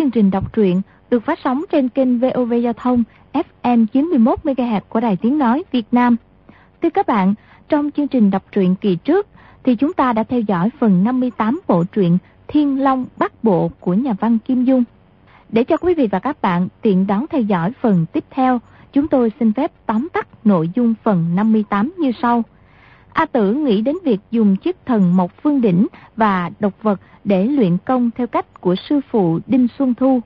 chương 0.00 0.22
trình 0.22 0.30
đọc 0.30 0.52
truyện 0.52 0.82
được 1.10 1.24
phát 1.24 1.38
sóng 1.44 1.64
trên 1.72 1.88
kênh 1.88 2.18
VOV 2.18 2.52
Giao 2.62 2.72
thông 2.72 3.04
FM 3.32 3.86
91 3.86 4.38
MHz 4.44 4.80
của 4.88 5.00
Đài 5.00 5.16
Tiếng 5.16 5.38
nói 5.38 5.64
Việt 5.72 5.86
Nam. 5.92 6.16
Thưa 6.82 6.90
các 6.90 7.06
bạn, 7.06 7.34
trong 7.70 7.90
chương 7.90 8.08
trình 8.08 8.30
đọc 8.30 8.42
truyện 8.52 8.74
kỳ 8.80 8.96
trước 8.96 9.26
thì 9.64 9.76
chúng 9.76 9.92
ta 9.92 10.12
đã 10.12 10.22
theo 10.22 10.40
dõi 10.40 10.70
phần 10.80 11.04
58 11.04 11.60
bộ 11.68 11.84
truyện 11.84 12.18
Thiên 12.48 12.82
Long 12.82 13.06
Bắc 13.16 13.44
Bộ 13.44 13.70
của 13.80 13.94
nhà 13.94 14.12
văn 14.20 14.38
Kim 14.38 14.64
Dung. 14.64 14.84
Để 15.48 15.64
cho 15.64 15.76
quý 15.76 15.94
vị 15.94 16.06
và 16.06 16.18
các 16.18 16.42
bạn 16.42 16.68
tiện 16.82 17.06
đón 17.06 17.26
theo 17.30 17.40
dõi 17.40 17.72
phần 17.80 18.06
tiếp 18.12 18.24
theo, 18.30 18.60
chúng 18.92 19.08
tôi 19.08 19.32
xin 19.40 19.52
phép 19.52 19.72
tóm 19.86 20.08
tắt 20.12 20.28
nội 20.44 20.70
dung 20.74 20.94
phần 21.02 21.26
58 21.34 21.94
như 21.98 22.12
sau. 22.22 22.42
A 23.12 23.26
Tử 23.26 23.54
nghĩ 23.54 23.82
đến 23.82 23.96
việc 24.04 24.20
dùng 24.30 24.56
chiếc 24.56 24.76
thần 24.86 25.16
Mộc 25.16 25.42
Phương 25.42 25.60
Đỉnh 25.60 25.86
và 26.16 26.50
độc 26.60 26.82
vật 26.82 27.00
để 27.24 27.44
luyện 27.44 27.76
công 27.84 28.10
theo 28.16 28.26
cách 28.26 28.60
của 28.60 28.74
sư 28.88 29.00
phụ 29.10 29.38
Đinh 29.46 29.68
Xuân 29.78 29.94
Thu. 29.94 30.20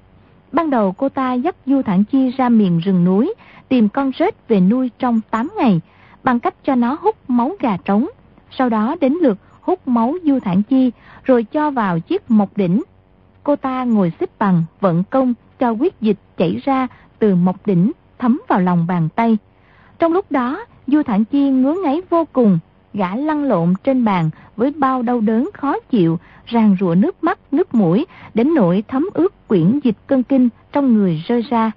Ban 0.52 0.70
đầu 0.70 0.92
cô 0.92 1.08
ta 1.08 1.32
dắt 1.32 1.56
Du 1.66 1.82
Thản 1.82 2.04
Chi 2.04 2.30
ra 2.36 2.48
miền 2.48 2.78
rừng 2.78 3.04
núi, 3.04 3.34
tìm 3.68 3.88
con 3.88 4.10
rết 4.18 4.48
về 4.48 4.60
nuôi 4.60 4.90
trong 4.98 5.20
8 5.30 5.50
ngày, 5.56 5.80
bằng 6.24 6.40
cách 6.40 6.54
cho 6.64 6.74
nó 6.74 6.96
hút 7.00 7.16
máu 7.28 7.52
gà 7.60 7.76
trống. 7.76 8.06
Sau 8.50 8.68
đó 8.68 8.96
đến 9.00 9.12
lượt 9.20 9.38
hút 9.60 9.88
máu 9.88 10.14
Du 10.22 10.38
Thản 10.40 10.62
Chi, 10.62 10.92
rồi 11.24 11.44
cho 11.44 11.70
vào 11.70 12.00
chiếc 12.00 12.30
mộc 12.30 12.56
đỉnh. 12.56 12.82
Cô 13.44 13.56
ta 13.56 13.84
ngồi 13.84 14.12
xếp 14.20 14.30
bằng, 14.38 14.64
vận 14.80 15.04
công, 15.10 15.34
cho 15.58 15.72
huyết 15.72 16.00
dịch 16.00 16.18
chảy 16.36 16.60
ra 16.64 16.88
từ 17.18 17.34
mộc 17.34 17.66
đỉnh, 17.66 17.92
thấm 18.18 18.40
vào 18.48 18.60
lòng 18.60 18.86
bàn 18.86 19.08
tay. 19.16 19.38
Trong 19.98 20.12
lúc 20.12 20.32
đó, 20.32 20.64
Du 20.86 21.02
Thản 21.02 21.24
Chi 21.24 21.50
ngứa 21.50 21.74
ngáy 21.84 22.02
vô 22.10 22.24
cùng, 22.32 22.58
gã 22.94 23.16
lăn 23.16 23.44
lộn 23.44 23.74
trên 23.84 24.04
bàn 24.04 24.30
với 24.56 24.70
bao 24.70 25.02
đau 25.02 25.20
đớn 25.20 25.50
khó 25.54 25.78
chịu, 25.90 26.18
ràng 26.46 26.76
rụa 26.80 26.94
nước 26.94 27.24
mắt, 27.24 27.38
nước 27.52 27.74
mũi, 27.74 28.06
đến 28.34 28.54
nỗi 28.54 28.84
thấm 28.88 29.08
ướt 29.14 29.48
quyển 29.48 29.80
dịch 29.84 29.96
cân 30.06 30.22
kinh 30.22 30.48
trong 30.72 30.94
người 30.94 31.22
rơi 31.26 31.42
ra. 31.50 31.72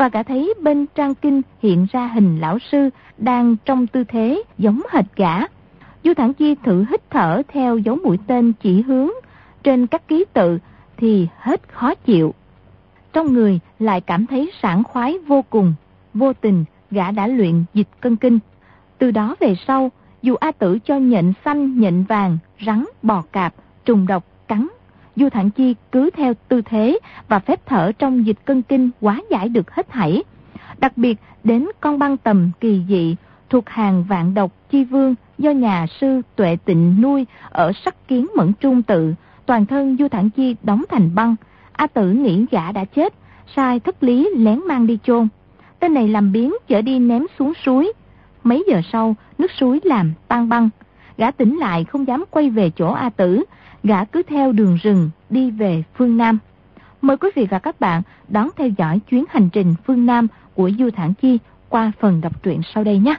Và 0.00 0.08
gã 0.08 0.22
thấy 0.22 0.54
bên 0.62 0.86
trang 0.94 1.14
kinh 1.14 1.42
hiện 1.62 1.86
ra 1.92 2.06
hình 2.06 2.40
lão 2.40 2.58
sư 2.58 2.90
đang 3.18 3.56
trong 3.64 3.86
tư 3.86 4.04
thế 4.04 4.42
giống 4.58 4.80
hệt 4.90 5.04
gã. 5.16 5.38
Du 6.04 6.14
Thản 6.14 6.34
Chi 6.34 6.54
thử 6.54 6.84
hít 6.90 7.10
thở 7.10 7.42
theo 7.48 7.78
dấu 7.78 7.96
mũi 7.96 8.18
tên 8.26 8.52
chỉ 8.62 8.82
hướng 8.82 9.08
trên 9.62 9.86
các 9.86 10.08
ký 10.08 10.24
tự 10.32 10.58
thì 10.96 11.28
hết 11.38 11.68
khó 11.68 11.94
chịu. 11.94 12.34
Trong 13.12 13.32
người 13.32 13.60
lại 13.78 14.00
cảm 14.00 14.26
thấy 14.26 14.50
sảng 14.62 14.84
khoái 14.84 15.18
vô 15.18 15.44
cùng, 15.50 15.74
vô 16.14 16.32
tình 16.32 16.64
gã 16.90 17.10
đã 17.10 17.26
luyện 17.26 17.64
dịch 17.74 17.88
cân 18.00 18.16
kinh. 18.16 18.38
Từ 18.98 19.10
đó 19.10 19.34
về 19.40 19.54
sau, 19.66 19.90
dù 20.22 20.34
A 20.34 20.52
Tử 20.52 20.78
cho 20.78 20.96
nhện 20.96 21.32
xanh, 21.44 21.80
nhện 21.80 22.02
vàng, 22.02 22.38
rắn, 22.66 22.84
bò 23.02 23.22
cạp, 23.32 23.54
trùng 23.84 24.06
độc, 24.06 24.24
cắn, 24.48 24.68
Du 25.16 25.28
Thản 25.28 25.50
Chi 25.50 25.74
cứ 25.92 26.10
theo 26.10 26.34
tư 26.48 26.62
thế 26.62 26.98
và 27.28 27.38
phép 27.38 27.60
thở 27.66 27.92
trong 27.92 28.26
dịch 28.26 28.38
cân 28.44 28.62
kinh 28.62 28.90
quá 29.00 29.20
giải 29.30 29.48
được 29.48 29.70
hết 29.70 29.88
thảy. 29.88 30.22
Đặc 30.78 30.92
biệt 30.96 31.18
đến 31.44 31.66
con 31.80 31.98
băng 31.98 32.16
tầm 32.16 32.50
kỳ 32.60 32.82
dị 32.88 33.16
thuộc 33.50 33.68
hàng 33.68 34.04
vạn 34.08 34.34
độc 34.34 34.52
chi 34.70 34.84
vương 34.84 35.14
do 35.38 35.50
nhà 35.50 35.86
sư 36.00 36.22
Tuệ 36.36 36.56
Tịnh 36.64 37.00
nuôi 37.02 37.26
ở 37.50 37.72
sắc 37.84 38.08
kiến 38.08 38.26
mẫn 38.36 38.52
trung 38.60 38.82
tự, 38.82 39.14
toàn 39.46 39.66
thân 39.66 39.96
Du 39.98 40.08
Thản 40.08 40.30
Chi 40.30 40.56
đóng 40.62 40.84
thành 40.88 41.14
băng. 41.14 41.36
A 41.72 41.86
Tử 41.86 42.10
nghĩ 42.10 42.46
gã 42.50 42.72
đã 42.72 42.84
chết, 42.84 43.14
sai 43.56 43.80
thất 43.80 44.02
lý 44.02 44.30
lén 44.36 44.60
mang 44.66 44.86
đi 44.86 44.98
chôn. 45.04 45.28
Tên 45.78 45.94
này 45.94 46.08
làm 46.08 46.32
biến 46.32 46.54
chở 46.68 46.82
đi 46.82 46.98
ném 46.98 47.26
xuống 47.38 47.52
suối, 47.64 47.92
Mấy 48.44 48.64
giờ 48.68 48.80
sau, 48.92 49.16
nước 49.38 49.50
suối 49.50 49.80
làm 49.84 50.12
tan 50.28 50.48
băng. 50.48 50.68
Gã 51.16 51.30
tỉnh 51.30 51.58
lại 51.58 51.84
không 51.84 52.06
dám 52.06 52.24
quay 52.30 52.50
về 52.50 52.70
chỗ 52.70 52.92
A 52.92 53.10
Tử. 53.10 53.44
Gã 53.84 54.04
cứ 54.04 54.22
theo 54.22 54.52
đường 54.52 54.78
rừng 54.82 55.10
đi 55.30 55.50
về 55.50 55.82
phương 55.94 56.16
Nam. 56.16 56.38
Mời 57.00 57.16
quý 57.16 57.28
vị 57.34 57.46
và 57.50 57.58
các 57.58 57.80
bạn 57.80 58.02
đón 58.28 58.48
theo 58.56 58.68
dõi 58.78 59.00
chuyến 59.10 59.24
hành 59.28 59.48
trình 59.52 59.74
phương 59.86 60.06
Nam 60.06 60.26
của 60.54 60.70
Du 60.78 60.90
Thản 60.90 61.14
Chi 61.14 61.38
qua 61.68 61.92
phần 62.00 62.20
đọc 62.20 62.42
truyện 62.42 62.60
sau 62.74 62.84
đây 62.84 62.98
nhé. 62.98 63.14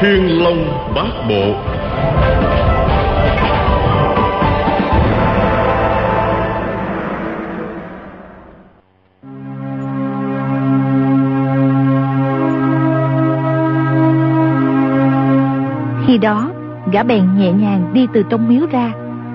Thiên 0.00 0.42
Long 0.42 0.92
Bát 0.94 1.26
Bộ 1.28 1.73
Khi 16.14 16.18
đó, 16.18 16.50
gã 16.92 17.02
bèn 17.02 17.22
nhẹ 17.38 17.52
nhàng 17.52 17.90
đi 17.92 18.06
từ 18.12 18.22
trong 18.30 18.48
miếu 18.48 18.66
ra, 18.72 18.92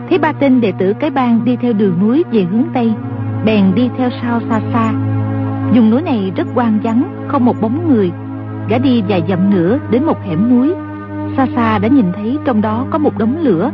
thấy 0.09 0.17
ba 0.17 0.31
tên 0.31 0.61
đệ 0.61 0.71
tử 0.71 0.93
cái 0.99 1.09
bang 1.09 1.45
đi 1.45 1.55
theo 1.55 1.73
đường 1.73 1.99
núi 1.99 2.23
về 2.31 2.41
hướng 2.51 2.63
Tây, 2.73 2.93
bèn 3.45 3.75
đi 3.75 3.89
theo 3.97 4.09
sau 4.21 4.41
xa 4.49 4.61
xa. 4.73 4.93
Dùng 5.73 5.89
núi 5.89 6.01
này 6.01 6.31
rất 6.35 6.47
quang 6.55 6.79
vắng, 6.83 7.03
không 7.27 7.45
một 7.45 7.61
bóng 7.61 7.93
người. 7.93 8.11
Gã 8.69 8.77
đi 8.77 9.03
vài 9.07 9.23
dặm 9.29 9.49
nữa 9.49 9.79
đến 9.91 10.03
một 10.03 10.23
hẻm 10.23 10.49
núi. 10.49 10.73
Xa 11.37 11.47
xa 11.55 11.79
đã 11.79 11.87
nhìn 11.87 12.05
thấy 12.15 12.37
trong 12.45 12.61
đó 12.61 12.85
có 12.91 12.97
một 12.97 13.17
đống 13.17 13.37
lửa. 13.41 13.71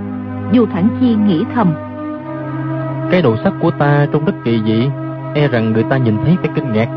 Dù 0.51 0.65
Thẳng 0.65 0.87
Chi 0.99 1.15
nghĩ 1.27 1.43
thầm. 1.55 1.73
Cái 3.11 3.21
đồ 3.21 3.35
sắt 3.43 3.53
của 3.61 3.71
ta 3.71 4.07
trông 4.13 4.25
rất 4.25 4.33
kỳ 4.43 4.61
dị, 4.65 4.89
e 5.33 5.47
rằng 5.47 5.73
người 5.73 5.83
ta 5.83 5.97
nhìn 5.97 6.17
thấy 6.25 6.37
phải 6.41 6.49
kinh 6.55 6.73
ngạc. 6.73 6.87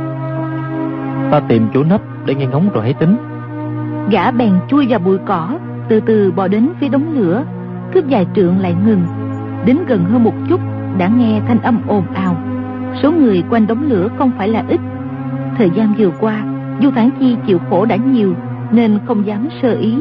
Ta 1.31 1.41
tìm 1.41 1.69
chỗ 1.75 1.85
nấp 1.85 2.01
để 2.27 2.35
nghe 2.35 2.47
ngóng 2.47 2.69
rồi 2.75 2.85
hãy 2.85 2.95
tính. 2.95 3.17
Gã 4.11 4.31
bèn 4.31 4.53
chui 4.69 4.87
vào 4.89 4.99
bụi 4.99 5.19
cỏ, 5.27 5.59
từ 5.89 6.01
từ 6.01 6.33
bò 6.33 6.49
đến 6.49 6.69
phía 6.81 6.89
đống 6.89 7.19
lửa. 7.19 7.45
Cướp 7.95 8.09
dài 8.09 8.27
trượng 8.35 8.59
lại 8.59 8.75
ngừng. 8.87 9.03
Đến 9.65 9.79
gần 9.89 10.05
hơn 10.05 10.25
một 10.25 10.35
chút, 10.49 10.61
đã 10.99 11.09
nghe 11.09 11.41
thanh 11.49 11.61
âm 11.63 11.81
ồn 11.87 12.05
ào. 12.15 12.37
Số 13.03 13.13
người 13.13 13.43
quanh 13.51 13.67
đống 13.67 13.89
lửa 13.89 14.09
không 14.19 14.31
phải 14.39 14.49
là 14.49 14.65
ít. 14.69 14.81
Thời 15.59 15.71
gian 15.71 15.95
vừa 15.99 16.11
qua, 16.21 16.43
du 16.83 16.91
thản 16.91 17.11
chi 17.21 17.37
chịu 17.47 17.59
khổ 17.71 17.85
đã 17.85 17.97
nhiều, 17.97 18.35
nên 18.73 18.99
không 19.07 19.27
dám 19.27 19.49
sơ 19.63 19.73
ý. 19.73 19.97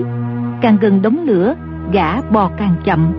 Càng 0.61 0.77
gần 0.81 1.01
đống 1.01 1.17
lửa, 1.25 1.55
gã 1.91 2.21
bò 2.21 2.49
càng 2.57 2.75
chậm. 2.83 3.13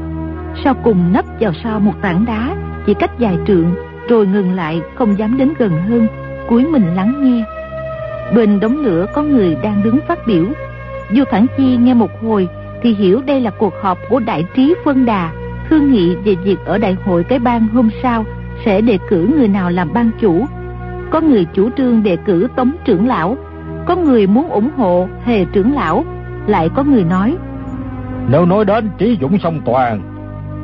Sau 0.65 0.75
cùng 0.75 1.13
nấp 1.13 1.25
vào 1.41 1.53
sau 1.65 1.81
một 1.81 1.93
tảng 2.03 2.25
đá, 2.25 2.57
chỉ 2.87 2.95
cách 2.95 3.19
dài 3.19 3.39
trượng, 3.47 3.75
rồi 4.09 4.27
ngừng 4.27 4.53
lại, 4.53 4.83
không 4.95 5.19
dám 5.19 5.37
đến 5.37 5.53
gần 5.59 5.73
hơn. 5.89 6.07
Cúi 6.49 6.67
mình 6.67 6.87
lắng 6.97 7.15
nghe. 7.23 7.45
Bên 8.35 8.61
đống 8.61 8.77
lửa 8.77 9.07
có 9.15 9.23
người 9.23 9.57
đang 9.63 9.83
đứng 9.85 9.99
phát 10.09 10.19
biểu. 10.27 10.45
Du 11.11 11.25
Thản 11.31 11.47
Chi 11.57 11.77
nghe 11.77 11.95
một 11.95 12.11
hồi 12.23 12.49
thì 12.83 12.95
hiểu 12.95 13.23
đây 13.27 13.41
là 13.41 13.51
cuộc 13.51 13.75
họp 13.83 13.99
của 14.09 14.19
đại 14.21 14.45
trí 14.55 14.75
phân 14.85 15.07
đà. 15.07 15.33
Thương 15.69 15.93
nghị 15.93 16.17
về 16.17 16.35
việc 16.35 16.57
ở 16.65 16.79
đại 16.79 16.97
hội 17.05 17.25
cái 17.25 17.39
bang 17.39 17.69
hôm 17.69 17.91
sau 18.03 18.25
sẽ 18.65 18.81
đề 18.81 18.99
cử 19.09 19.29
người 19.37 19.49
nào 19.49 19.71
làm 19.71 19.93
ban 19.93 20.11
chủ. 20.21 20.47
Có 21.11 21.21
người 21.21 21.47
chủ 21.53 21.71
trương 21.77 22.03
đề 22.03 22.17
cử 22.17 22.49
tống 22.57 22.73
trưởng 22.85 23.07
lão. 23.07 23.37
Có 23.87 23.97
người 23.97 24.27
muốn 24.27 24.49
ủng 24.49 24.71
hộ 24.77 25.09
hề 25.25 25.45
trưởng 25.45 25.75
lão. 25.75 26.05
Lại 26.47 26.69
có 26.75 26.85
người 26.85 27.05
nói, 27.05 27.37
nếu 28.31 28.47
nói 28.47 28.65
đến 28.65 28.91
trí 28.99 29.19
dũng 29.21 29.39
song 29.39 29.61
toàn, 29.65 30.01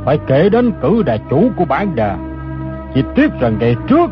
phải 0.04 0.18
kể 0.26 0.48
đến 0.48 0.72
cử 0.82 1.02
đại 1.06 1.20
chủ 1.30 1.50
của 1.56 1.64
bản 1.64 1.96
đà. 1.96 2.16
Chỉ 2.94 3.02
tiếc 3.14 3.40
rằng 3.40 3.56
ngày 3.60 3.76
trước, 3.88 4.10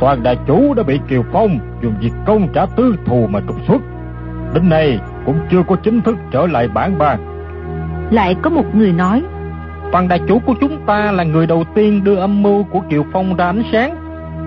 toàn 0.00 0.22
đại 0.22 0.38
chủ 0.46 0.74
đã 0.74 0.82
bị 0.82 1.00
kiều 1.08 1.22
phong 1.32 1.58
dùng 1.82 1.94
việc 2.00 2.12
công 2.26 2.48
trả 2.52 2.66
tư 2.66 2.96
thù 3.06 3.26
mà 3.30 3.40
trục 3.48 3.56
xuất. 3.68 3.82
Đến 4.54 4.68
nay 4.68 4.98
cũng 5.26 5.38
chưa 5.50 5.62
có 5.68 5.76
chính 5.76 6.02
thức 6.02 6.16
trở 6.30 6.46
lại 6.46 6.68
bản 6.68 6.98
bang. 6.98 7.18
Lại 8.10 8.36
có 8.42 8.50
một 8.50 8.74
người 8.74 8.92
nói 8.92 9.22
toàn 9.92 10.08
đại 10.08 10.20
chủ 10.28 10.38
của 10.38 10.54
chúng 10.60 10.86
ta 10.86 11.12
là 11.12 11.24
người 11.24 11.46
đầu 11.46 11.64
tiên 11.74 12.04
đưa 12.04 12.16
âm 12.16 12.42
mưu 12.42 12.64
của 12.64 12.80
kiều 12.90 13.04
phong 13.12 13.36
ra 13.36 13.46
ánh 13.46 13.62
sáng. 13.72 13.96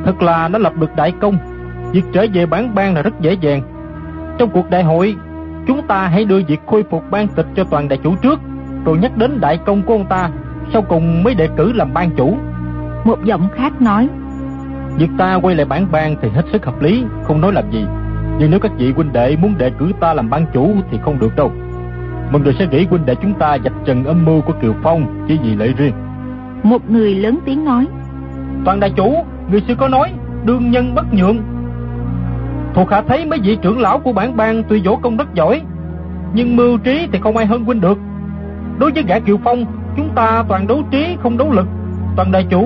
Thật 0.06 0.22
là 0.22 0.48
nó 0.48 0.60
lập 0.60 0.74
được 0.80 0.96
đại 0.96 1.14
công. 1.22 1.38
Việc 1.92 2.04
trở 2.14 2.26
về 2.34 2.46
bản 2.46 2.76
bang 2.76 2.94
là 2.94 3.02
rất 3.02 3.20
dễ 3.22 3.34
dàng. 3.42 3.62
Trong 4.38 4.50
cuộc 4.50 4.70
đại 4.70 4.84
hội 4.84 5.16
chúng 5.68 5.88
ta 5.88 6.08
hãy 6.08 6.26
đưa 6.26 6.42
việc 6.48 6.60
khôi 6.66 6.84
phục 6.92 7.04
ban 7.12 7.28
tịch 7.28 7.48
cho 7.56 7.64
toàn 7.64 7.90
đại 7.90 8.00
chủ 8.04 8.16
trước 8.16 8.40
rồi 8.86 8.98
nhắc 8.98 9.18
đến 9.18 9.40
đại 9.42 9.58
công 9.58 9.82
của 9.82 9.94
ông 9.94 10.06
ta 10.06 10.30
sau 10.74 10.82
cùng 10.82 11.24
mới 11.24 11.36
đề 11.36 11.48
cử 11.58 11.74
làm 11.74 11.94
ban 11.94 12.12
chủ. 12.12 12.38
Một 13.06 13.24
giọng 13.24 13.50
khác 13.56 13.82
nói 13.82 14.10
việc 14.98 15.10
ta 15.18 15.36
quay 15.36 15.56
lại 15.56 15.66
bản 15.66 15.86
bang 15.92 16.16
thì 16.22 16.30
hết 16.30 16.46
sức 16.52 16.66
hợp 16.66 16.82
lý 16.82 17.04
không 17.24 17.42
nói 17.42 17.54
làm 17.54 17.72
gì 17.72 17.86
nhưng 18.40 18.52
nếu 18.52 18.60
các 18.60 18.72
vị 18.78 18.92
huynh 18.92 19.14
đệ 19.14 19.36
muốn 19.36 19.58
đề 19.58 19.70
cử 19.70 19.92
ta 20.00 20.14
làm 20.14 20.30
ban 20.30 20.46
chủ 20.54 20.74
thì 20.92 20.98
không 21.04 21.20
được 21.20 21.36
đâu 21.36 21.52
mọi 22.32 22.42
người 22.42 22.56
sẽ 22.60 22.68
nghĩ 22.68 22.86
huynh 22.86 23.06
đệ 23.06 23.16
chúng 23.16 23.34
ta 23.34 23.58
dạch 23.64 23.74
trần 23.86 24.04
âm 24.04 24.26
mưu 24.26 24.42
của 24.42 24.54
kiều 24.62 24.74
phong 24.84 25.26
chỉ 25.28 25.38
vì 25.44 25.56
lợi 25.56 25.74
riêng 25.78 25.94
một 26.64 26.90
người 26.90 27.16
lớn 27.16 27.40
tiếng 27.46 27.66
nói 27.66 27.88
toàn 28.66 28.80
đại 28.80 28.92
chủ 28.96 29.16
người 29.52 29.62
xưa 29.68 29.76
có 29.76 29.88
nói, 29.88 30.14
đương 30.46 30.72
nhân 30.72 30.96
bất 30.96 31.14
nhượng. 31.14 31.38
Thuộc 32.74 32.90
hạ 32.92 33.02
thấy 33.08 33.26
mấy 33.26 33.40
vị 33.44 33.58
trưởng 33.62 33.80
lão 33.80 34.00
của 34.00 34.14
bản 34.14 34.38
bang 34.38 34.64
tuy 34.70 34.82
võ 34.86 34.96
công 34.96 35.18
rất 35.18 35.34
giỏi, 35.34 35.62
nhưng 36.34 36.56
mưu 36.56 36.78
trí 36.78 37.08
thì 37.12 37.20
không 37.20 37.38
ai 37.38 37.46
hơn 37.46 37.66
huynh 37.66 37.82
được. 37.82 37.98
Đối 38.80 38.92
với 38.92 39.04
gã 39.04 39.20
Kiều 39.20 39.38
Phong, 39.44 39.66
chúng 39.98 40.10
ta 40.16 40.44
toàn 40.48 40.68
đấu 40.68 40.84
trí 40.92 41.18
không 41.24 41.38
đấu 41.38 41.52
lực. 41.52 41.68
Toàn 42.16 42.32
đại 42.32 42.46
chủ... 42.50 42.64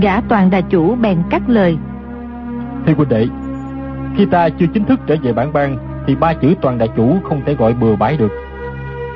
Gã 0.00 0.20
toàn 0.20 0.50
đại 0.50 0.62
chủ 0.62 0.94
bèn 0.94 1.18
cắt 1.30 1.42
lời. 1.46 1.76
Thưa 2.86 2.92
huynh 2.94 3.08
đệ, 3.08 3.26
khi 4.16 4.26
ta 4.26 4.48
chưa 4.48 4.66
chính 4.66 4.84
thức 4.84 5.00
trở 5.06 5.16
về 5.22 5.32
bản 5.32 5.52
bang, 5.52 5.76
thì 6.06 6.14
ba 6.14 6.34
chữ 6.34 6.54
toàn 6.60 6.78
đại 6.78 6.88
chủ 6.96 7.16
không 7.24 7.42
thể 7.46 7.54
gọi 7.54 7.74
bừa 7.80 7.96
bãi 7.96 8.16
được. 8.16 8.32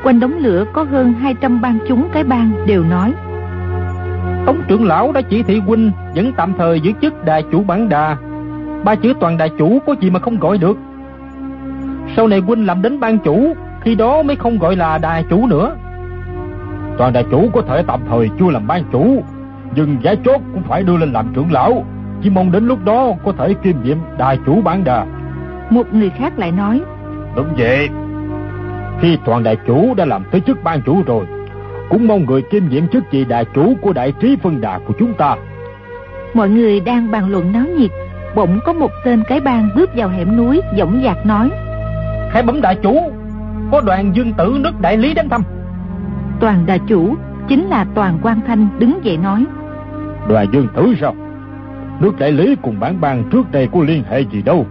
Quanh 0.05 0.21
đống 0.21 0.33
lửa 0.39 0.65
có 0.73 0.83
hơn 0.83 1.13
200 1.13 1.61
bang 1.61 1.79
chúng 1.89 2.09
cái 2.13 2.25
bang 2.25 2.67
đều 2.67 2.85
nói. 2.85 3.13
Tống 4.47 4.63
trưởng 4.69 4.85
lão 4.85 5.13
đã 5.13 5.21
chỉ 5.21 5.43
thị 5.43 5.59
huynh 5.59 5.91
vẫn 6.15 6.33
tạm 6.37 6.53
thời 6.59 6.81
giữ 6.81 6.93
chức 7.03 7.25
đại 7.25 7.45
chủ 7.53 7.63
bản 7.63 7.89
đà. 7.89 8.17
Ba 8.85 8.95
chữ 8.95 9.13
toàn 9.21 9.39
đại 9.39 9.51
chủ 9.59 9.79
có 9.87 9.95
gì 10.01 10.11
mà 10.11 10.19
không 10.19 10.39
gọi 10.39 10.59
được. 10.59 10.79
Sau 12.17 12.29
này 12.29 12.39
huynh 12.39 12.67
làm 12.67 12.83
đến 12.83 13.01
ban 13.01 13.19
chủ, 13.19 13.55
khi 13.81 13.95
đó 13.95 14.23
mới 14.23 14.37
không 14.37 14.59
gọi 14.59 14.77
là 14.77 14.99
đại 14.99 15.25
chủ 15.31 15.47
nữa. 15.47 15.77
Toàn 16.99 17.13
đại 17.13 17.25
chủ 17.31 17.51
có 17.53 17.63
thể 17.63 17.83
tạm 17.87 18.01
thời 18.09 18.29
chưa 18.39 18.51
làm 18.51 18.67
ban 18.67 18.83
chủ, 18.93 19.23
nhưng 19.75 19.97
giá 20.03 20.15
chốt 20.25 20.41
cũng 20.53 20.63
phải 20.63 20.83
đưa 20.83 20.97
lên 20.97 21.13
làm 21.13 21.27
trưởng 21.35 21.53
lão. 21.53 21.85
Chỉ 22.23 22.31
mong 22.31 22.53
đến 22.53 22.67
lúc 22.67 22.85
đó 22.85 23.13
có 23.25 23.33
thể 23.33 23.55
kiêm 23.55 23.77
nhiệm 23.83 23.99
đại 24.19 24.39
chủ 24.47 24.63
bản 24.63 24.85
đà. 24.85 25.07
Một 25.71 25.95
người 25.95 26.11
khác 26.11 26.39
lại 26.39 26.53
nói. 26.53 26.81
Đúng 27.37 27.49
vậy. 27.59 27.89
Khi 29.01 29.19
toàn 29.25 29.43
đại 29.43 29.57
chủ 29.67 29.95
đã 29.95 30.05
làm 30.05 30.25
tới 30.31 30.41
chức 30.41 30.63
ban 30.65 30.83
chủ 30.83 31.03
rồi, 31.07 31.27
cũng 31.91 32.09
mong 32.09 32.25
người 32.27 32.43
kiêm 32.43 32.63
nhiệm 32.69 32.89
chức 32.89 33.05
vị 33.11 33.25
đại 33.25 33.45
chủ 33.55 33.75
của 33.81 33.93
đại 33.93 34.13
trí 34.21 34.37
phân 34.43 34.61
đà 34.61 34.79
của 34.79 34.95
chúng 34.99 35.15
ta. 35.15 35.37
Mọi 36.35 36.49
người 36.49 36.81
đang 36.81 37.11
bàn 37.11 37.31
luận 37.31 37.53
náo 37.53 37.65
nhiệt, 37.79 37.91
bỗng 38.35 38.61
có 38.65 38.73
một 38.73 38.91
tên 39.05 39.23
cái 39.29 39.41
bang 39.41 39.69
bước 39.77 39.91
vào 39.97 40.09
hẻm 40.09 40.37
núi, 40.37 40.61
dõng 40.79 41.01
dạc 41.05 41.27
nói. 41.27 41.51
Khai 42.31 42.43
bấm 42.43 42.61
đại 42.61 42.75
chủ, 42.83 43.13
có 43.73 43.81
đoàn 43.81 44.17
dương 44.17 44.33
tử 44.33 44.57
nước 44.61 44.81
đại 44.81 44.97
lý 44.97 45.15
đến 45.15 45.29
thăm. 45.29 45.43
Toàn 46.41 46.67
đại 46.67 46.81
chủ 46.87 47.15
chính 47.49 47.67
là 47.67 47.87
Toàn 47.95 48.19
Quang 48.23 48.41
Thanh 48.47 48.69
đứng 48.79 49.05
dậy 49.05 49.17
nói. 49.17 49.45
Đoàn 50.29 50.47
dương 50.53 50.69
tử 50.77 50.95
sao? 51.01 51.15
Nước 52.01 52.19
đại 52.19 52.33
lý 52.33 52.57
cùng 52.63 52.81
bản 52.81 53.01
bang 53.01 53.25
trước 53.31 53.53
đây 53.53 53.69
có 53.73 53.81
liên 53.83 54.03
hệ 54.11 54.21
gì 54.21 54.43
đâu. 54.43 54.67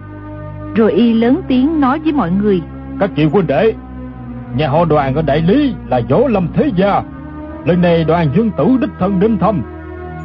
Rồi 0.74 0.92
y 0.92 1.12
lớn 1.12 1.40
tiếng 1.48 1.80
nói 1.80 1.98
với 1.98 2.12
mọi 2.12 2.30
người. 2.30 2.62
Các 3.00 3.10
chị 3.16 3.24
huynh 3.24 3.46
đệ, 3.46 3.72
nhà 4.56 4.68
họ 4.68 4.84
đoàn 4.84 5.14
ở 5.14 5.22
đại 5.22 5.42
lý 5.42 5.74
là 5.88 6.00
võ 6.10 6.28
lâm 6.28 6.48
thế 6.54 6.70
gia. 6.76 7.02
Lần 7.64 7.80
này 7.80 8.04
đoàn 8.04 8.28
dương 8.36 8.50
tử 8.50 8.76
đích 8.80 8.90
thân 8.98 9.20
đến 9.20 9.38
thăm. 9.38 9.62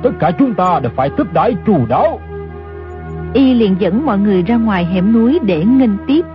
Tất 0.04 0.12
cả 0.20 0.32
chúng 0.32 0.54
ta 0.54 0.80
đều 0.80 0.92
phải 0.96 1.10
tiếp 1.18 1.34
đãi 1.34 1.56
chu 1.66 1.86
đáo. 1.90 2.20
Y 3.34 3.54
liền 3.54 3.76
dẫn 3.80 4.06
mọi 4.06 4.18
người 4.18 4.44
ra 4.44 4.56
ngoài 4.56 4.86
hẻm 4.86 5.14
núi 5.14 5.40
để 5.46 5.66
nghênh 5.66 5.98
tiếp. 6.08 6.26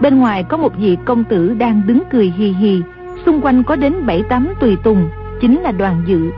Bên 0.00 0.18
ngoài 0.18 0.44
có 0.44 0.56
một 0.56 0.76
vị 0.76 0.96
công 1.04 1.24
tử 1.24 1.54
đang 1.58 1.82
đứng 1.86 2.02
cười 2.10 2.32
hì 2.36 2.48
hì, 2.48 2.82
xung 3.26 3.40
quanh 3.40 3.62
có 3.62 3.76
đến 3.76 4.06
bảy 4.06 4.22
tám 4.22 4.48
tùy 4.60 4.76
tùng, 4.82 5.08
chính 5.40 5.60
là 5.60 5.72
đoàn 5.72 6.02
dự. 6.06 6.30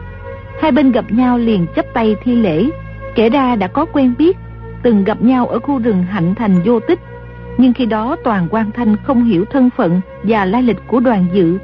Hai 0.63 0.73
bên 0.73 0.93
gặp 0.93 1.05
nhau 1.09 1.39
liền 1.39 1.67
chấp 1.77 1.85
tay 1.95 2.17
thi 2.23 2.35
lễ, 2.35 2.71
kể 3.15 3.31
ra 3.31 3.57
đã 3.57 3.67
có 3.67 3.85
quen 3.85 4.15
biết, 4.19 4.37
từng 4.83 5.05
gặp 5.05 5.23
nhau 5.23 5.47
ở 5.47 5.59
khu 5.59 5.79
rừng 5.79 6.03
hạnh 6.03 6.35
thành 6.35 6.63
vô 6.65 6.81
tích. 6.81 6.99
Nhưng 7.59 7.73
khi 7.73 7.87
đó 7.87 8.17
toàn 8.25 8.49
quan 8.51 8.71
thanh 8.71 8.97
không 8.97 9.25
hiểu 9.25 9.45
thân 9.45 9.71
phận 9.77 10.01
và 10.23 10.45
lai 10.45 10.63
lịch 10.63 10.87
của 10.87 11.01
đoàn 11.01 11.27
dự. 11.33 11.59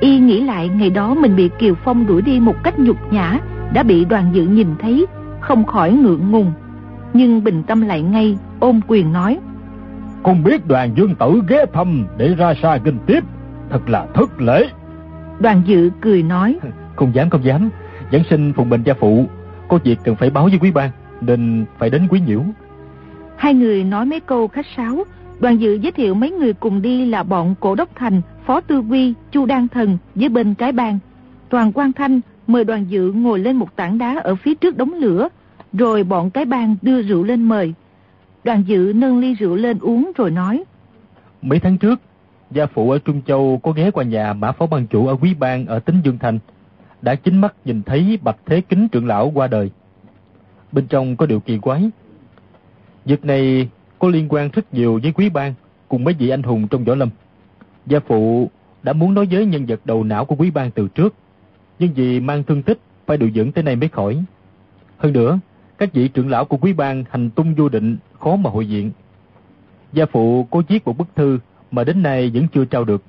Y 0.00 0.18
nghĩ 0.18 0.40
lại 0.40 0.68
ngày 0.68 0.90
đó 0.90 1.14
mình 1.14 1.36
bị 1.36 1.50
Kiều 1.58 1.74
Phong 1.74 2.06
đuổi 2.06 2.22
đi 2.22 2.40
một 2.40 2.62
cách 2.62 2.78
nhục 2.78 3.12
nhã, 3.12 3.38
đã 3.72 3.82
bị 3.82 4.04
đoàn 4.04 4.30
dự 4.32 4.42
nhìn 4.42 4.68
thấy, 4.78 5.06
không 5.40 5.64
khỏi 5.64 5.92
ngượng 5.92 6.30
ngùng. 6.30 6.52
Nhưng 7.12 7.44
bình 7.44 7.62
tâm 7.62 7.80
lại 7.80 8.02
ngay, 8.02 8.36
ôm 8.60 8.80
quyền 8.86 9.12
nói. 9.12 9.38
Không 10.22 10.44
biết 10.44 10.66
đoàn 10.66 10.90
dương 10.96 11.14
tử 11.14 11.42
ghé 11.48 11.64
thăm 11.72 12.06
để 12.16 12.34
ra 12.34 12.54
xa 12.62 12.78
kinh 12.84 12.98
tiếp, 13.06 13.24
thật 13.70 13.88
là 13.88 14.06
thất 14.14 14.40
lễ. 14.40 14.68
Đoàn 15.40 15.62
dự 15.64 15.90
cười 16.00 16.22
nói. 16.22 16.58
Không 16.96 17.14
dám 17.14 17.30
không 17.30 17.44
dám, 17.44 17.70
dẫn 18.10 18.22
sinh 18.30 18.52
phụng 18.52 18.70
bệnh 18.70 18.82
gia 18.82 18.94
phụ, 18.94 19.26
có 19.68 19.78
việc 19.84 19.98
cần 20.04 20.16
phải 20.16 20.30
báo 20.30 20.44
với 20.44 20.58
quý 20.58 20.70
ban, 20.70 20.90
nên 21.20 21.64
phải 21.78 21.90
đến 21.90 22.06
quý 22.10 22.20
nhiễu. 22.26 22.42
Hai 23.36 23.54
người 23.54 23.84
nói 23.84 24.06
mấy 24.06 24.20
câu 24.20 24.48
khách 24.48 24.66
sáo, 24.76 25.04
đoàn 25.40 25.60
dự 25.60 25.74
giới 25.74 25.92
thiệu 25.92 26.14
mấy 26.14 26.30
người 26.30 26.52
cùng 26.52 26.82
đi 26.82 27.06
là 27.06 27.22
bọn 27.22 27.54
cổ 27.60 27.74
đốc 27.74 27.88
thành, 27.94 28.20
phó 28.46 28.60
tư 28.60 28.78
quy, 28.78 29.14
chu 29.32 29.46
đan 29.46 29.68
thần 29.68 29.98
với 30.14 30.28
bên 30.28 30.54
cái 30.54 30.72
bang. 30.72 30.98
Toàn 31.48 31.72
quan 31.72 31.92
thanh 31.92 32.20
mời 32.46 32.64
đoàn 32.64 32.84
dự 32.88 33.12
ngồi 33.12 33.38
lên 33.38 33.56
một 33.56 33.76
tảng 33.76 33.98
đá 33.98 34.20
ở 34.24 34.34
phía 34.34 34.54
trước 34.54 34.76
đống 34.76 34.92
lửa, 34.94 35.28
rồi 35.72 36.04
bọn 36.04 36.30
cái 36.30 36.44
bang 36.44 36.76
đưa 36.82 37.02
rượu 37.02 37.24
lên 37.24 37.42
mời. 37.42 37.74
Đoàn 38.44 38.62
dự 38.66 38.92
nâng 38.96 39.18
ly 39.18 39.34
rượu 39.34 39.56
lên 39.56 39.78
uống 39.78 40.12
rồi 40.16 40.30
nói. 40.30 40.64
Mấy 41.42 41.58
tháng 41.60 41.78
trước, 41.78 42.00
gia 42.50 42.66
phụ 42.66 42.90
ở 42.90 42.98
Trung 42.98 43.22
Châu 43.26 43.60
có 43.62 43.72
ghé 43.72 43.90
qua 43.90 44.04
nhà 44.04 44.32
mã 44.32 44.52
phó 44.52 44.66
ban 44.66 44.86
chủ 44.86 45.06
ở 45.06 45.16
Quý 45.20 45.34
Bang 45.34 45.66
ở 45.66 45.78
Tính 45.78 45.96
Dương 46.04 46.18
Thành. 46.18 46.38
Đã 47.02 47.14
chính 47.14 47.40
mắt 47.40 47.54
nhìn 47.64 47.82
thấy 47.82 48.18
Bạch 48.22 48.36
Thế 48.46 48.60
Kính 48.60 48.88
trưởng 48.88 49.06
lão 49.06 49.32
qua 49.34 49.46
đời. 49.46 49.70
Bên 50.72 50.86
trong 50.86 51.16
có 51.16 51.26
điều 51.26 51.40
kỳ 51.40 51.58
quái. 51.58 51.90
Việc 53.04 53.24
này 53.24 53.68
có 53.98 54.08
liên 54.08 54.26
quan 54.28 54.50
rất 54.52 54.74
nhiều 54.74 55.00
với 55.02 55.12
Quý 55.12 55.28
Bang 55.28 55.54
cùng 55.88 56.04
mấy 56.04 56.14
vị 56.14 56.28
anh 56.28 56.42
hùng 56.42 56.68
trong 56.68 56.84
võ 56.84 56.94
lâm. 56.94 57.08
Gia 57.86 58.00
phụ 58.00 58.50
đã 58.82 58.92
muốn 58.92 59.14
nói 59.14 59.28
với 59.30 59.46
nhân 59.46 59.66
vật 59.66 59.80
đầu 59.84 60.04
não 60.04 60.24
của 60.24 60.34
Quý 60.34 60.50
Bang 60.50 60.70
từ 60.70 60.88
trước. 60.88 61.14
Nhưng 61.78 61.92
vì 61.94 62.20
mang 62.20 62.44
thương 62.44 62.62
tích 62.62 62.78
phải 63.06 63.16
điều 63.16 63.30
dưỡng 63.30 63.52
tới 63.52 63.64
nay 63.64 63.76
mới 63.76 63.88
khỏi. 63.88 64.24
Hơn 64.98 65.12
nữa, 65.12 65.38
các 65.78 65.92
vị 65.92 66.08
trưởng 66.08 66.30
lão 66.30 66.44
của 66.44 66.56
quý 66.56 66.72
bang 66.72 67.04
hành 67.10 67.30
tung 67.30 67.54
vô 67.54 67.68
định, 67.68 67.96
khó 68.20 68.36
mà 68.36 68.50
hội 68.50 68.68
diện. 68.68 68.90
Gia 69.92 70.06
phụ 70.06 70.44
có 70.50 70.62
viết 70.68 70.86
một 70.86 70.98
bức 70.98 71.08
thư 71.14 71.38
mà 71.70 71.84
đến 71.84 72.02
nay 72.02 72.30
vẫn 72.34 72.48
chưa 72.48 72.64
trao 72.64 72.84
được. 72.84 73.02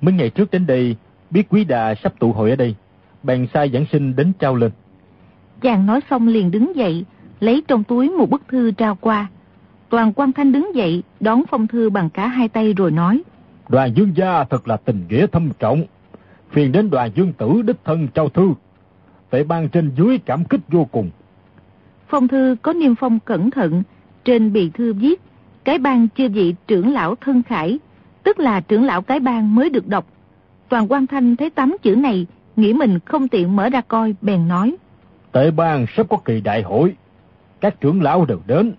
Mấy 0.00 0.14
ngày 0.14 0.30
trước 0.30 0.50
đến 0.50 0.66
đây, 0.66 0.96
biết 1.30 1.46
quý 1.48 1.64
đà 1.64 1.94
sắp 1.94 2.12
tụ 2.18 2.32
hội 2.32 2.50
ở 2.50 2.56
đây, 2.56 2.74
bèn 3.26 3.46
sai 3.54 3.70
giảng 3.72 3.86
sinh 3.92 4.16
đến 4.16 4.32
trao 4.38 4.54
lên. 4.54 4.70
Chàng 5.60 5.86
nói 5.86 6.00
xong 6.10 6.28
liền 6.28 6.50
đứng 6.50 6.76
dậy, 6.76 7.04
lấy 7.40 7.62
trong 7.68 7.84
túi 7.84 8.10
một 8.10 8.30
bức 8.30 8.42
thư 8.48 8.70
trao 8.70 8.94
qua. 8.94 9.26
Toàn 9.88 10.12
quan 10.12 10.32
thanh 10.32 10.52
đứng 10.52 10.74
dậy, 10.74 11.02
đón 11.20 11.42
phong 11.50 11.66
thư 11.66 11.90
bằng 11.90 12.10
cả 12.10 12.28
hai 12.28 12.48
tay 12.48 12.72
rồi 12.72 12.90
nói. 12.90 13.22
Đoàn 13.68 13.92
dương 13.94 14.12
gia 14.16 14.44
thật 14.44 14.68
là 14.68 14.76
tình 14.76 15.04
nghĩa 15.08 15.26
thâm 15.26 15.50
trọng. 15.58 15.84
Phiền 16.50 16.72
đến 16.72 16.90
đoàn 16.90 17.10
dương 17.14 17.32
tử 17.32 17.62
đích 17.62 17.84
thân 17.84 18.08
trao 18.14 18.28
thư. 18.28 18.50
Tệ 19.30 19.44
ban 19.44 19.68
trên 19.68 19.90
dưới 19.96 20.18
cảm 20.18 20.44
kích 20.44 20.60
vô 20.68 20.84
cùng. 20.84 21.10
Phong 22.08 22.28
thư 22.28 22.56
có 22.62 22.72
niêm 22.72 22.94
phong 22.94 23.20
cẩn 23.20 23.50
thận, 23.50 23.82
trên 24.24 24.52
bì 24.52 24.70
thư 24.70 24.92
viết, 24.92 25.20
cái 25.64 25.78
bang 25.78 26.08
chưa 26.08 26.28
vị 26.28 26.54
trưởng 26.66 26.92
lão 26.92 27.14
thân 27.14 27.42
khải, 27.42 27.78
tức 28.22 28.38
là 28.38 28.60
trưởng 28.60 28.84
lão 28.84 29.02
cái 29.02 29.20
bang 29.20 29.54
mới 29.54 29.70
được 29.70 29.88
đọc. 29.88 30.06
Toàn 30.68 30.92
quan 30.92 31.06
thanh 31.06 31.36
thấy 31.36 31.50
tám 31.50 31.76
chữ 31.82 31.96
này, 31.96 32.26
nghĩ 32.56 32.72
mình 32.72 32.98
không 32.98 33.28
tiện 33.28 33.56
mở 33.56 33.68
ra 33.68 33.80
coi, 33.80 34.14
bèn 34.22 34.48
nói. 34.48 34.76
Tệ 35.32 35.50
bang 35.50 35.86
sắp 35.96 36.06
có 36.10 36.16
kỳ 36.16 36.40
đại 36.40 36.62
hội, 36.62 36.96
các 37.60 37.80
trưởng 37.80 38.02
lão 38.02 38.24
đều 38.24 38.40
đến. 38.46 38.72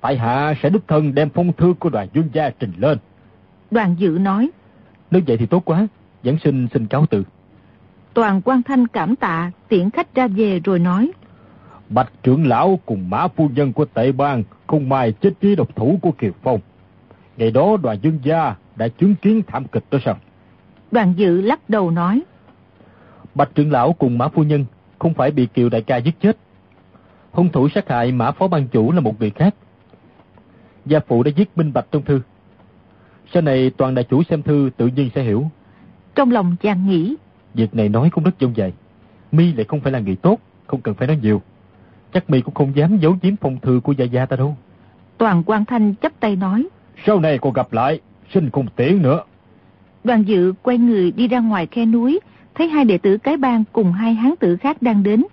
Tại 0.00 0.16
hạ 0.16 0.54
sẽ 0.62 0.70
đích 0.70 0.88
thân 0.88 1.14
đem 1.14 1.30
phong 1.30 1.52
thư 1.52 1.74
của 1.78 1.90
đoàn 1.90 2.08
dương 2.12 2.28
gia 2.32 2.50
trình 2.50 2.72
lên. 2.76 2.98
Đoàn 3.70 3.94
dự 3.98 4.18
nói. 4.20 4.50
Nếu 5.10 5.22
vậy 5.26 5.36
thì 5.36 5.46
tốt 5.46 5.62
quá, 5.64 5.86
dẫn 6.22 6.38
sinh 6.44 6.68
xin 6.72 6.86
cáo 6.86 7.06
từ. 7.06 7.24
Toàn 8.14 8.40
quan 8.44 8.62
thanh 8.62 8.86
cảm 8.86 9.16
tạ, 9.16 9.50
tiễn 9.68 9.90
khách 9.90 10.14
ra 10.14 10.28
về 10.28 10.60
rồi 10.64 10.78
nói. 10.78 11.12
Bạch 11.88 12.12
trưởng 12.22 12.46
lão 12.46 12.78
cùng 12.86 13.10
mã 13.10 13.28
phu 13.28 13.48
nhân 13.48 13.72
của 13.72 13.84
tệ 13.84 14.12
bang 14.12 14.42
không 14.66 14.88
may 14.88 15.12
chết 15.12 15.30
chí 15.40 15.56
độc 15.56 15.76
thủ 15.76 15.98
của 16.02 16.10
Kiều 16.10 16.32
Phong. 16.42 16.60
Ngày 17.36 17.50
đó 17.50 17.76
đoàn 17.82 17.98
dương 18.02 18.18
gia 18.22 18.54
đã 18.76 18.88
chứng 18.88 19.14
kiến 19.14 19.42
thảm 19.46 19.64
kịch 19.64 19.84
đó 19.90 19.98
sao? 20.04 20.16
Đoàn 20.90 21.14
dự 21.16 21.40
lắc 21.40 21.70
đầu 21.70 21.90
nói. 21.90 22.22
Bạch 23.34 23.54
trưởng 23.54 23.72
lão 23.72 23.92
cùng 23.92 24.18
mã 24.18 24.28
phu 24.28 24.42
nhân 24.42 24.64
không 24.98 25.14
phải 25.14 25.30
bị 25.30 25.46
Kiều 25.46 25.68
đại 25.68 25.82
ca 25.82 25.96
giết 25.96 26.20
chết. 26.20 26.36
Hung 27.32 27.52
thủ 27.52 27.68
sát 27.68 27.88
hại 27.88 28.12
mã 28.12 28.30
phó 28.30 28.48
ban 28.48 28.68
chủ 28.68 28.92
là 28.92 29.00
một 29.00 29.20
người 29.20 29.30
khác. 29.30 29.54
Gia 30.86 31.00
phụ 31.00 31.22
đã 31.22 31.30
viết 31.36 31.50
minh 31.56 31.72
bạch 31.72 31.86
trong 31.90 32.02
thư. 32.02 32.20
Sau 33.32 33.42
này 33.42 33.70
toàn 33.70 33.94
đại 33.94 34.04
chủ 34.04 34.22
xem 34.22 34.42
thư 34.42 34.70
tự 34.76 34.86
nhiên 34.86 35.10
sẽ 35.14 35.22
hiểu. 35.22 35.50
Trong 36.14 36.30
lòng 36.30 36.56
chàng 36.60 36.88
nghĩ. 36.88 37.16
Việc 37.54 37.74
này 37.74 37.88
nói 37.88 38.10
cũng 38.10 38.24
rất 38.24 38.34
dông 38.40 38.56
dài. 38.56 38.72
Mi 39.32 39.52
lại 39.52 39.64
không 39.64 39.80
phải 39.80 39.92
là 39.92 39.98
người 39.98 40.16
tốt, 40.16 40.38
không 40.66 40.80
cần 40.80 40.94
phải 40.94 41.08
nói 41.08 41.18
nhiều. 41.22 41.42
Chắc 42.12 42.30
mi 42.30 42.40
cũng 42.40 42.54
không 42.54 42.76
dám 42.76 42.98
giấu 42.98 43.16
giếm 43.22 43.36
phong 43.36 43.60
thư 43.60 43.80
của 43.84 43.92
gia 43.92 44.04
gia 44.04 44.26
ta 44.26 44.36
đâu. 44.36 44.56
Toàn 45.18 45.42
quan 45.46 45.64
thanh 45.64 45.94
chấp 45.94 46.12
tay 46.20 46.36
nói. 46.36 46.68
Sau 47.06 47.20
này 47.20 47.38
còn 47.38 47.52
gặp 47.52 47.72
lại, 47.72 48.00
xin 48.34 48.50
không 48.50 48.66
tiễn 48.76 49.02
nữa. 49.02 49.22
Đoàn 50.04 50.22
dự 50.22 50.52
quay 50.62 50.78
người 50.78 51.10
đi 51.10 51.28
ra 51.28 51.38
ngoài 51.38 51.66
khe 51.66 51.86
núi, 51.86 52.20
thấy 52.58 52.68
hai 52.68 52.84
đệ 52.84 52.98
tử 52.98 53.18
cái 53.18 53.36
bang 53.36 53.64
cùng 53.72 53.92
hai 53.92 54.14
hán 54.14 54.34
tử 54.36 54.56
khác 54.56 54.82
đang 54.82 55.02
đến. 55.02 55.24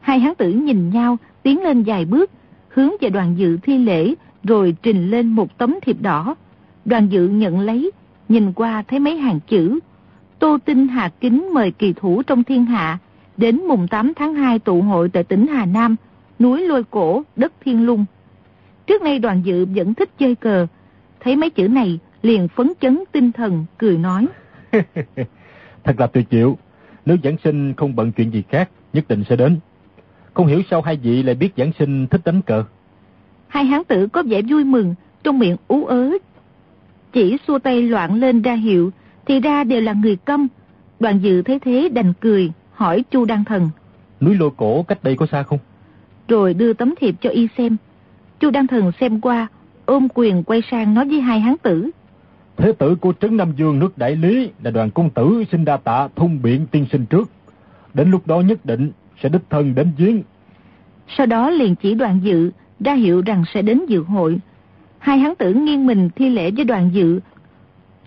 Hai 0.00 0.18
hán 0.18 0.34
tử 0.34 0.50
nhìn 0.50 0.90
nhau, 0.90 1.18
tiến 1.42 1.62
lên 1.62 1.82
vài 1.82 2.04
bước, 2.04 2.30
hướng 2.68 2.90
về 3.00 3.08
đoàn 3.08 3.34
dự 3.38 3.56
thi 3.62 3.78
lễ, 3.78 4.14
rồi 4.44 4.76
trình 4.82 5.10
lên 5.10 5.28
một 5.28 5.58
tấm 5.58 5.74
thiệp 5.82 5.96
đỏ. 6.00 6.34
Đoàn 6.84 7.08
dự 7.08 7.28
nhận 7.28 7.60
lấy, 7.60 7.90
nhìn 8.28 8.52
qua 8.52 8.82
thấy 8.88 8.98
mấy 8.98 9.16
hàng 9.16 9.40
chữ. 9.46 9.78
Tô 10.38 10.58
Tinh 10.64 10.88
Hà 10.88 11.08
Kính 11.20 11.54
mời 11.54 11.70
kỳ 11.70 11.92
thủ 11.92 12.22
trong 12.22 12.44
thiên 12.44 12.64
hạ, 12.64 12.98
đến 13.36 13.66
mùng 13.68 13.88
8 13.88 14.12
tháng 14.16 14.34
2 14.34 14.58
tụ 14.58 14.82
hội 14.82 15.08
tại 15.08 15.24
tỉnh 15.24 15.46
Hà 15.46 15.66
Nam, 15.66 15.96
núi 16.38 16.60
lôi 16.60 16.84
cổ, 16.84 17.22
đất 17.36 17.52
thiên 17.64 17.86
lung. 17.86 18.04
Trước 18.86 19.02
nay 19.02 19.18
đoàn 19.18 19.42
dự 19.44 19.66
vẫn 19.74 19.94
thích 19.94 20.10
chơi 20.18 20.34
cờ, 20.34 20.66
thấy 21.20 21.36
mấy 21.36 21.50
chữ 21.50 21.68
này 21.68 21.98
liền 22.22 22.48
phấn 22.48 22.72
chấn 22.80 23.04
tinh 23.12 23.32
thần, 23.32 23.64
cười 23.78 23.98
nói. 23.98 24.26
Thật 25.84 26.00
là 26.00 26.06
tuyệt 26.06 26.26
diệu, 26.30 26.56
nếu 27.06 27.16
giảng 27.24 27.36
sinh 27.44 27.74
không 27.74 27.96
bận 27.96 28.12
chuyện 28.12 28.30
gì 28.30 28.42
khác, 28.48 28.70
nhất 28.92 29.08
định 29.08 29.24
sẽ 29.28 29.36
đến. 29.36 29.58
Không 30.34 30.46
hiểu 30.46 30.62
sao 30.70 30.82
hai 30.82 30.96
vị 30.96 31.22
lại 31.22 31.34
biết 31.34 31.50
giảng 31.56 31.72
sinh 31.78 32.06
thích 32.06 32.20
đánh 32.24 32.42
cờ. 32.42 32.64
Hai 33.48 33.64
hán 33.64 33.84
tử 33.84 34.06
có 34.06 34.22
vẻ 34.22 34.42
vui 34.42 34.64
mừng, 34.64 34.94
trong 35.22 35.38
miệng 35.38 35.56
ú 35.68 35.84
ớ. 35.84 36.10
Chỉ 37.12 37.36
xua 37.46 37.58
tay 37.58 37.82
loạn 37.82 38.14
lên 38.14 38.42
ra 38.42 38.54
hiệu, 38.54 38.90
thì 39.26 39.40
ra 39.40 39.64
đều 39.64 39.80
là 39.80 39.92
người 39.92 40.16
câm. 40.16 40.48
Đoàn 41.00 41.18
dự 41.18 41.42
thấy 41.42 41.58
thế 41.58 41.88
đành 41.92 42.12
cười, 42.20 42.52
hỏi 42.72 43.04
Chu 43.10 43.24
Đăng 43.24 43.44
Thần. 43.44 43.70
Núi 44.20 44.34
lôi 44.34 44.50
cổ 44.56 44.82
cách 44.82 45.04
đây 45.04 45.16
có 45.16 45.26
xa 45.32 45.42
không? 45.42 45.58
Rồi 46.28 46.54
đưa 46.54 46.72
tấm 46.72 46.94
thiệp 47.00 47.14
cho 47.20 47.30
y 47.30 47.48
xem. 47.58 47.76
Chu 48.40 48.50
Đăng 48.50 48.66
Thần 48.66 48.92
xem 49.00 49.20
qua, 49.20 49.46
ôm 49.86 50.08
quyền 50.14 50.42
quay 50.42 50.62
sang 50.70 50.94
nói 50.94 51.08
với 51.08 51.20
hai 51.20 51.40
hán 51.40 51.54
tử. 51.62 51.90
Thế 52.56 52.72
tử 52.72 52.94
của 52.94 53.12
Trấn 53.20 53.36
Nam 53.36 53.52
Dương 53.56 53.78
nước 53.78 53.98
Đại 53.98 54.16
Lý 54.16 54.50
là 54.62 54.70
đoàn 54.70 54.90
công 54.90 55.10
tử 55.10 55.44
xin 55.52 55.64
đa 55.64 55.76
tạ 55.76 56.08
thông 56.16 56.42
biện 56.42 56.66
tiên 56.66 56.86
sinh 56.92 57.06
trước. 57.06 57.30
Đến 57.94 58.10
lúc 58.10 58.26
đó 58.26 58.40
nhất 58.40 58.66
định 58.66 58.90
sẽ 59.22 59.28
đích 59.28 59.42
thân 59.50 59.74
đến 59.74 59.92
giếng. 59.98 60.22
Sau 61.16 61.26
đó 61.26 61.50
liền 61.50 61.74
chỉ 61.74 61.94
đoàn 61.94 62.20
dự, 62.22 62.50
ra 62.80 62.94
hiệu 62.94 63.22
rằng 63.26 63.44
sẽ 63.54 63.62
đến 63.62 63.86
dự 63.86 64.02
hội. 64.02 64.38
Hai 64.98 65.18
hán 65.18 65.34
tử 65.38 65.54
nghiêng 65.54 65.86
mình 65.86 66.10
thi 66.16 66.28
lễ 66.28 66.50
với 66.50 66.64
đoàn 66.64 66.90
dự, 66.92 67.20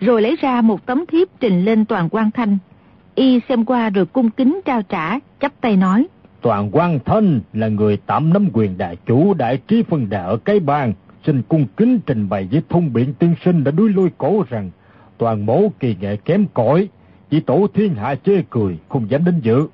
rồi 0.00 0.22
lấy 0.22 0.36
ra 0.40 0.60
một 0.60 0.86
tấm 0.86 1.04
thiếp 1.06 1.28
trình 1.40 1.64
lên 1.64 1.84
toàn 1.84 2.08
quan 2.08 2.30
thanh. 2.30 2.58
Y 3.14 3.40
xem 3.48 3.64
qua 3.64 3.90
rồi 3.90 4.06
cung 4.06 4.30
kính 4.30 4.60
trao 4.64 4.82
trả, 4.82 5.18
chắp 5.40 5.52
tay 5.60 5.76
nói. 5.76 6.06
Toàn 6.40 6.68
quan 6.72 6.98
thanh 7.04 7.40
là 7.52 7.68
người 7.68 7.98
tạm 8.06 8.32
nắm 8.32 8.48
quyền 8.52 8.78
đại 8.78 8.96
chủ 9.06 9.34
đại 9.34 9.58
trí 9.68 9.82
phân 9.82 10.10
đà 10.10 10.22
ở 10.22 10.36
cái 10.36 10.60
bang. 10.60 10.92
Xin 11.26 11.42
cung 11.42 11.66
kính 11.76 12.00
trình 12.06 12.28
bày 12.28 12.48
với 12.52 12.62
thông 12.68 12.92
biện 12.92 13.14
tiên 13.14 13.34
sinh 13.44 13.64
đã 13.64 13.70
đuôi 13.70 13.92
lôi 13.92 14.10
cổ 14.18 14.44
rằng 14.48 14.70
toàn 15.18 15.46
mẫu 15.46 15.72
kỳ 15.80 15.96
nghệ 16.00 16.16
kém 16.16 16.46
cỏi 16.54 16.88
chỉ 17.30 17.40
tổ 17.40 17.66
thiên 17.74 17.94
hạ 17.94 18.14
chê 18.24 18.42
cười, 18.50 18.78
không 18.88 19.10
dám 19.10 19.24
đến 19.24 19.40
dự. 19.42 19.66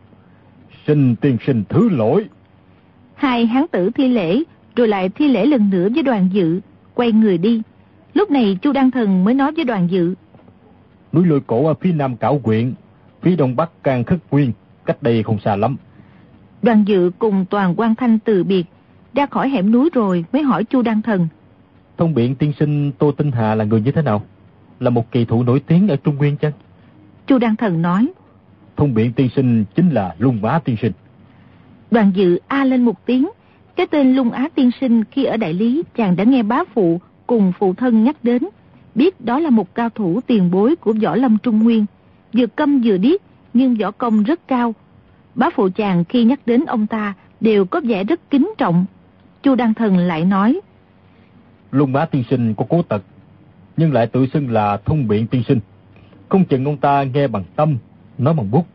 Xin 0.86 1.16
tiên 1.16 1.36
sinh 1.46 1.64
thứ 1.68 1.88
lỗi. 1.88 2.24
Hai 3.14 3.46
hán 3.46 3.66
tử 3.72 3.90
thi 3.90 4.08
lễ, 4.08 4.42
rồi 4.76 4.88
lại 4.88 5.08
thi 5.08 5.28
lễ 5.28 5.46
lần 5.46 5.70
nữa 5.70 5.88
với 5.94 6.02
đoàn 6.02 6.28
dự, 6.32 6.60
quay 6.94 7.12
người 7.12 7.38
đi. 7.38 7.62
Lúc 8.14 8.30
này 8.30 8.58
Chu 8.62 8.72
Đăng 8.72 8.90
Thần 8.90 9.24
mới 9.24 9.34
nói 9.34 9.52
với 9.52 9.64
đoàn 9.64 9.90
dự. 9.90 10.14
Núi 11.12 11.26
lôi 11.26 11.40
cổ 11.40 11.66
ở 11.66 11.74
phía 11.74 11.92
nam 11.92 12.16
cảo 12.16 12.38
quyện, 12.38 12.74
phía 13.22 13.36
đông 13.36 13.56
bắc 13.56 13.82
can 13.82 14.04
khất 14.04 14.18
nguyên, 14.30 14.52
cách 14.84 15.02
đây 15.02 15.22
không 15.22 15.38
xa 15.38 15.56
lắm. 15.56 15.76
Đoàn 16.62 16.84
dự 16.86 17.10
cùng 17.18 17.44
toàn 17.50 17.74
quan 17.76 17.94
thanh 17.94 18.18
từ 18.18 18.44
biệt, 18.44 18.64
ra 19.14 19.26
khỏi 19.26 19.48
hẻm 19.48 19.72
núi 19.72 19.90
rồi 19.92 20.24
mới 20.32 20.42
hỏi 20.42 20.64
Chu 20.64 20.82
Đăng 20.82 21.02
Thần. 21.02 21.28
Thông 21.98 22.14
biện 22.14 22.34
tiên 22.34 22.52
sinh 22.58 22.92
Tô 22.92 23.12
Tinh 23.12 23.32
Hà 23.32 23.54
là 23.54 23.64
người 23.64 23.80
như 23.80 23.92
thế 23.92 24.02
nào? 24.02 24.22
Là 24.80 24.90
một 24.90 25.12
kỳ 25.12 25.24
thủ 25.24 25.42
nổi 25.42 25.60
tiếng 25.66 25.88
ở 25.88 25.96
Trung 25.96 26.16
Nguyên 26.16 26.36
chăng? 26.36 26.52
Chu 27.26 27.38
Đăng 27.38 27.56
Thần 27.56 27.82
nói. 27.82 28.08
Thông 28.76 28.94
biện 28.94 29.12
tiên 29.12 29.28
sinh 29.36 29.64
chính 29.74 29.90
là 29.90 30.14
Lung 30.18 30.42
Bá 30.42 30.58
tiên 30.58 30.76
sinh. 30.82 30.92
Đoàn 31.90 32.12
dự 32.14 32.38
A 32.46 32.64
lên 32.64 32.84
một 32.84 33.06
tiếng. 33.06 33.28
Cái 33.76 33.86
tên 33.86 34.14
Lung 34.14 34.30
Á 34.30 34.48
tiên 34.54 34.70
sinh 34.80 35.04
khi 35.04 35.24
ở 35.24 35.36
Đại 35.36 35.52
Lý 35.52 35.82
chàng 35.94 36.16
đã 36.16 36.24
nghe 36.24 36.42
bá 36.42 36.64
phụ 36.74 37.00
cùng 37.26 37.52
phụ 37.58 37.74
thân 37.74 38.04
nhắc 38.04 38.16
đến. 38.22 38.42
Biết 38.94 39.20
đó 39.20 39.38
là 39.38 39.50
một 39.50 39.74
cao 39.74 39.88
thủ 39.90 40.20
tiền 40.26 40.50
bối 40.50 40.76
của 40.76 40.94
võ 41.02 41.16
lâm 41.16 41.38
Trung 41.38 41.62
Nguyên. 41.62 41.86
Vừa 42.32 42.46
câm 42.46 42.80
vừa 42.84 42.96
điếc 42.96 43.20
nhưng 43.54 43.74
võ 43.74 43.90
công 43.90 44.22
rất 44.22 44.48
cao. 44.48 44.74
Bá 45.34 45.50
phụ 45.54 45.68
chàng 45.68 46.04
khi 46.04 46.24
nhắc 46.24 46.40
đến 46.46 46.64
ông 46.64 46.86
ta 46.86 47.14
đều 47.40 47.64
có 47.64 47.80
vẻ 47.84 48.04
rất 48.04 48.30
kính 48.30 48.52
trọng. 48.58 48.84
Chu 49.42 49.54
Đăng 49.54 49.74
Thần 49.74 49.96
lại 49.96 50.24
nói. 50.24 50.60
Lung 51.70 51.92
bá 51.92 52.04
tiên 52.04 52.25
sinh 52.30 52.54
có 52.54 52.64
cố 52.68 52.82
tật, 52.82 53.02
nhưng 53.76 53.92
lại 53.92 54.06
tự 54.06 54.26
xưng 54.26 54.50
là 54.50 54.76
thông 54.76 55.08
biện 55.08 55.26
tiên 55.26 55.42
sinh. 55.49 55.61
Không 56.28 56.44
chừng 56.44 56.64
ông 56.64 56.76
ta 56.76 57.02
nghe 57.02 57.28
bằng 57.28 57.44
tâm, 57.56 57.78
nói 58.18 58.35
bằng 58.35 58.50
bút. 58.50 58.66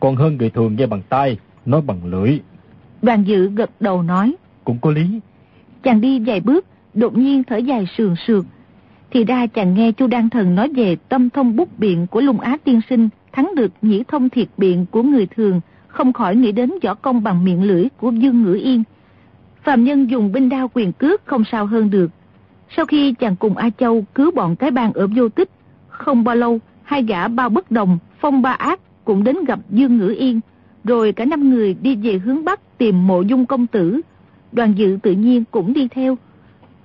Còn 0.00 0.16
hơn 0.16 0.36
người 0.36 0.50
thường 0.50 0.76
nghe 0.76 0.86
bằng 0.86 1.02
tai, 1.08 1.38
nói 1.66 1.80
bằng 1.80 2.04
lưỡi. 2.04 2.38
Đoàn 3.02 3.24
dự 3.24 3.50
gật 3.50 3.70
đầu 3.80 4.02
nói. 4.02 4.34
Cũng 4.64 4.78
có 4.78 4.90
lý. 4.90 5.20
Chàng 5.82 6.00
đi 6.00 6.20
vài 6.20 6.40
bước, 6.40 6.66
đột 6.94 7.16
nhiên 7.16 7.44
thở 7.44 7.56
dài 7.56 7.86
sườn 7.96 8.14
sượt. 8.26 8.44
Thì 9.10 9.24
ra 9.24 9.46
chàng 9.46 9.74
nghe 9.74 9.92
Chu 9.92 10.06
Đăng 10.06 10.30
Thần 10.30 10.54
nói 10.54 10.70
về 10.76 10.96
tâm 11.08 11.30
thông 11.30 11.56
bút 11.56 11.78
biện 11.78 12.06
của 12.06 12.20
Lung 12.20 12.40
Á 12.40 12.56
tiên 12.64 12.80
sinh 12.90 13.08
thắng 13.32 13.54
được 13.56 13.72
nhĩ 13.82 14.04
thông 14.08 14.28
thiệt 14.28 14.48
biện 14.56 14.86
của 14.90 15.02
người 15.02 15.26
thường, 15.26 15.60
không 15.88 16.12
khỏi 16.12 16.36
nghĩ 16.36 16.52
đến 16.52 16.70
võ 16.82 16.94
công 16.94 17.22
bằng 17.22 17.44
miệng 17.44 17.62
lưỡi 17.62 17.84
của 18.00 18.10
Dương 18.10 18.42
Ngữ 18.42 18.54
Yên. 18.54 18.82
Phạm 19.62 19.84
nhân 19.84 20.10
dùng 20.10 20.32
binh 20.32 20.48
đao 20.48 20.70
quyền 20.74 20.92
cước 20.92 21.26
không 21.26 21.44
sao 21.52 21.66
hơn 21.66 21.90
được. 21.90 22.10
Sau 22.76 22.86
khi 22.86 23.12
chàng 23.12 23.36
cùng 23.36 23.56
A 23.56 23.70
Châu 23.78 24.04
cứu 24.14 24.30
bọn 24.30 24.56
cái 24.56 24.70
bang 24.70 24.92
ở 24.92 25.06
vô 25.16 25.28
tích, 25.28 25.50
không 25.88 26.24
bao 26.24 26.36
lâu, 26.36 26.58
hai 26.82 27.02
gã 27.02 27.28
bao 27.28 27.48
bất 27.48 27.70
đồng, 27.70 27.98
phong 28.20 28.42
ba 28.42 28.52
ác 28.52 28.80
cũng 29.04 29.24
đến 29.24 29.36
gặp 29.44 29.58
Dương 29.70 29.98
Ngữ 29.98 30.14
Yên, 30.18 30.40
rồi 30.84 31.12
cả 31.12 31.24
năm 31.24 31.50
người 31.50 31.74
đi 31.74 31.96
về 31.96 32.18
hướng 32.18 32.44
Bắc 32.44 32.78
tìm 32.78 33.06
mộ 33.06 33.20
dung 33.22 33.46
công 33.46 33.66
tử. 33.66 34.00
Đoàn 34.52 34.72
dự 34.76 34.98
tự 35.02 35.12
nhiên 35.12 35.44
cũng 35.50 35.72
đi 35.72 35.88
theo. 35.88 36.18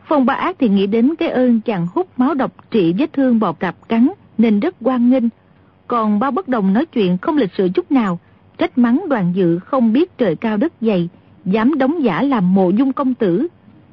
Phong 0.07 0.25
ba 0.25 0.33
ác 0.33 0.55
thì 0.59 0.69
nghĩ 0.69 0.87
đến 0.87 1.15
cái 1.15 1.29
ơn 1.29 1.61
chàng 1.61 1.87
hút 1.93 2.07
máu 2.17 2.33
độc 2.33 2.71
trị 2.71 2.93
vết 2.97 3.13
thương 3.13 3.39
bò 3.39 3.51
cạp 3.51 3.89
cắn 3.89 4.09
nên 4.37 4.59
rất 4.59 4.75
quan 4.81 5.09
nghênh. 5.09 5.23
Còn 5.87 6.19
bao 6.19 6.31
bất 6.31 6.47
đồng 6.47 6.73
nói 6.73 6.85
chuyện 6.85 7.17
không 7.17 7.37
lịch 7.37 7.51
sự 7.57 7.69
chút 7.73 7.91
nào, 7.91 8.19
trách 8.57 8.77
mắng 8.77 9.05
đoàn 9.09 9.31
dự 9.35 9.59
không 9.59 9.93
biết 9.93 10.17
trời 10.17 10.35
cao 10.35 10.57
đất 10.57 10.73
dày, 10.81 11.09
dám 11.45 11.77
đóng 11.77 12.03
giả 12.03 12.21
làm 12.21 12.53
mộ 12.53 12.69
dung 12.69 12.93
công 12.93 13.13
tử. 13.13 13.47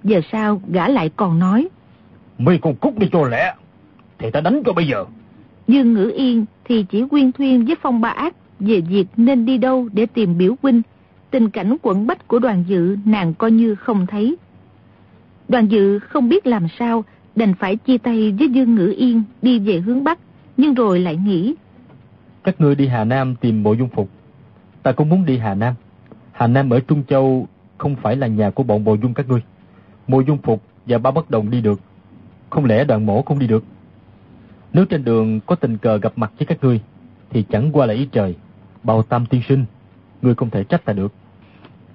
Giờ 0.04 0.20
sao 0.32 0.62
gã 0.68 0.88
lại 0.88 1.10
còn 1.16 1.38
nói. 1.38 1.68
Mấy 2.38 2.58
con 2.62 2.74
cút 2.74 2.98
đi 2.98 3.08
cho 3.12 3.24
lẹ, 3.28 3.54
thì 4.18 4.30
ta 4.30 4.40
đánh 4.40 4.62
cho 4.66 4.72
bây 4.72 4.86
giờ. 4.86 5.04
Dương 5.68 5.94
Ngữ 5.94 6.12
Yên 6.16 6.44
thì 6.64 6.84
chỉ 6.90 7.04
quyên 7.10 7.32
thuyên 7.32 7.64
với 7.64 7.76
phong 7.82 8.00
ba 8.00 8.08
ác 8.08 8.34
về 8.60 8.80
việc 8.80 9.06
nên 9.16 9.46
đi 9.46 9.58
đâu 9.58 9.88
để 9.92 10.06
tìm 10.06 10.38
biểu 10.38 10.54
huynh. 10.62 10.82
Tình 11.30 11.50
cảnh 11.50 11.76
quẩn 11.82 12.06
bách 12.06 12.28
của 12.28 12.38
đoàn 12.38 12.64
dự 12.68 12.96
nàng 13.04 13.34
coi 13.34 13.50
như 13.50 13.74
không 13.74 14.06
thấy. 14.06 14.36
Đoàn 15.48 15.66
dự 15.66 15.98
không 15.98 16.28
biết 16.28 16.46
làm 16.46 16.66
sao, 16.78 17.04
đành 17.36 17.54
phải 17.54 17.76
chia 17.76 17.98
tay 17.98 18.34
với 18.38 18.48
Dương 18.48 18.74
Ngữ 18.74 18.94
Yên 18.96 19.22
đi 19.42 19.58
về 19.58 19.80
hướng 19.80 20.04
Bắc, 20.04 20.18
nhưng 20.56 20.74
rồi 20.74 21.00
lại 21.00 21.16
nghĩ. 21.16 21.54
Các 22.44 22.60
ngươi 22.60 22.74
đi 22.74 22.86
Hà 22.86 23.04
Nam 23.04 23.34
tìm 23.40 23.62
bộ 23.62 23.72
dung 23.72 23.88
phục. 23.88 24.08
Ta 24.82 24.92
cũng 24.92 25.08
muốn 25.08 25.24
đi 25.26 25.38
Hà 25.38 25.54
Nam. 25.54 25.74
Hà 26.32 26.46
Nam 26.46 26.70
ở 26.70 26.80
Trung 26.80 27.02
Châu 27.08 27.48
không 27.78 27.96
phải 27.96 28.16
là 28.16 28.26
nhà 28.26 28.50
của 28.50 28.62
bọn 28.62 28.84
Bồ 28.84 28.94
dung 28.94 29.14
các 29.14 29.28
ngươi. 29.28 29.40
Mộ 30.08 30.20
dung 30.20 30.38
phục 30.38 30.62
và 30.86 30.98
ba 30.98 31.10
bất 31.10 31.30
đồng 31.30 31.50
đi 31.50 31.60
được. 31.60 31.80
Không 32.50 32.64
lẽ 32.64 32.84
đoàn 32.84 33.06
mổ 33.06 33.22
không 33.22 33.38
đi 33.38 33.46
được? 33.46 33.64
Nếu 34.72 34.84
trên 34.84 35.04
đường 35.04 35.40
có 35.40 35.54
tình 35.54 35.78
cờ 35.78 35.96
gặp 35.96 36.12
mặt 36.16 36.32
với 36.38 36.46
các 36.46 36.58
ngươi, 36.64 36.80
thì 37.30 37.42
chẳng 37.42 37.72
qua 37.72 37.86
là 37.86 37.94
ý 37.94 38.08
trời. 38.12 38.34
Bào 38.82 39.02
tam 39.02 39.26
tiên 39.26 39.42
sinh, 39.48 39.64
ngươi 40.22 40.34
không 40.34 40.50
thể 40.50 40.64
trách 40.64 40.84
ta 40.84 40.92
được. 40.92 41.12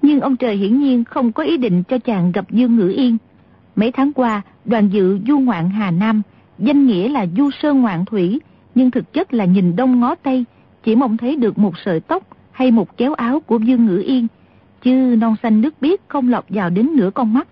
Nhưng 0.01 0.19
ông 0.19 0.37
trời 0.37 0.55
hiển 0.55 0.79
nhiên 0.79 1.03
không 1.03 1.31
có 1.31 1.43
ý 1.43 1.57
định 1.57 1.83
cho 1.83 1.97
chàng 1.97 2.31
gặp 2.31 2.51
Dương 2.51 2.75
Ngữ 2.75 2.87
Yên. 2.89 3.17
Mấy 3.75 3.91
tháng 3.91 4.13
qua, 4.13 4.41
đoàn 4.65 4.89
dự 4.89 5.19
du 5.27 5.39
ngoạn 5.39 5.69
Hà 5.69 5.91
Nam, 5.91 6.21
danh 6.59 6.87
nghĩa 6.87 7.09
là 7.09 7.25
du 7.37 7.49
sơn 7.51 7.81
ngoạn 7.81 8.05
thủy, 8.05 8.39
nhưng 8.75 8.91
thực 8.91 9.13
chất 9.13 9.33
là 9.33 9.45
nhìn 9.45 9.75
đông 9.75 9.99
ngó 9.99 10.15
tây, 10.15 10.45
chỉ 10.83 10.95
mong 10.95 11.17
thấy 11.17 11.35
được 11.35 11.57
một 11.57 11.73
sợi 11.85 11.99
tóc 11.99 12.23
hay 12.57 12.71
một 12.71 12.89
chéo 12.97 13.13
áo 13.13 13.39
của 13.39 13.57
Dương 13.57 13.85
Ngữ 13.85 14.03
Yên, 14.05 14.27
chứ 14.81 15.15
non 15.19 15.35
xanh 15.43 15.61
nước 15.61 15.75
biếc 15.81 15.99
không 16.07 16.29
lọt 16.29 16.45
vào 16.49 16.69
đến 16.69 16.89
nửa 16.95 17.09
con 17.13 17.33
mắt. 17.33 17.47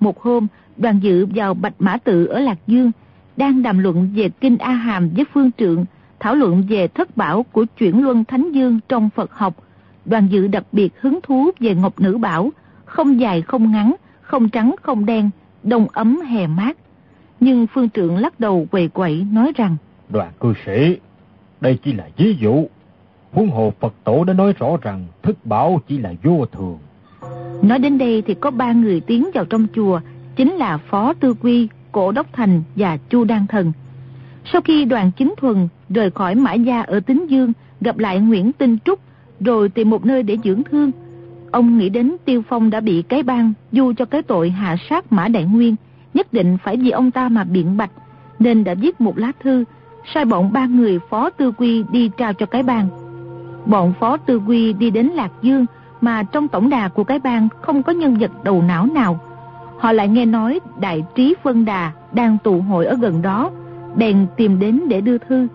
Một 0.00 0.20
hôm, 0.20 0.46
đoàn 0.76 0.98
dự 1.02 1.26
vào 1.34 1.54
Bạch 1.54 1.74
Mã 1.78 1.96
Tự 1.96 2.26
ở 2.26 2.40
Lạc 2.40 2.58
Dương, 2.66 2.90
đang 3.36 3.62
đàm 3.62 3.78
luận 3.78 4.10
về 4.14 4.28
Kinh 4.40 4.58
A 4.58 4.72
Hàm 4.72 5.10
với 5.10 5.24
Phương 5.34 5.50
Trượng, 5.58 5.84
thảo 6.20 6.34
luận 6.34 6.64
về 6.68 6.88
thất 6.88 7.16
bảo 7.16 7.42
của 7.42 7.64
chuyển 7.78 8.02
luân 8.02 8.24
Thánh 8.24 8.52
Dương 8.52 8.80
trong 8.88 9.10
Phật 9.10 9.32
học. 9.32 9.54
Đoàn 10.04 10.28
dự 10.30 10.46
đặc 10.46 10.64
biệt 10.72 11.00
hứng 11.00 11.18
thú 11.22 11.50
về 11.60 11.74
Ngọc 11.74 12.00
Nữ 12.00 12.18
Bảo, 12.18 12.50
không 12.84 13.20
dài 13.20 13.42
không 13.42 13.72
ngắn, 13.72 13.94
không 14.20 14.48
trắng 14.48 14.74
không 14.82 15.06
đen, 15.06 15.30
đông 15.62 15.86
ấm 15.92 16.20
hè 16.20 16.46
mát. 16.46 16.76
Nhưng 17.40 17.66
Phương 17.66 17.90
Trượng 17.90 18.16
lắc 18.16 18.40
đầu 18.40 18.66
quầy 18.70 18.88
quậy 18.88 19.26
nói 19.32 19.52
rằng 19.56 19.76
Đoàn 20.08 20.32
cư 20.40 20.52
sĩ, 20.66 20.96
đây 21.60 21.78
chỉ 21.84 21.92
là 21.92 22.08
ví 22.16 22.36
dụ. 22.40 22.66
Huống 23.32 23.50
hồ 23.50 23.72
Phật 23.80 23.94
tổ 24.04 24.24
đã 24.24 24.32
nói 24.32 24.52
rõ 24.52 24.76
rằng 24.82 25.06
thức 25.22 25.36
bảo 25.44 25.80
chỉ 25.88 25.98
là 25.98 26.12
vô 26.22 26.46
thường. 26.52 26.78
Nói 27.62 27.78
đến 27.78 27.98
đây 27.98 28.22
thì 28.26 28.34
có 28.34 28.50
ba 28.50 28.72
người 28.72 29.00
tiến 29.00 29.30
vào 29.34 29.44
trong 29.44 29.66
chùa, 29.74 30.00
chính 30.36 30.52
là 30.52 30.76
Phó 30.76 31.12
Tư 31.20 31.34
Quy, 31.34 31.68
Cổ 31.92 32.12
Đốc 32.12 32.26
Thành 32.32 32.62
và 32.76 32.98
Chu 33.10 33.24
Đan 33.24 33.46
Thần. 33.46 33.72
Sau 34.52 34.60
khi 34.60 34.84
đoàn 34.84 35.10
chính 35.16 35.34
thuần 35.36 35.68
rời 35.88 36.10
khỏi 36.10 36.34
Mã 36.34 36.54
Gia 36.54 36.80
ở 36.82 37.00
Tính 37.00 37.26
Dương, 37.30 37.52
gặp 37.80 37.98
lại 37.98 38.20
Nguyễn 38.20 38.52
Tinh 38.52 38.78
Trúc, 38.84 39.00
rồi 39.40 39.68
tìm 39.68 39.90
một 39.90 40.04
nơi 40.06 40.22
để 40.22 40.36
dưỡng 40.44 40.62
thương, 40.70 40.90
ông 41.50 41.78
nghĩ 41.78 41.88
đến 41.88 42.16
Tiêu 42.24 42.42
Phong 42.48 42.70
đã 42.70 42.80
bị 42.80 43.02
cái 43.02 43.22
bang 43.22 43.52
du 43.72 43.92
cho 43.96 44.04
cái 44.04 44.22
tội 44.22 44.50
hạ 44.50 44.76
sát 44.90 45.12
Mã 45.12 45.28
Đại 45.28 45.44
Nguyên, 45.44 45.76
nhất 46.14 46.32
định 46.32 46.58
phải 46.64 46.76
vì 46.76 46.90
ông 46.90 47.10
ta 47.10 47.28
mà 47.28 47.44
biện 47.44 47.76
bạch, 47.76 47.90
nên 48.38 48.64
đã 48.64 48.74
viết 48.74 49.00
một 49.00 49.18
lá 49.18 49.32
thư, 49.42 49.64
sai 50.14 50.24
bọn 50.24 50.52
ba 50.52 50.66
người 50.66 50.98
Phó 51.10 51.30
Tư 51.30 51.52
Quy 51.52 51.84
đi 51.92 52.10
trao 52.16 52.32
cho 52.32 52.46
cái 52.46 52.62
bang. 52.62 52.88
Bọn 53.66 53.92
Phó 54.00 54.16
Tư 54.16 54.40
Quy 54.46 54.72
đi 54.72 54.90
đến 54.90 55.06
Lạc 55.06 55.30
Dương, 55.42 55.66
mà 56.00 56.22
trong 56.22 56.48
tổng 56.48 56.70
đà 56.70 56.88
của 56.88 57.04
cái 57.04 57.18
bang 57.18 57.48
không 57.60 57.82
có 57.82 57.92
nhân 57.92 58.16
vật 58.20 58.30
đầu 58.44 58.62
não 58.62 58.86
nào. 58.86 59.20
Họ 59.78 59.92
lại 59.92 60.08
nghe 60.08 60.26
nói 60.26 60.60
đại 60.80 61.04
trí 61.14 61.34
phân 61.42 61.64
đà 61.64 61.92
đang 62.12 62.38
tụ 62.44 62.60
hội 62.60 62.86
ở 62.86 62.94
gần 62.94 63.22
đó, 63.22 63.50
bèn 63.96 64.26
tìm 64.36 64.58
đến 64.58 64.80
để 64.88 65.00
đưa 65.00 65.18
thư. 65.18 65.48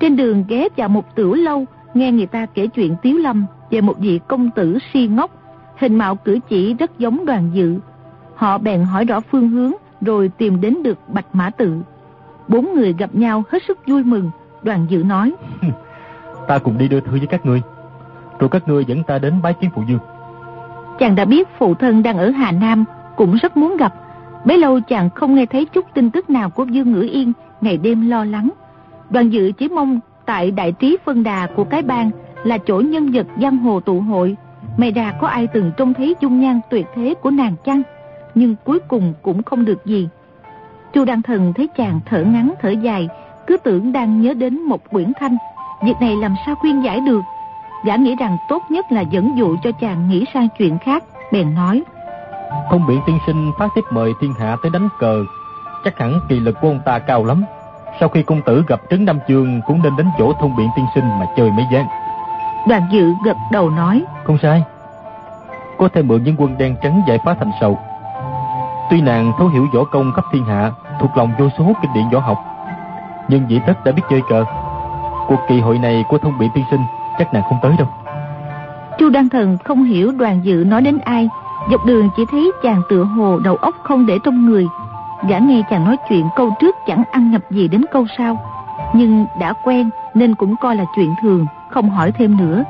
Trên 0.00 0.16
đường 0.16 0.44
ghé 0.48 0.68
vào 0.76 0.88
một 0.88 1.14
tiểu 1.14 1.34
lâu, 1.34 1.64
nghe 1.94 2.12
người 2.12 2.26
ta 2.26 2.46
kể 2.46 2.66
chuyện 2.66 2.96
Tiếu 3.02 3.18
Lâm 3.18 3.44
về 3.70 3.80
một 3.80 3.98
vị 3.98 4.20
công 4.28 4.50
tử 4.50 4.78
si 4.92 5.06
ngốc, 5.06 5.30
hình 5.78 5.98
mạo 5.98 6.16
cử 6.16 6.38
chỉ 6.48 6.74
rất 6.74 6.98
giống 6.98 7.26
đoàn 7.26 7.50
dự. 7.52 7.78
Họ 8.34 8.58
bèn 8.58 8.82
hỏi 8.82 9.04
rõ 9.04 9.20
phương 9.20 9.48
hướng 9.48 9.72
rồi 10.00 10.30
tìm 10.38 10.60
đến 10.60 10.82
được 10.82 10.98
Bạch 11.08 11.26
Mã 11.32 11.50
Tự. 11.50 11.74
Bốn 12.48 12.74
người 12.74 12.92
gặp 12.98 13.14
nhau 13.14 13.44
hết 13.50 13.62
sức 13.68 13.78
vui 13.86 14.04
mừng, 14.04 14.30
đoàn 14.62 14.86
dự 14.88 15.02
nói. 15.04 15.32
ta 16.50 16.58
cùng 16.58 16.78
đi 16.78 16.88
đưa 16.88 17.00
thư 17.00 17.10
với 17.10 17.26
các 17.26 17.46
ngươi, 17.46 17.62
rồi 18.38 18.50
các 18.50 18.68
ngươi 18.68 18.84
dẫn 18.84 19.02
ta 19.02 19.18
đến 19.18 19.42
bái 19.42 19.54
kiến 19.54 19.70
phụ 19.74 19.82
dương. 19.88 19.98
Chàng 20.98 21.14
đã 21.14 21.24
biết 21.24 21.48
phụ 21.58 21.74
thân 21.74 22.02
đang 22.02 22.18
ở 22.18 22.30
Hà 22.30 22.52
Nam, 22.52 22.84
cũng 23.16 23.36
rất 23.42 23.56
muốn 23.56 23.76
gặp. 23.76 23.94
Bấy 24.44 24.58
lâu 24.58 24.80
chàng 24.80 25.10
không 25.10 25.34
nghe 25.34 25.46
thấy 25.46 25.64
chút 25.64 25.84
tin 25.94 26.10
tức 26.10 26.30
nào 26.30 26.50
của 26.50 26.64
Dương 26.64 26.92
Ngữ 26.92 27.08
Yên, 27.12 27.32
ngày 27.60 27.76
đêm 27.76 28.10
lo 28.10 28.24
lắng. 28.24 28.50
Đoàn 29.10 29.30
dự 29.30 29.52
chỉ 29.52 29.68
mong 29.68 30.00
tại 30.26 30.50
đại 30.50 30.72
trí 30.72 30.96
phân 31.04 31.22
đà 31.22 31.46
của 31.56 31.64
cái 31.64 31.82
bang 31.82 32.10
là 32.44 32.58
chỗ 32.58 32.80
nhân 32.80 33.10
vật 33.12 33.26
giang 33.42 33.58
hồ 33.58 33.80
tụ 33.80 34.00
hội. 34.00 34.36
May 34.76 34.90
đà 34.90 35.12
có 35.20 35.26
ai 35.26 35.46
từng 35.46 35.72
trông 35.76 35.94
thấy 35.94 36.14
dung 36.20 36.40
nhan 36.40 36.60
tuyệt 36.70 36.86
thế 36.94 37.14
của 37.22 37.30
nàng 37.30 37.54
chăng? 37.64 37.82
Nhưng 38.34 38.56
cuối 38.64 38.78
cùng 38.88 39.14
cũng 39.22 39.42
không 39.42 39.64
được 39.64 39.86
gì. 39.86 40.08
Chu 40.92 41.04
Đăng 41.04 41.22
Thần 41.22 41.52
thấy 41.52 41.68
chàng 41.76 42.00
thở 42.06 42.22
ngắn 42.22 42.54
thở 42.60 42.70
dài, 42.70 43.08
cứ 43.46 43.56
tưởng 43.56 43.92
đang 43.92 44.22
nhớ 44.22 44.34
đến 44.34 44.60
một 44.60 44.90
quyển 44.90 45.12
thanh. 45.20 45.36
Việc 45.82 46.00
này 46.00 46.16
làm 46.16 46.34
sao 46.46 46.54
khuyên 46.54 46.84
giải 46.84 47.00
được? 47.00 47.20
Gã 47.84 47.96
nghĩ 47.96 48.16
rằng 48.16 48.36
tốt 48.48 48.62
nhất 48.68 48.92
là 48.92 49.00
dẫn 49.00 49.36
dụ 49.36 49.56
cho 49.62 49.72
chàng 49.72 50.08
nghĩ 50.08 50.24
sang 50.34 50.48
chuyện 50.58 50.78
khác, 50.78 51.04
bèn 51.32 51.54
nói. 51.54 51.82
Không 52.70 52.86
biện 52.86 53.00
tiên 53.06 53.18
sinh 53.26 53.52
phát 53.58 53.68
tiếp 53.74 53.84
mời 53.90 54.12
thiên 54.20 54.34
hạ 54.40 54.56
tới 54.62 54.70
đánh 54.70 54.88
cờ, 54.98 55.24
chắc 55.84 55.98
hẳn 55.98 56.20
kỳ 56.28 56.40
lực 56.40 56.56
của 56.60 56.68
ông 56.68 56.80
ta 56.84 56.98
cao 56.98 57.24
lắm. 57.24 57.44
Sau 58.00 58.08
khi 58.08 58.22
công 58.22 58.42
tử 58.42 58.64
gặp 58.68 58.80
Trấn 58.90 59.04
Nam 59.04 59.18
Chương 59.28 59.60
cũng 59.66 59.82
nên 59.82 59.96
đến 59.96 60.06
chỗ 60.18 60.32
thông 60.32 60.56
biện 60.56 60.68
tiên 60.76 60.86
sinh 60.94 61.08
mà 61.08 61.26
chơi 61.36 61.50
mấy 61.50 61.66
gián. 61.72 61.86
Đoàn 62.68 62.82
dự 62.92 63.14
gật 63.24 63.36
đầu 63.52 63.70
nói. 63.70 64.04
Không 64.24 64.38
sai. 64.42 64.62
Có 65.78 65.88
thể 65.88 66.02
mượn 66.02 66.22
những 66.24 66.36
quân 66.38 66.58
đen 66.58 66.76
trắng 66.82 67.02
giải 67.08 67.18
phá 67.24 67.34
thành 67.34 67.50
sầu. 67.60 67.78
Tuy 68.90 69.00
nàng 69.00 69.32
thấu 69.38 69.48
hiểu 69.48 69.66
võ 69.74 69.84
công 69.84 70.12
khắp 70.12 70.24
thiên 70.32 70.44
hạ, 70.44 70.72
thuộc 71.00 71.16
lòng 71.16 71.32
vô 71.38 71.48
số 71.58 71.72
kinh 71.82 71.92
điển 71.94 72.08
võ 72.12 72.18
học, 72.18 72.38
nhưng 73.28 73.50
dĩ 73.50 73.60
tất 73.66 73.84
đã 73.84 73.92
biết 73.92 74.02
chơi 74.10 74.20
cờ. 74.28 74.44
Cuộc 75.30 75.40
kỳ 75.48 75.60
hội 75.60 75.78
này 75.78 76.04
của 76.08 76.18
thông 76.18 76.38
biện 76.38 76.50
tiên 76.54 76.64
sinh 76.70 76.80
chắc 77.18 77.34
nàng 77.34 77.42
không 77.48 77.58
tới 77.62 77.74
đâu. 77.78 77.88
Chu 78.98 79.10
Đăng 79.10 79.28
Thần 79.28 79.58
không 79.64 79.84
hiểu 79.84 80.12
đoàn 80.12 80.40
dự 80.44 80.64
nói 80.66 80.82
đến 80.82 80.98
ai, 80.98 81.28
dọc 81.70 81.86
đường 81.86 82.08
chỉ 82.16 82.22
thấy 82.30 82.52
chàng 82.62 82.82
tựa 82.88 83.04
hồ 83.04 83.38
đầu 83.38 83.56
óc 83.56 83.74
không 83.82 84.06
để 84.06 84.18
trong 84.24 84.46
người. 84.46 84.66
Gã 85.28 85.38
nghe 85.38 85.62
chàng 85.70 85.84
nói 85.84 85.96
chuyện 86.08 86.26
câu 86.36 86.50
trước 86.60 86.76
chẳng 86.86 87.04
ăn 87.10 87.30
nhập 87.30 87.42
gì 87.50 87.68
đến 87.68 87.84
câu 87.92 88.06
sau, 88.18 88.36
nhưng 88.94 89.26
đã 89.40 89.52
quen 89.64 89.90
nên 90.14 90.34
cũng 90.34 90.56
coi 90.56 90.76
là 90.76 90.84
chuyện 90.96 91.14
thường, 91.22 91.46
không 91.70 91.90
hỏi 91.90 92.12
thêm 92.12 92.36
nữa. 92.36 92.64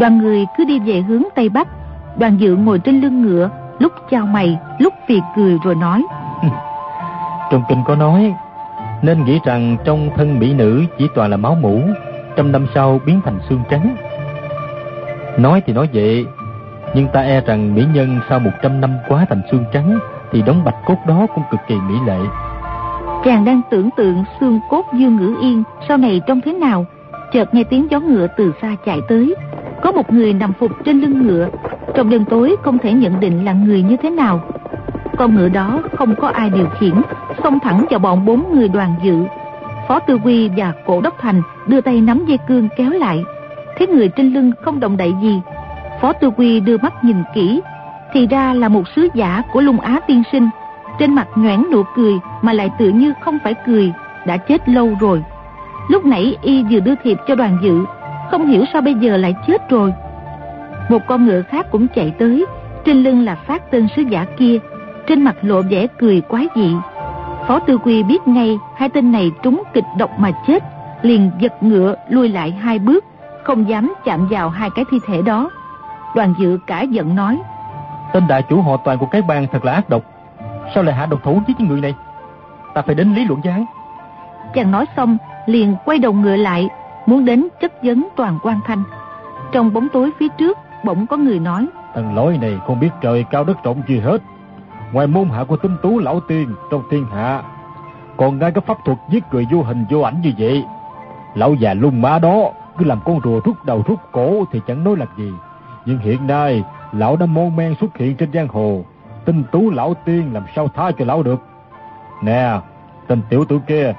Đoàn 0.00 0.18
người 0.18 0.46
cứ 0.56 0.64
đi 0.64 0.78
về 0.78 1.00
hướng 1.00 1.22
Tây 1.34 1.48
Bắc, 1.48 1.68
đoàn 2.16 2.36
dự 2.36 2.56
ngồi 2.56 2.78
trên 2.78 3.00
lưng 3.00 3.22
ngựa, 3.22 3.50
lúc 3.78 3.92
chào 4.10 4.26
mày, 4.26 4.58
lúc 4.78 4.94
phì 5.08 5.20
cười 5.36 5.58
rồi 5.64 5.74
nói. 5.74 6.04
Trong 7.50 7.62
kinh 7.68 7.82
có 7.84 7.96
nói, 7.96 8.34
nên 9.02 9.24
nghĩ 9.24 9.38
rằng 9.44 9.76
trong 9.84 10.10
thân 10.16 10.38
mỹ 10.38 10.54
nữ 10.54 10.84
chỉ 10.98 11.08
toàn 11.14 11.30
là 11.30 11.36
máu 11.36 11.56
mũ, 11.60 11.80
trăm 12.36 12.52
năm 12.52 12.66
sau 12.74 13.00
biến 13.06 13.20
thành 13.24 13.38
xương 13.48 13.60
trắng. 13.70 13.96
Nói 15.38 15.62
thì 15.66 15.72
nói 15.72 15.88
vậy, 15.92 16.26
nhưng 16.94 17.08
ta 17.12 17.20
e 17.20 17.40
rằng 17.40 17.74
mỹ 17.74 17.84
nhân 17.94 18.20
sau 18.28 18.38
một 18.38 18.50
trăm 18.62 18.80
năm 18.80 18.90
quá 19.08 19.26
thành 19.28 19.42
xương 19.50 19.64
trắng 19.72 19.98
thì 20.32 20.42
đống 20.42 20.64
bạch 20.64 20.76
cốt 20.86 20.96
đó 21.06 21.26
cũng 21.34 21.44
cực 21.50 21.60
kỳ 21.68 21.74
mỹ 21.74 21.94
lệ. 22.06 22.18
Chàng 23.24 23.44
đang 23.44 23.60
tưởng 23.70 23.88
tượng 23.96 24.24
xương 24.40 24.60
cốt 24.70 24.84
Dương 24.92 25.16
Ngữ 25.16 25.34
Yên 25.40 25.62
sau 25.88 25.96
này 25.96 26.20
trông 26.26 26.40
thế 26.40 26.52
nào, 26.52 26.86
chợt 27.32 27.54
nghe 27.54 27.64
tiếng 27.64 27.86
gió 27.90 28.00
ngựa 28.00 28.26
từ 28.36 28.52
xa 28.62 28.76
chạy 28.84 29.00
tới. 29.08 29.34
Có 29.82 29.92
một 29.92 30.12
người 30.12 30.32
nằm 30.32 30.52
phục 30.52 30.70
trên 30.84 31.00
lưng 31.00 31.26
ngựa, 31.26 31.48
trong 31.94 32.10
đêm 32.10 32.24
tối 32.24 32.56
không 32.62 32.78
thể 32.78 32.92
nhận 32.92 33.20
định 33.20 33.44
là 33.44 33.52
người 33.52 33.82
như 33.82 33.96
thế 34.02 34.10
nào. 34.10 34.40
Con 35.18 35.34
ngựa 35.34 35.48
đó 35.48 35.82
không 35.98 36.14
có 36.16 36.28
ai 36.28 36.50
điều 36.50 36.66
khiển, 36.78 36.94
xông 37.42 37.60
thẳng 37.60 37.86
vào 37.90 37.98
bọn 37.98 38.24
bốn 38.24 38.44
người 38.54 38.68
đoàn 38.68 38.94
dự. 39.02 39.24
Phó 39.88 39.98
Tư 39.98 40.18
Quy 40.24 40.50
và 40.56 40.72
Cổ 40.86 41.00
Đốc 41.00 41.18
Thành 41.18 41.42
đưa 41.66 41.80
tay 41.80 42.00
nắm 42.00 42.24
dây 42.26 42.38
cương 42.48 42.68
kéo 42.76 42.90
lại. 42.90 43.24
Thấy 43.78 43.86
người 43.86 44.08
trên 44.08 44.32
lưng 44.32 44.52
không 44.62 44.80
động 44.80 44.96
đậy 44.96 45.14
gì. 45.22 45.40
Phó 46.00 46.12
Tư 46.12 46.30
Quy 46.30 46.60
đưa 46.60 46.78
mắt 46.78 47.04
nhìn 47.04 47.22
kỹ, 47.34 47.60
thì 48.12 48.26
ra 48.26 48.54
là 48.54 48.68
một 48.68 48.82
sứ 48.96 49.08
giả 49.14 49.42
của 49.52 49.60
Lung 49.60 49.80
Á 49.80 50.00
tiên 50.06 50.22
sinh. 50.32 50.48
Trên 50.98 51.14
mặt 51.14 51.28
nhoẻn 51.36 51.62
nụ 51.72 51.82
cười 51.96 52.12
mà 52.42 52.52
lại 52.52 52.70
tự 52.78 52.88
như 52.88 53.12
không 53.20 53.38
phải 53.44 53.54
cười, 53.66 53.92
đã 54.26 54.36
chết 54.36 54.68
lâu 54.68 54.96
rồi. 55.00 55.22
Lúc 55.88 56.04
nãy 56.04 56.36
y 56.42 56.62
vừa 56.70 56.80
đưa 56.80 56.94
thiệp 57.02 57.18
cho 57.26 57.34
đoàn 57.34 57.58
dự, 57.62 57.84
không 58.30 58.46
hiểu 58.46 58.64
sao 58.72 58.82
bây 58.82 58.94
giờ 58.94 59.16
lại 59.16 59.34
chết 59.46 59.70
rồi. 59.70 59.92
Một 60.88 61.02
con 61.06 61.26
ngựa 61.26 61.42
khác 61.42 61.66
cũng 61.70 61.86
chạy 61.94 62.12
tới, 62.18 62.46
trên 62.84 63.02
lưng 63.02 63.24
là 63.24 63.34
phát 63.34 63.70
tên 63.70 63.88
sứ 63.96 64.02
giả 64.02 64.26
kia, 64.38 64.58
trên 65.08 65.22
mặt 65.22 65.36
lộ 65.42 65.62
vẻ 65.62 65.86
cười 65.98 66.20
quái 66.20 66.48
dị. 66.56 66.76
Phó 67.46 67.58
Tư 67.58 67.78
Quy 67.78 68.02
biết 68.02 68.28
ngay 68.28 68.58
hai 68.76 68.88
tên 68.88 69.12
này 69.12 69.32
trúng 69.42 69.62
kịch 69.74 69.84
độc 69.98 70.10
mà 70.18 70.30
chết, 70.46 70.64
liền 71.02 71.30
giật 71.38 71.62
ngựa 71.62 71.94
lui 72.08 72.28
lại 72.28 72.50
hai 72.50 72.78
bước, 72.78 73.04
không 73.44 73.68
dám 73.68 73.94
chạm 74.04 74.28
vào 74.30 74.48
hai 74.48 74.70
cái 74.70 74.84
thi 74.90 74.98
thể 75.06 75.22
đó. 75.22 75.50
Đoàn 76.14 76.34
dự 76.38 76.58
cả 76.66 76.82
giận 76.82 77.16
nói. 77.16 77.38
Tên 78.12 78.26
đại 78.28 78.42
chủ 78.42 78.60
họ 78.60 78.76
toàn 78.76 78.98
của 78.98 79.06
cái 79.06 79.22
bang 79.22 79.46
thật 79.52 79.64
là 79.64 79.72
ác 79.72 79.88
độc. 79.88 80.02
Sao 80.74 80.82
lại 80.82 80.94
hạ 80.94 81.06
độc 81.06 81.22
thủ 81.22 81.32
với 81.46 81.54
những 81.58 81.68
người 81.68 81.80
này? 81.80 81.94
Ta 82.74 82.82
phải 82.82 82.94
đến 82.94 83.14
lý 83.14 83.24
luận 83.24 83.40
với 83.40 83.52
hắn. 83.52 83.64
Chàng 84.54 84.70
nói 84.70 84.86
xong, 84.96 85.16
liền 85.46 85.76
quay 85.84 85.98
đầu 85.98 86.12
ngựa 86.12 86.36
lại, 86.36 86.68
muốn 87.06 87.24
đến 87.24 87.48
chất 87.60 87.82
vấn 87.82 88.08
toàn 88.16 88.38
quan 88.42 88.60
thanh. 88.66 88.82
Trong 89.52 89.72
bóng 89.72 89.88
tối 89.92 90.10
phía 90.18 90.28
trước, 90.28 90.58
bỗng 90.84 91.06
có 91.06 91.16
người 91.16 91.38
nói. 91.38 91.66
Thằng 91.94 92.14
lối 92.14 92.38
này 92.38 92.58
không 92.66 92.80
biết 92.80 92.90
trời 93.00 93.24
cao 93.30 93.44
đất 93.44 93.64
rộng 93.64 93.82
gì 93.88 94.00
hết. 94.00 94.22
Ngoài 94.92 95.06
môn 95.06 95.28
hạ 95.28 95.44
của 95.44 95.56
tinh 95.56 95.76
tú 95.82 95.98
lão 95.98 96.20
tiên 96.20 96.54
trong 96.70 96.82
thiên 96.90 97.06
hạ, 97.06 97.42
còn 98.16 98.38
ngay 98.38 98.50
cái 98.50 98.62
pháp 98.66 98.78
thuật 98.84 98.98
giết 99.10 99.24
người 99.32 99.46
vô 99.52 99.62
hình 99.62 99.84
vô 99.90 100.00
ảnh 100.00 100.20
như 100.20 100.32
vậy. 100.38 100.64
Lão 101.34 101.54
già 101.54 101.74
lung 101.74 102.02
má 102.02 102.18
đó 102.18 102.50
cứ 102.78 102.84
làm 102.84 103.00
con 103.04 103.20
rùa 103.24 103.40
rút 103.44 103.64
đầu 103.64 103.82
rút 103.86 103.98
cổ 104.12 104.44
thì 104.52 104.60
chẳng 104.66 104.84
nói 104.84 104.96
là 104.96 105.06
gì. 105.16 105.32
Nhưng 105.86 105.98
hiện 105.98 106.26
nay, 106.26 106.64
lão 106.92 107.16
đã 107.16 107.26
môn 107.26 107.56
men 107.56 107.74
xuất 107.80 107.96
hiện 107.96 108.16
trên 108.16 108.32
giang 108.32 108.48
hồ. 108.48 108.84
Tinh 109.24 109.44
tú 109.52 109.70
lão 109.70 109.94
tiên 109.94 110.30
làm 110.32 110.42
sao 110.56 110.68
tha 110.68 110.90
cho 110.98 111.04
lão 111.04 111.22
được. 111.22 111.42
Nè, 112.22 112.60
tên 113.06 113.20
tiểu 113.28 113.44
tử 113.44 113.60
kia, 113.66 113.94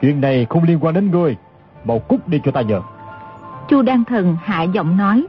chuyện 0.00 0.20
này 0.20 0.46
không 0.50 0.62
liên 0.62 0.78
quan 0.80 0.94
đến 0.94 1.10
ngươi. 1.10 1.36
Mau 1.84 1.98
cút 1.98 2.28
đi 2.28 2.40
cho 2.44 2.50
ta 2.50 2.60
nhờ. 2.60 2.80
Chu 3.68 3.82
Đan 3.82 4.04
Thần 4.04 4.36
hạ 4.44 4.62
giọng 4.62 4.96
nói. 4.96 5.26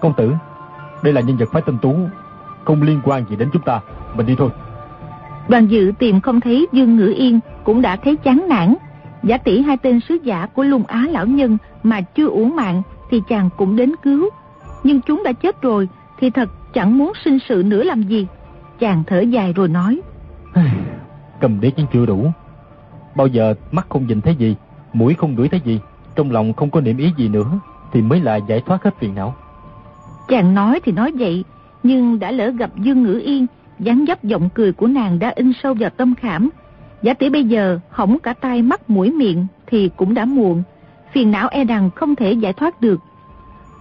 Công 0.00 0.14
tử, 0.14 0.34
đây 1.02 1.12
là 1.12 1.20
nhân 1.20 1.36
vật 1.36 1.48
phái 1.52 1.62
tinh 1.62 1.78
tú, 1.78 1.96
không 2.64 2.82
liên 2.82 3.00
quan 3.04 3.24
gì 3.30 3.36
đến 3.36 3.48
chúng 3.52 3.62
ta. 3.62 3.80
Mình 4.14 4.26
đi 4.26 4.34
thôi. 4.38 4.50
Đoàn 5.48 5.66
dự 5.66 5.92
tìm 5.98 6.20
không 6.20 6.40
thấy 6.40 6.66
Dương 6.72 6.96
Ngữ 6.96 7.14
Yên 7.16 7.40
cũng 7.64 7.82
đã 7.82 7.96
thấy 7.96 8.16
chán 8.16 8.46
nản. 8.48 8.74
Giả 9.22 9.38
tỷ 9.38 9.60
hai 9.60 9.76
tên 9.76 10.00
sứ 10.00 10.14
giả 10.14 10.46
của 10.46 10.62
lung 10.62 10.84
á 10.86 11.06
lão 11.10 11.26
nhân 11.26 11.58
mà 11.82 12.00
chưa 12.00 12.26
uổng 12.26 12.56
mạng 12.56 12.82
thì 13.10 13.22
chàng 13.28 13.50
cũng 13.56 13.76
đến 13.76 13.92
cứu. 14.02 14.30
Nhưng 14.84 15.00
chúng 15.00 15.22
đã 15.24 15.32
chết 15.32 15.62
rồi 15.62 15.88
thì 16.18 16.30
thật 16.30 16.48
chẳng 16.74 16.98
muốn 16.98 17.12
sinh 17.24 17.38
sự 17.48 17.62
nữa 17.66 17.82
làm 17.82 18.02
gì. 18.02 18.26
Chàng 18.78 19.02
thở 19.06 19.20
dài 19.20 19.52
rồi 19.52 19.68
nói. 19.68 20.00
Cầm 21.40 21.60
đế 21.60 21.70
chứ 21.70 21.82
chưa 21.92 22.06
đủ. 22.06 22.30
Bao 23.14 23.26
giờ 23.26 23.54
mắt 23.72 23.86
không 23.88 24.06
nhìn 24.06 24.20
thấy 24.20 24.34
gì, 24.34 24.56
mũi 24.92 25.14
không 25.14 25.34
ngửi 25.34 25.48
thấy 25.48 25.60
gì, 25.64 25.80
trong 26.16 26.30
lòng 26.30 26.52
không 26.52 26.70
có 26.70 26.80
niệm 26.80 26.96
ý 26.96 27.12
gì 27.16 27.28
nữa 27.28 27.50
thì 27.92 28.02
mới 28.02 28.20
là 28.20 28.36
giải 28.36 28.62
thoát 28.66 28.84
hết 28.84 28.94
phiền 28.98 29.14
não. 29.14 29.34
Chàng 30.28 30.54
nói 30.54 30.80
thì 30.84 30.92
nói 30.92 31.12
vậy, 31.18 31.44
nhưng 31.82 32.18
đã 32.18 32.30
lỡ 32.30 32.50
gặp 32.50 32.70
Dương 32.76 33.02
Ngữ 33.02 33.20
Yên 33.24 33.46
dáng 33.78 34.04
dấp 34.08 34.24
giọng 34.24 34.48
cười 34.54 34.72
của 34.72 34.86
nàng 34.86 35.18
đã 35.18 35.32
in 35.36 35.52
sâu 35.62 35.74
vào 35.74 35.90
tâm 35.90 36.14
khảm. 36.14 36.50
Giả 37.02 37.14
tỷ 37.14 37.30
bây 37.30 37.44
giờ 37.44 37.78
hỏng 37.90 38.18
cả 38.18 38.32
tai 38.32 38.62
mắt 38.62 38.90
mũi 38.90 39.12
miệng 39.12 39.46
thì 39.66 39.90
cũng 39.96 40.14
đã 40.14 40.24
muộn. 40.24 40.62
Phiền 41.12 41.30
não 41.30 41.48
e 41.48 41.64
rằng 41.64 41.90
không 41.90 42.16
thể 42.16 42.32
giải 42.32 42.52
thoát 42.52 42.80
được. 42.80 43.00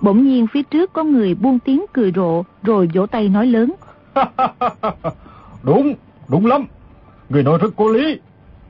Bỗng 0.02 0.24
nhiên 0.24 0.48
phía 0.48 0.64
trước 0.64 0.94
có 0.94 1.04
người 1.04 1.36
buông 1.36 1.60
tiếng 1.60 1.86
cười 1.94 2.12
rộ 2.16 2.44
rồi 2.64 2.90
vỗ 2.94 3.06
tay 3.06 3.30
nói 3.30 3.48
lớn. 3.48 3.74
đúng, 5.64 5.94
đúng 6.28 6.46
lắm. 6.46 6.66
Người 7.30 7.44
nói 7.44 7.58
rất 7.62 7.76
có 7.76 7.86
lý. 7.90 8.20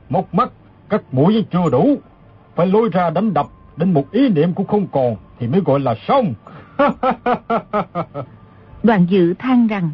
Một 0.08 0.34
mắt, 0.34 0.50
cắt 0.88 1.02
mũi 1.12 1.44
chưa 1.52 1.70
đủ. 1.72 1.98
Phải 2.54 2.66
lôi 2.66 2.88
ra 2.92 3.10
đánh 3.10 3.34
đập, 3.34 3.46
đến 3.76 3.92
một 3.92 4.12
ý 4.12 4.28
niệm 4.28 4.52
cũng 4.54 4.66
không 4.66 4.86
còn 4.92 5.16
thì 5.38 5.46
mới 5.46 5.60
gọi 5.60 5.80
là 5.80 5.94
xong. 6.08 6.34
Đoàn 8.82 9.06
dự 9.08 9.34
than 9.34 9.66
rằng 9.66 9.90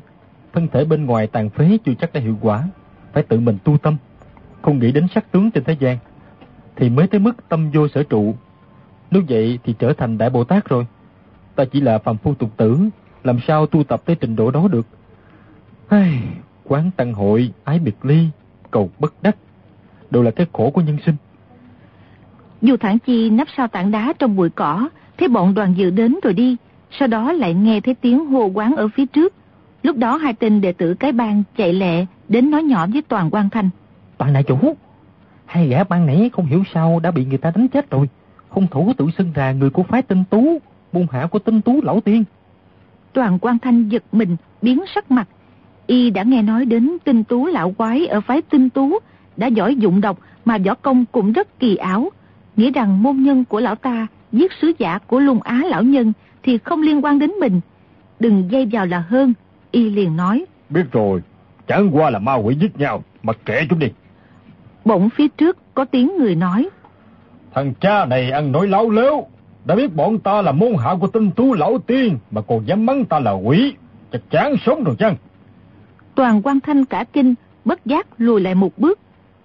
thân 0.53 0.69
thể 0.73 0.85
bên 0.85 1.07
ngoài 1.07 1.27
tàn 1.27 1.51
phế 1.51 1.79
chưa 1.85 1.95
chắc 1.95 2.13
đã 2.13 2.21
hiệu 2.21 2.39
quả, 2.41 2.69
phải 3.13 3.23
tự 3.23 3.41
mình 3.41 3.59
tu 3.65 3.79
tâm, 3.79 3.97
không 4.63 4.79
nghĩ 4.79 4.93
đến 4.93 5.07
sắc 5.15 5.33
tướng 5.33 5.51
trên 5.51 5.65
thế 5.65 5.77
gian, 5.81 5.99
thì 6.77 6.91
mới 6.91 7.07
tới 7.07 7.21
mức 7.21 7.49
tâm 7.49 7.71
vô 7.71 7.89
sở 7.89 8.03
trụ. 8.03 8.35
Nếu 9.11 9.23
vậy 9.29 9.59
thì 9.65 9.75
trở 9.79 9.93
thành 9.93 10.19
Đại 10.19 10.31
Bồ 10.31 10.45
Tát 10.45 10.69
rồi. 10.69 10.87
Ta 11.55 11.65
chỉ 11.65 11.81
là 11.81 11.99
phàm 11.99 12.17
phu 12.17 12.35
tục 12.35 12.51
tử, 12.57 12.79
làm 13.25 13.39
sao 13.47 13.67
tu 13.67 13.85
tập 13.85 14.03
tới 14.05 14.17
trình 14.17 14.37
độ 14.37 14.51
đó 14.51 14.69
được. 14.69 14.87
Ai, 15.89 16.23
quán 16.65 16.91
tăng 16.97 17.15
hội, 17.15 17.53
ái 17.65 17.79
biệt 17.79 18.05
ly, 18.05 18.29
cầu 18.71 18.91
bất 18.99 19.15
đắc, 19.23 19.37
đều 20.11 20.23
là 20.23 20.31
cái 20.31 20.47
khổ 20.53 20.71
của 20.71 20.81
nhân 20.81 20.99
sinh. 21.07 21.17
Dù 22.63 22.77
thẳng 22.77 22.99
chi 22.99 23.31
nắp 23.31 23.49
sau 23.57 23.69
tảng 23.69 23.91
đá 23.91 24.13
trong 24.19 24.37
bụi 24.37 24.51
cỏ, 24.51 24.89
thấy 25.19 25.29
bọn 25.29 25.55
đoàn 25.55 25.75
dự 25.77 25.91
đến 25.91 26.17
rồi 26.23 26.33
đi, 26.33 26.57
sau 26.91 27.09
đó 27.09 27.33
lại 27.33 27.55
nghe 27.55 27.81
thấy 27.81 27.95
tiếng 27.95 28.27
hô 28.27 28.47
quán 28.47 28.77
ở 28.77 28.89
phía 28.89 29.07
trước. 29.07 29.35
Lúc 29.83 29.97
đó 29.97 30.17
hai 30.17 30.33
tên 30.33 30.61
đệ 30.61 30.73
tử 30.73 30.95
cái 30.95 31.13
bang 31.13 31.43
chạy 31.57 31.73
lẹ 31.73 32.07
đến 32.29 32.51
nói 32.51 32.63
nhỏ 32.63 32.87
với 32.93 33.03
toàn 33.03 33.31
quan 33.31 33.51
thanh. 33.51 33.71
Toàn 34.19 34.33
đại 34.33 34.43
chủ, 34.43 34.77
hai 35.45 35.69
gã 35.69 35.85
ban 35.85 36.07
nãy 36.07 36.31
không 36.33 36.47
hiểu 36.47 36.63
sao 36.75 37.01
đã 37.03 37.11
bị 37.11 37.25
người 37.25 37.39
ta 37.39 37.51
đánh 37.55 37.69
chết 37.69 37.91
rồi. 37.91 38.09
Hung 38.49 38.67
thủ 38.67 38.93
tự 38.97 39.07
xưng 39.19 39.33
ra 39.35 39.53
người 39.53 39.71
của 39.71 39.83
phái 39.83 40.03
tinh 40.03 40.25
tú, 40.31 40.59
môn 40.93 41.07
hạ 41.11 41.27
của 41.27 41.39
tinh 41.39 41.61
tú 41.61 41.81
lão 41.83 42.01
tiên. 42.01 42.25
Toàn 43.13 43.39
quan 43.39 43.59
thanh 43.59 43.89
giật 43.89 44.03
mình, 44.13 44.37
biến 44.63 44.85
sắc 44.95 45.11
mặt. 45.11 45.29
Y 45.87 46.11
đã 46.11 46.23
nghe 46.23 46.43
nói 46.43 46.65
đến 46.65 46.97
tinh 47.05 47.25
tú 47.25 47.47
lão 47.47 47.73
quái 47.73 48.07
ở 48.07 48.21
phái 48.21 48.43
tinh 48.43 48.71
tú, 48.71 48.99
đã 49.37 49.47
giỏi 49.47 49.77
dụng 49.77 50.01
độc 50.01 50.19
mà 50.45 50.59
võ 50.59 50.75
công 50.75 51.05
cũng 51.13 51.33
rất 51.33 51.59
kỳ 51.59 51.77
ảo. 51.77 52.11
Nghĩ 52.57 52.71
rằng 52.71 53.03
môn 53.03 53.17
nhân 53.17 53.45
của 53.45 53.61
lão 53.61 53.75
ta 53.75 54.07
giết 54.33 54.53
sứ 54.61 54.73
giả 54.79 54.99
của 54.99 55.21
lung 55.21 55.43
á 55.43 55.63
lão 55.67 55.83
nhân 55.83 56.13
thì 56.47 56.59
không 56.59 56.83
liên 56.83 57.05
quan 57.05 57.19
đến 57.19 57.31
mình. 57.41 57.61
Đừng 58.21 58.51
dây 58.51 58.69
vào 58.73 58.87
là 58.87 59.05
hơn. 59.09 59.35
Y 59.71 59.91
liền 59.91 60.17
nói. 60.17 60.45
Biết 60.71 60.93
rồi, 60.93 61.23
chẳng 61.67 61.91
qua 61.93 62.11
là 62.11 62.19
ma 62.19 62.35
quỷ 62.35 62.55
giết 62.55 62.79
nhau, 62.79 63.05
mặc 63.23 63.39
kệ 63.45 63.67
chúng 63.71 63.79
đi. 63.79 63.87
Bỗng 64.85 65.09
phía 65.11 65.29
trước 65.29 65.59
có 65.75 65.85
tiếng 65.85 66.17
người 66.19 66.35
nói. 66.35 66.69
Thằng 67.55 67.75
cha 67.81 68.05
này 68.05 68.31
ăn 68.31 68.53
nói 68.53 68.69
láo 68.69 68.91
lếu, 68.91 69.27
đã 69.65 69.75
biết 69.75 69.95
bọn 69.95 70.19
ta 70.19 70.43
là 70.43 70.53
môn 70.53 70.73
hạ 70.79 70.95
của 71.01 71.07
tinh 71.07 71.31
tú 71.31 71.55
lão 71.55 71.79
tiên 71.79 72.19
mà 72.31 72.41
còn 72.41 72.67
dám 72.67 72.87
mắng 72.87 73.05
ta 73.05 73.19
là 73.19 73.33
quỷ, 73.33 73.75
chắc 74.13 74.31
chán 74.31 74.55
sống 74.67 74.85
rồi 74.85 74.97
chăng? 74.99 75.17
Toàn 76.15 76.43
quan 76.43 76.61
thanh 76.61 76.85
cả 76.85 77.05
kinh, 77.13 77.35
bất 77.65 77.87
giác 77.87 78.07
lùi 78.19 78.41
lại 78.41 78.55
một 78.55 78.79
bước. 78.79 78.99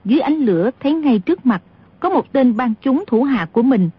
Dưới 0.06 0.20
ánh 0.20 0.36
lửa 0.36 0.70
thấy 0.80 0.94
ngay 0.94 1.20
trước 1.20 1.46
mặt, 1.46 1.62
có 2.00 2.10
một 2.10 2.34
tên 2.34 2.58
ban 2.58 2.74
chúng 2.82 3.04
thủ 3.08 3.24
hạ 3.24 3.48
của 3.52 3.62
mình. 3.62 3.90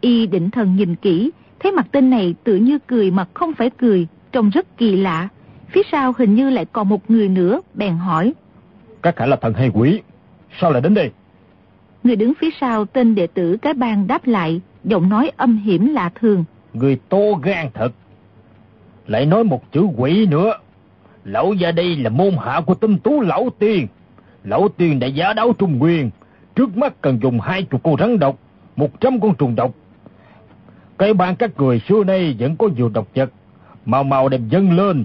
Y 0.00 0.26
định 0.26 0.50
thần 0.50 0.76
nhìn 0.76 0.94
kỹ, 0.96 1.30
thấy 1.66 1.72
mặt 1.72 1.86
tên 1.92 2.10
này 2.10 2.34
tự 2.44 2.56
như 2.56 2.78
cười 2.86 3.10
mà 3.10 3.26
không 3.34 3.54
phải 3.54 3.70
cười, 3.70 4.06
trông 4.32 4.50
rất 4.50 4.76
kỳ 4.76 4.96
lạ. 4.96 5.28
Phía 5.68 5.82
sau 5.92 6.14
hình 6.18 6.34
như 6.34 6.50
lại 6.50 6.64
còn 6.64 6.88
một 6.88 7.10
người 7.10 7.28
nữa, 7.28 7.60
bèn 7.74 7.96
hỏi. 7.96 8.34
Các 9.02 9.18
hạ 9.18 9.26
là 9.26 9.36
thần 9.36 9.54
hay 9.54 9.70
quỷ, 9.74 10.00
sao 10.60 10.72
lại 10.72 10.82
đến 10.82 10.94
đây? 10.94 11.10
Người 12.04 12.16
đứng 12.16 12.32
phía 12.40 12.50
sau 12.60 12.84
tên 12.84 13.14
đệ 13.14 13.26
tử 13.26 13.56
cái 13.62 13.74
bang 13.74 14.06
đáp 14.06 14.26
lại, 14.26 14.60
giọng 14.84 15.08
nói 15.08 15.30
âm 15.36 15.56
hiểm 15.56 15.94
lạ 15.94 16.10
thường. 16.20 16.44
Người 16.74 17.00
to 17.08 17.18
gan 17.42 17.66
thật. 17.74 17.92
Lại 19.06 19.26
nói 19.26 19.44
một 19.44 19.72
chữ 19.72 19.86
quỷ 19.96 20.26
nữa. 20.26 20.52
Lão 21.24 21.52
gia 21.52 21.72
đây 21.72 21.96
là 21.96 22.10
môn 22.10 22.36
hạ 22.44 22.60
của 22.66 22.74
tinh 22.74 22.98
tú 22.98 23.20
lão 23.20 23.48
tiên. 23.58 23.86
Lão 24.44 24.68
tiên 24.68 24.98
đã 24.98 25.06
giá 25.06 25.32
đáo 25.32 25.52
trung 25.58 25.78
nguyên. 25.78 26.10
Trước 26.54 26.76
mắt 26.76 27.00
cần 27.00 27.18
dùng 27.22 27.40
hai 27.40 27.62
chục 27.62 27.82
con 27.82 27.96
rắn 27.98 28.18
độc, 28.18 28.38
một 28.76 29.00
trăm 29.00 29.20
con 29.20 29.34
trùng 29.34 29.54
độc. 29.54 29.74
Cái 30.98 31.14
ban 31.14 31.36
các 31.36 31.50
người 31.58 31.80
xưa 31.88 32.04
nay 32.04 32.36
vẫn 32.38 32.56
có 32.56 32.68
nhiều 32.76 32.88
độc 32.94 33.08
vật. 33.14 33.30
màu 33.86 34.04
màu 34.04 34.28
đẹp 34.28 34.40
dâng 34.50 34.76
lên. 34.76 35.04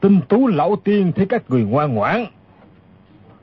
Tinh 0.00 0.20
tú 0.28 0.46
lão 0.46 0.76
tiên 0.76 1.12
thấy 1.16 1.26
các 1.26 1.50
người 1.50 1.64
ngoan 1.64 1.94
ngoãn. 1.94 2.24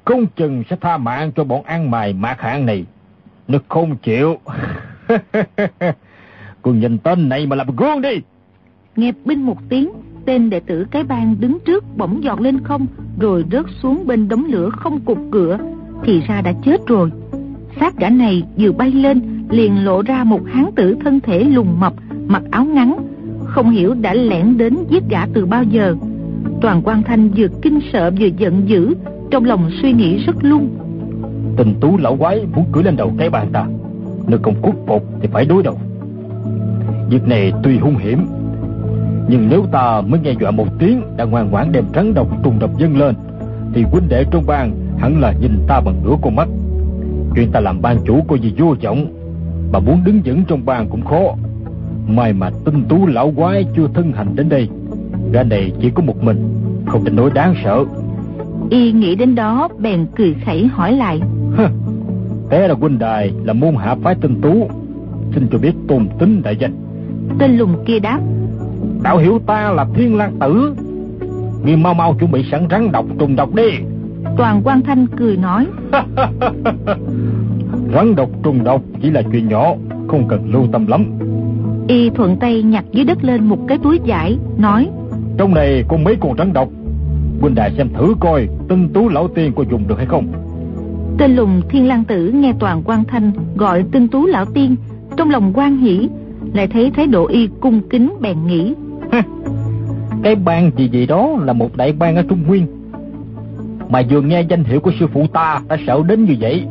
không 0.05 0.25
chừng 0.35 0.63
sẽ 0.69 0.75
tha 0.81 0.97
mạng 0.97 1.31
cho 1.35 1.43
bọn 1.43 1.63
ăn 1.63 1.91
mày 1.91 2.13
mạc 2.13 2.41
hạng 2.41 2.65
này. 2.65 2.85
Nó 3.47 3.59
không 3.69 3.97
chịu. 3.97 4.37
Còn 6.61 6.79
nhìn 6.79 6.97
tên 6.97 7.29
này 7.29 7.45
mà 7.45 7.55
làm 7.55 7.75
gương 7.75 8.01
đi. 8.01 8.21
Nghe 8.95 9.11
binh 9.25 9.43
một 9.43 9.57
tiếng, 9.69 9.91
tên 10.25 10.49
đệ 10.49 10.59
tử 10.59 10.85
cái 10.91 11.03
bang 11.03 11.35
đứng 11.39 11.57
trước 11.65 11.83
bỗng 11.97 12.23
giọt 12.23 12.41
lên 12.41 12.63
không, 12.63 12.87
rồi 13.19 13.45
rớt 13.51 13.65
xuống 13.81 14.07
bên 14.07 14.27
đống 14.27 14.45
lửa 14.45 14.69
không 14.69 14.99
cục 14.99 15.17
cửa, 15.31 15.57
thì 16.03 16.21
ra 16.27 16.41
đã 16.41 16.53
chết 16.65 16.87
rồi. 16.87 17.11
Xác 17.79 17.97
gã 17.97 18.09
này 18.09 18.43
vừa 18.57 18.71
bay 18.71 18.91
lên, 18.91 19.36
liền 19.49 19.85
lộ 19.85 20.01
ra 20.01 20.23
một 20.23 20.41
hán 20.45 20.65
tử 20.75 20.95
thân 21.03 21.19
thể 21.19 21.43
lùng 21.43 21.79
mập, 21.79 21.93
mặc 22.27 22.43
áo 22.51 22.65
ngắn, 22.65 22.97
không 23.45 23.69
hiểu 23.69 23.93
đã 23.93 24.13
lẻn 24.13 24.57
đến 24.57 24.77
giết 24.89 25.03
gã 25.09 25.25
từ 25.33 25.45
bao 25.45 25.63
giờ. 25.63 25.95
Toàn 26.61 26.81
quan 26.83 27.03
thanh 27.03 27.29
vừa 27.29 27.47
kinh 27.61 27.79
sợ 27.93 28.11
vừa 28.19 28.29
giận 28.37 28.69
dữ, 28.69 28.93
trong 29.31 29.45
lòng 29.45 29.69
suy 29.81 29.91
nghĩ 29.93 30.17
rất 30.17 30.35
lung. 30.41 30.69
Tình 31.57 31.73
tú 31.81 31.97
lão 31.97 32.17
quái 32.17 32.45
muốn 32.55 32.65
cưỡi 32.71 32.83
lên 32.83 32.95
đầu 32.95 33.13
cái 33.17 33.29
bàn 33.29 33.47
ta, 33.53 33.65
nếu 34.27 34.39
không 34.43 34.55
cút 34.61 34.75
bột 34.87 35.01
thì 35.21 35.27
phải 35.31 35.45
đối 35.45 35.63
đầu. 35.63 35.79
Việc 37.09 37.27
này 37.27 37.53
tuy 37.63 37.77
hung 37.77 37.97
hiểm, 37.97 38.25
nhưng 39.29 39.47
nếu 39.49 39.65
ta 39.71 40.01
mới 40.01 40.19
nghe 40.19 40.33
dọa 40.39 40.51
một 40.51 40.67
tiếng 40.79 41.01
đã 41.17 41.25
ngoan 41.25 41.51
ngoãn 41.51 41.71
đem 41.71 41.83
trắng 41.93 42.13
độc 42.13 42.43
trùng 42.43 42.59
độc 42.59 42.77
dâng 42.77 42.97
lên, 42.97 43.15
thì 43.73 43.83
huynh 43.83 44.09
đệ 44.09 44.25
trong 44.31 44.43
bang 44.47 44.71
hẳn 44.97 45.21
là 45.21 45.33
nhìn 45.41 45.51
ta 45.67 45.81
bằng 45.81 45.95
nửa 46.03 46.15
con 46.21 46.35
mắt. 46.35 46.47
Chuyện 47.35 47.51
ta 47.51 47.59
làm 47.59 47.81
ban 47.81 47.97
chủ 48.05 48.21
có 48.27 48.35
gì 48.35 48.53
vô 48.57 48.75
vọng, 48.83 49.05
mà 49.71 49.79
muốn 49.79 50.03
đứng 50.05 50.21
vững 50.25 50.43
trong 50.47 50.65
bang 50.65 50.87
cũng 50.89 51.05
khó. 51.05 51.35
May 52.07 52.33
mà 52.33 52.49
tinh 52.65 52.83
tú 52.89 53.05
lão 53.07 53.33
quái 53.35 53.65
chưa 53.75 53.87
thân 53.93 54.11
hành 54.11 54.35
đến 54.35 54.49
đây, 54.49 54.69
gã 55.31 55.43
này 55.43 55.71
chỉ 55.81 55.89
có 55.89 56.03
một 56.03 56.23
mình, 56.23 56.37
không 56.85 57.05
thể 57.05 57.11
nói 57.11 57.29
đáng 57.33 57.55
sợ. 57.63 57.85
Y 58.69 58.91
nghĩ 58.91 59.15
đến 59.15 59.35
đó 59.35 59.69
bèn 59.79 60.05
cười 60.15 60.35
khẩy 60.45 60.67
hỏi 60.67 60.91
lại. 60.91 61.21
Té 62.49 62.67
là 62.67 62.73
huynh 62.73 62.99
đài 62.99 63.31
là 63.43 63.53
môn 63.53 63.75
hạ 63.75 63.95
phái 64.03 64.15
tinh 64.15 64.41
tú, 64.41 64.69
xin 65.35 65.47
cho 65.51 65.57
biết 65.57 65.73
tôn 65.87 66.07
tính 66.19 66.41
đại 66.43 66.55
danh. 66.59 66.73
Tên 67.39 67.57
lùng 67.57 67.85
kia 67.85 67.99
đáp. 67.99 68.19
Đạo 69.03 69.17
hiểu 69.17 69.39
ta 69.45 69.71
là 69.71 69.85
thiên 69.93 70.17
lang 70.17 70.37
tử, 70.39 70.75
ngươi 71.65 71.75
mau 71.75 71.93
mau 71.93 72.15
chuẩn 72.19 72.31
bị 72.31 72.45
sẵn 72.51 72.67
rắn 72.71 72.91
độc 72.91 73.05
trùng 73.19 73.35
độc 73.35 73.55
đi. 73.55 73.69
Toàn 74.37 74.61
quan 74.63 74.81
thanh 74.81 75.07
cười 75.17 75.37
nói. 75.37 75.67
rắn 77.93 78.15
độc 78.15 78.29
trùng 78.43 78.63
độc 78.63 78.81
chỉ 79.01 79.09
là 79.09 79.21
chuyện 79.31 79.47
nhỏ, 79.47 79.73
không 80.07 80.27
cần 80.27 80.51
lưu 80.51 80.67
tâm 80.71 80.87
lắm. 80.87 81.05
Y 81.87 82.09
thuận 82.09 82.37
tay 82.39 82.63
nhặt 82.63 82.85
dưới 82.91 83.05
đất 83.05 83.23
lên 83.23 83.43
một 83.43 83.57
cái 83.67 83.77
túi 83.77 83.99
vải, 84.05 84.37
nói. 84.57 84.89
Trong 85.37 85.53
này 85.53 85.83
có 85.87 85.97
mấy 85.97 86.15
con 86.19 86.37
rắn 86.37 86.53
độc, 86.53 86.69
huynh 87.41 87.55
đại 87.55 87.71
xem 87.77 87.89
thử 87.93 88.15
coi 88.19 88.47
tinh 88.69 88.89
tú 88.93 89.09
lão 89.09 89.27
tiên 89.27 89.51
có 89.55 89.63
dùng 89.71 89.87
được 89.87 89.97
hay 89.97 90.05
không. 90.05 90.27
Tên 91.17 91.35
lùng 91.35 91.61
thiên 91.69 91.87
lang 91.87 92.03
tử 92.03 92.31
nghe 92.31 92.53
toàn 92.59 92.81
quan 92.85 93.03
thanh 93.03 93.31
gọi 93.55 93.83
tinh 93.91 94.07
tú 94.07 94.25
lão 94.25 94.45
tiên, 94.45 94.75
trong 95.17 95.29
lòng 95.29 95.51
quan 95.55 95.77
hỷ, 95.77 96.09
lại 96.53 96.67
thấy 96.67 96.91
thái 96.91 97.07
độ 97.07 97.27
y 97.27 97.49
cung 97.61 97.81
kính 97.89 98.13
bèn 98.21 98.37
nghĩ. 98.47 98.73
Cái 100.23 100.35
bang 100.35 100.71
gì 100.77 100.89
gì 100.89 101.05
đó 101.05 101.29
là 101.43 101.53
một 101.53 101.77
đại 101.77 101.93
bang 101.93 102.15
ở 102.15 102.23
Trung 102.29 102.43
Nguyên. 102.47 102.67
Mà 103.89 104.01
vừa 104.09 104.21
nghe 104.21 104.41
danh 104.41 104.63
hiệu 104.63 104.79
của 104.79 104.91
sư 104.99 105.07
phụ 105.13 105.27
ta 105.33 105.61
đã 105.69 105.77
sợ 105.87 106.03
đến 106.07 106.25
như 106.25 106.35
vậy. 106.39 106.65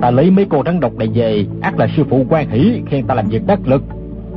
Ta 0.00 0.10
lấy 0.10 0.30
mấy 0.30 0.46
cô 0.50 0.62
rắn 0.66 0.80
độc 0.80 0.96
này 0.96 1.08
về, 1.14 1.46
ác 1.60 1.78
là 1.78 1.88
sư 1.96 2.04
phụ 2.10 2.26
quan 2.28 2.50
hỷ 2.50 2.80
khen 2.86 3.06
ta 3.06 3.14
làm 3.14 3.28
việc 3.28 3.46
đắc 3.46 3.58
lực. 3.66 3.82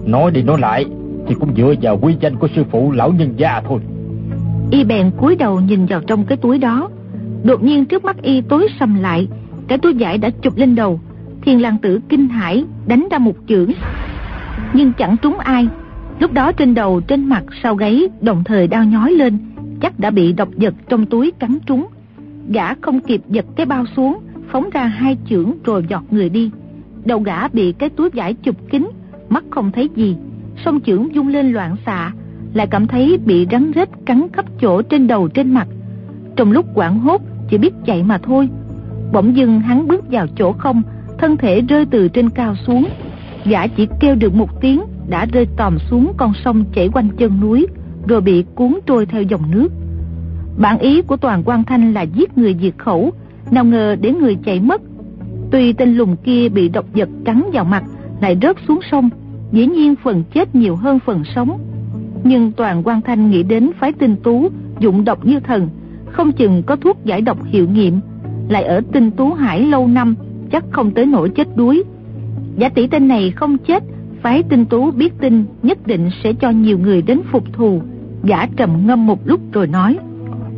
Nói 0.06 0.32
đi 0.32 0.42
nói 0.42 0.60
lại, 0.60 0.86
thì 1.28 1.36
cũng 1.40 1.56
dựa 1.56 1.74
vào 1.82 1.98
quy 2.02 2.16
danh 2.20 2.36
của 2.36 2.48
sư 2.56 2.64
phụ 2.72 2.92
lão 2.92 3.12
nhân 3.12 3.34
gia 3.38 3.62
thôi. 3.62 3.80
Y 4.72 4.84
bèn 4.84 5.12
cúi 5.18 5.36
đầu 5.36 5.60
nhìn 5.60 5.86
vào 5.86 6.02
trong 6.08 6.26
cái 6.26 6.38
túi 6.38 6.58
đó. 6.58 6.90
Đột 7.44 7.64
nhiên 7.64 7.86
trước 7.86 8.06
mắt 8.06 8.22
y 8.22 8.42
tối 8.42 8.68
sầm 8.80 9.02
lại, 9.02 9.28
cái 9.68 9.78
túi 9.78 9.94
vải 10.00 10.18
đã 10.18 10.30
chụp 10.42 10.58
lên 10.58 10.76
đầu. 10.76 11.00
Thiên 11.42 11.62
lang 11.62 11.78
tử 11.78 12.00
kinh 12.10 12.30
hãi 12.30 12.64
đánh 12.88 13.08
ra 13.12 13.18
một 13.18 13.36
chưởng, 13.48 13.72
nhưng 14.74 14.94
chẳng 14.94 15.16
trúng 15.22 15.38
ai. 15.38 15.68
Lúc 16.20 16.34
đó 16.34 16.52
trên 16.52 16.74
đầu, 16.74 17.02
trên 17.02 17.30
mặt, 17.30 17.44
sau 17.64 17.76
gáy 17.76 18.08
đồng 18.22 18.44
thời 18.44 18.68
đau 18.68 18.84
nhói 18.86 19.12
lên, 19.12 19.38
chắc 19.82 20.00
đã 20.00 20.10
bị 20.10 20.34
độc 20.34 20.50
vật 20.56 20.74
trong 20.90 21.06
túi 21.06 21.32
cắn 21.40 21.58
trúng. 21.66 21.86
Gã 22.50 22.74
không 22.74 23.00
kịp 23.00 23.22
giật 23.30 23.46
cái 23.56 23.66
bao 23.66 23.86
xuống, 23.96 24.18
phóng 24.52 24.70
ra 24.70 24.86
hai 24.86 25.18
chưởng 25.30 25.52
rồi 25.64 25.86
giọt 25.90 26.04
người 26.12 26.30
đi. 26.30 26.52
Đầu 27.06 27.20
gã 27.20 27.48
bị 27.48 27.72
cái 27.72 27.90
túi 27.90 28.10
vải 28.10 28.34
chụp 28.34 28.56
kín, 28.70 28.90
mắt 29.30 29.44
không 29.50 29.72
thấy 29.72 29.90
gì, 29.96 30.16
song 30.66 30.80
chưởng 30.86 31.16
dung 31.16 31.28
lên 31.28 31.52
loạn 31.52 31.76
xạ, 31.86 32.12
lại 32.54 32.68
cảm 32.68 32.88
thấy 32.88 33.18
bị 33.26 33.48
rắn 33.52 33.72
rết 33.76 33.90
cắn 34.06 34.28
khắp 34.34 34.46
chỗ 34.62 34.82
trên 34.82 35.08
đầu 35.08 35.28
trên 35.28 35.54
mặt. 35.54 35.68
Trong 36.36 36.52
lúc 36.52 36.66
quảng 36.74 37.00
hốt, 37.00 37.22
chỉ 37.50 37.58
biết 37.58 37.74
chạy 37.86 38.04
mà 38.04 38.18
thôi. 38.18 38.50
Bỗng 39.14 39.36
dưng 39.36 39.60
hắn 39.60 39.88
bước 39.88 40.12
vào 40.12 40.28
chỗ 40.36 40.52
không, 40.52 40.82
thân 41.18 41.38
thể 41.38 41.62
rơi 41.62 41.86
từ 41.86 42.08
trên 42.08 42.30
cao 42.30 42.56
xuống. 42.68 42.88
Gã 43.46 43.68
chỉ 43.68 43.88
kêu 44.00 44.16
được 44.16 44.36
một 44.36 44.62
tiếng 44.62 44.82
đã 45.10 45.26
rơi 45.26 45.48
tòm 45.58 45.78
xuống 45.90 46.14
con 46.18 46.34
sông 46.44 46.64
chảy 46.74 46.90
quanh 46.94 47.10
chân 47.18 47.40
núi, 47.42 47.68
rồi 48.08 48.22
bị 48.22 48.46
cuốn 48.56 48.80
trôi 48.86 49.06
theo 49.06 49.22
dòng 49.22 49.52
nước. 49.52 49.68
Bản 50.58 50.80
ý 50.80 51.02
của 51.02 51.18
toàn 51.18 51.44
quan 51.46 51.64
thanh 51.64 51.94
là 51.94 52.02
giết 52.02 52.38
người 52.38 52.56
diệt 52.62 52.74
khẩu, 52.78 53.12
nào 53.52 53.66
ngờ 53.66 53.96
để 54.02 54.12
người 54.12 54.38
chạy 54.46 54.60
mất. 54.60 54.82
Tuy 55.52 55.74
tên 55.74 55.96
lùng 55.96 56.16
kia 56.24 56.50
bị 56.50 56.70
độc 56.70 56.86
vật 56.94 57.10
cắn 57.26 57.44
vào 57.54 57.66
mặt, 57.66 57.84
lại 58.22 58.38
rớt 58.42 58.58
xuống 58.68 58.80
sông, 58.92 59.10
dĩ 59.52 59.68
nhiên 59.68 59.96
phần 60.04 60.24
chết 60.34 60.56
nhiều 60.56 60.76
hơn 60.76 61.00
phần 61.06 61.24
sống. 61.36 61.60
Nhưng 62.24 62.52
toàn 62.52 62.82
quan 62.84 63.02
thanh 63.02 63.30
nghĩ 63.30 63.44
đến 63.44 63.72
phái 63.80 63.92
tinh 63.92 64.16
tú, 64.24 64.50
dụng 64.80 65.06
độc 65.06 65.26
như 65.26 65.40
thần, 65.40 65.70
không 66.12 66.32
chừng 66.32 66.64
có 66.64 66.76
thuốc 66.76 66.98
giải 67.06 67.22
độc 67.22 67.38
hiệu 67.46 67.68
nghiệm, 67.70 68.00
lại 68.50 68.64
ở 68.64 68.82
tinh 68.92 69.12
tú 69.12 69.34
hải 69.34 69.62
lâu 69.62 69.88
năm, 69.88 70.16
chắc 70.52 70.64
không 70.72 70.92
tới 70.92 71.06
nỗi 71.06 71.30
chết 71.30 71.48
đuối. 71.56 71.84
Giả 72.58 72.70
tỷ 72.70 72.88
tên 72.88 73.08
này 73.08 73.32
không 73.32 73.58
chết, 73.58 73.84
phái 74.22 74.44
tinh 74.44 74.66
tú 74.66 74.92
biết 74.92 75.14
tin 75.20 75.46
nhất 75.64 75.88
định 75.88 76.10
sẽ 76.24 76.34
cho 76.34 76.50
nhiều 76.50 76.80
người 76.80 77.02
đến 77.02 77.22
phục 77.32 77.54
thù, 77.54 77.82
Gã 78.24 78.46
trầm 78.46 78.88
ngâm 78.88 79.08
một 79.08 79.28
lúc 79.28 79.40
rồi 79.52 79.68
nói 79.68 79.98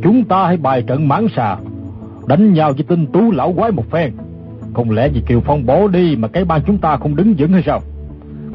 Chúng 0.02 0.24
ta 0.24 0.46
hãy 0.46 0.56
bài 0.56 0.82
trận 0.86 1.08
mãn 1.08 1.26
xà 1.36 1.56
Đánh 2.26 2.52
nhau 2.52 2.72
với 2.72 2.82
tinh 2.82 3.06
tú 3.06 3.30
lão 3.30 3.52
quái 3.52 3.72
một 3.72 3.90
phen. 3.90 4.12
Không 4.74 4.90
lẽ 4.90 5.08
vì 5.08 5.20
Kiều 5.26 5.40
Phong 5.40 5.66
bỏ 5.66 5.88
đi 5.88 6.16
Mà 6.16 6.28
cái 6.28 6.44
bang 6.44 6.60
chúng 6.66 6.78
ta 6.78 6.96
không 6.96 7.16
đứng 7.16 7.34
vững 7.38 7.52
hay 7.52 7.62
sao? 7.66 7.80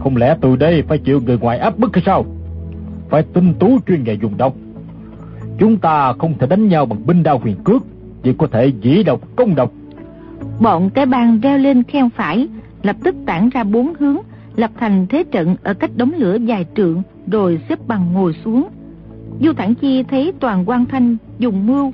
Không 0.03 0.17
lẽ 0.17 0.37
từ 0.41 0.55
đây 0.55 0.83
phải 0.87 0.97
chịu 0.97 1.21
người 1.25 1.37
ngoài 1.37 1.57
áp 1.57 1.77
bức 1.77 1.95
hay 1.95 2.03
sao? 2.05 2.25
Phải 3.09 3.23
tinh 3.33 3.53
tú 3.59 3.79
chuyên 3.87 4.03
nghề 4.03 4.13
dùng 4.13 4.37
độc. 4.37 4.55
Chúng 5.57 5.77
ta 5.77 6.13
không 6.13 6.33
thể 6.39 6.47
đánh 6.47 6.67
nhau 6.67 6.85
bằng 6.85 7.05
binh 7.05 7.23
đao 7.23 7.39
huyền 7.39 7.55
cước, 7.63 7.83
Chỉ 8.23 8.33
có 8.37 8.47
thể 8.47 8.71
dĩ 8.81 9.03
độc, 9.03 9.21
công 9.35 9.55
độc. 9.55 9.71
Bọn 10.59 10.89
cái 10.89 11.05
bang 11.05 11.39
reo 11.39 11.57
lên 11.57 11.83
khen 11.83 12.09
phải, 12.09 12.47
Lập 12.83 12.95
tức 13.03 13.15
tản 13.25 13.49
ra 13.49 13.63
bốn 13.63 13.93
hướng, 13.99 14.17
Lập 14.55 14.71
thành 14.79 15.07
thế 15.09 15.23
trận 15.31 15.55
ở 15.63 15.73
cách 15.73 15.91
đống 15.95 16.11
lửa 16.17 16.35
dài 16.35 16.65
trượng, 16.75 17.01
Rồi 17.31 17.59
xếp 17.69 17.79
bằng 17.87 18.13
ngồi 18.13 18.33
xuống. 18.45 18.69
Du 19.41 19.53
Thản 19.53 19.75
Chi 19.75 20.03
thấy 20.03 20.33
toàn 20.39 20.69
quan 20.69 20.85
thanh 20.85 21.17
dùng 21.39 21.67
mưu 21.67 21.91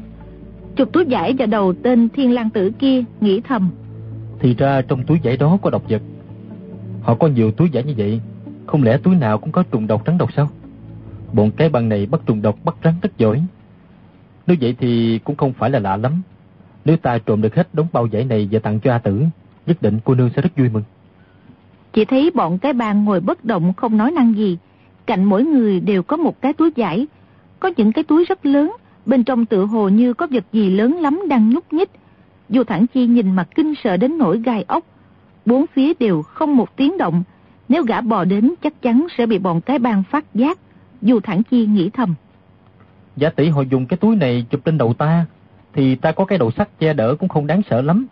Chụp 0.76 0.94
túi 0.94 1.06
giải 1.06 1.34
vào 1.38 1.48
đầu 1.48 1.74
tên 1.84 2.10
thiên 2.10 2.32
lang 2.32 2.50
tử 2.50 2.72
kia 2.80 3.04
Nghĩ 3.22 3.42
thầm. 3.42 3.70
Thì 4.40 4.56
ra 4.56 4.82
trong 4.82 5.04
túi 5.04 5.20
giải 5.24 5.38
đó 5.38 5.58
có 5.62 5.70
độc 5.70 5.90
vật. 5.90 6.02
Họ 7.02 7.16
có 7.16 7.28
nhiều 7.28 7.52
túi 7.52 7.70
giải 7.70 7.84
như 7.84 7.94
vậy 7.98 8.22
Không 8.66 8.84
lẽ 8.84 8.98
túi 8.98 9.16
nào 9.16 9.38
cũng 9.38 9.52
có 9.52 9.64
trùng 9.72 9.88
độc 9.88 10.04
rắn 10.06 10.18
độc 10.18 10.34
sao? 10.36 10.50
Bọn 11.34 11.52
cái 11.52 11.70
băng 11.70 11.90
này 11.90 12.06
bắt 12.06 12.22
trùng 12.26 12.42
độc 12.42 12.56
bắt 12.66 12.76
rắn 12.84 12.94
rất 13.02 13.18
giỏi. 13.18 13.44
Nếu 14.48 14.58
vậy 14.62 14.76
thì 14.80 15.20
cũng 15.24 15.36
không 15.36 15.54
phải 15.54 15.70
là 15.70 15.80
lạ 15.80 15.98
lắm. 15.98 16.22
Nếu 16.86 16.98
ta 16.98 17.18
trộm 17.18 17.42
được 17.42 17.56
hết 17.56 17.68
đống 17.74 17.88
bao 17.94 18.06
giải 18.06 18.24
này 18.26 18.50
Và 18.52 18.60
tặng 18.60 18.80
cho 18.80 18.92
A 18.92 18.98
Tử 18.98 19.24
Nhất 19.68 19.82
định 19.82 20.00
cô 20.04 20.16
nương 20.16 20.30
sẽ 20.36 20.42
rất 20.42 20.58
vui 20.58 20.70
mừng. 20.70 20.84
Chỉ 21.94 22.06
thấy 22.06 22.32
bọn 22.36 22.58
cái 22.58 22.74
bàn 22.74 23.06
ngồi 23.06 23.20
bất 23.20 23.46
động 23.46 23.74
không 23.74 23.98
nói 23.98 24.12
năng 24.12 24.34
gì. 24.34 24.58
Cạnh 25.06 25.24
mỗi 25.24 25.44
người 25.44 25.80
đều 25.80 26.04
có 26.04 26.18
một 26.18 26.42
cái 26.42 26.54
túi 26.54 26.72
giải 26.76 27.08
Có 27.60 27.72
những 27.78 27.92
cái 27.92 28.04
túi 28.04 28.26
rất 28.26 28.46
lớn 28.46 28.72
Bên 29.06 29.24
trong 29.24 29.46
tự 29.46 29.66
hồ 29.66 29.90
như 29.90 30.14
có 30.14 30.28
vật 30.32 30.44
gì 30.54 30.70
lớn 30.70 30.98
lắm 31.02 31.22
đang 31.30 31.50
nhúc 31.50 31.74
nhích. 31.74 31.90
Dù 32.50 32.64
thẳng 32.64 32.88
chi 32.88 33.08
nhìn 33.08 33.36
mặt 33.36 33.48
kinh 33.56 33.74
sợ 33.84 33.98
đến 33.98 34.18
nỗi 34.18 34.40
gai 34.40 34.66
ốc. 34.68 34.84
Bốn 35.46 35.66
phía 35.74 35.94
đều 36.00 36.22
không 36.22 36.58
một 36.58 36.76
tiếng 36.76 36.98
động. 36.98 37.24
Nếu 37.70 37.84
gã 37.84 38.02
bò 38.02 38.24
đến 38.24 38.54
chắc 38.64 38.82
chắn 38.82 39.08
sẽ 39.18 39.26
bị 39.26 39.38
bọn 39.38 39.62
cái 39.62 39.80
bang 39.80 40.04
phát 40.12 40.26
giác. 40.34 40.60
Dù 41.02 41.20
thẳng 41.20 41.44
chi 41.44 41.66
nghĩ 41.66 41.90
thầm. 41.90 42.16
Giả 43.16 43.30
tỷ 43.30 43.50
họ 43.50 43.62
dùng 43.62 43.86
cái 43.86 43.98
túi 43.98 44.16
này 44.16 44.46
chụp 44.50 44.62
lên 44.66 44.78
đầu 44.78 44.94
ta 44.94 45.26
Thì 45.74 45.96
ta 45.96 46.12
có 46.12 46.26
cái 46.26 46.38
đầu 46.38 46.52
sắt 46.52 46.80
che 46.80 46.94
đỡ 46.94 47.16
cũng 47.20 47.30
không 47.30 47.48
đáng 47.48 47.62
sợ 47.70 47.82
lắm. 47.82 48.08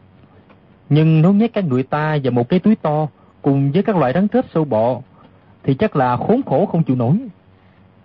Nhưng 0.89 1.21
nếu 1.21 1.33
nhét 1.33 1.53
các 1.53 1.65
người 1.65 1.83
ta 1.83 2.17
vào 2.23 2.31
một 2.31 2.49
cái 2.49 2.59
túi 2.59 2.75
to 2.75 3.07
Cùng 3.41 3.71
với 3.71 3.83
các 3.83 3.95
loại 3.95 4.13
rắn 4.13 4.27
thớp 4.27 4.45
sâu 4.53 4.65
bọ 4.65 5.01
Thì 5.63 5.73
chắc 5.73 5.95
là 5.95 6.17
khốn 6.17 6.41
khổ 6.45 6.65
không 6.65 6.83
chịu 6.83 6.95
nổi. 6.95 7.17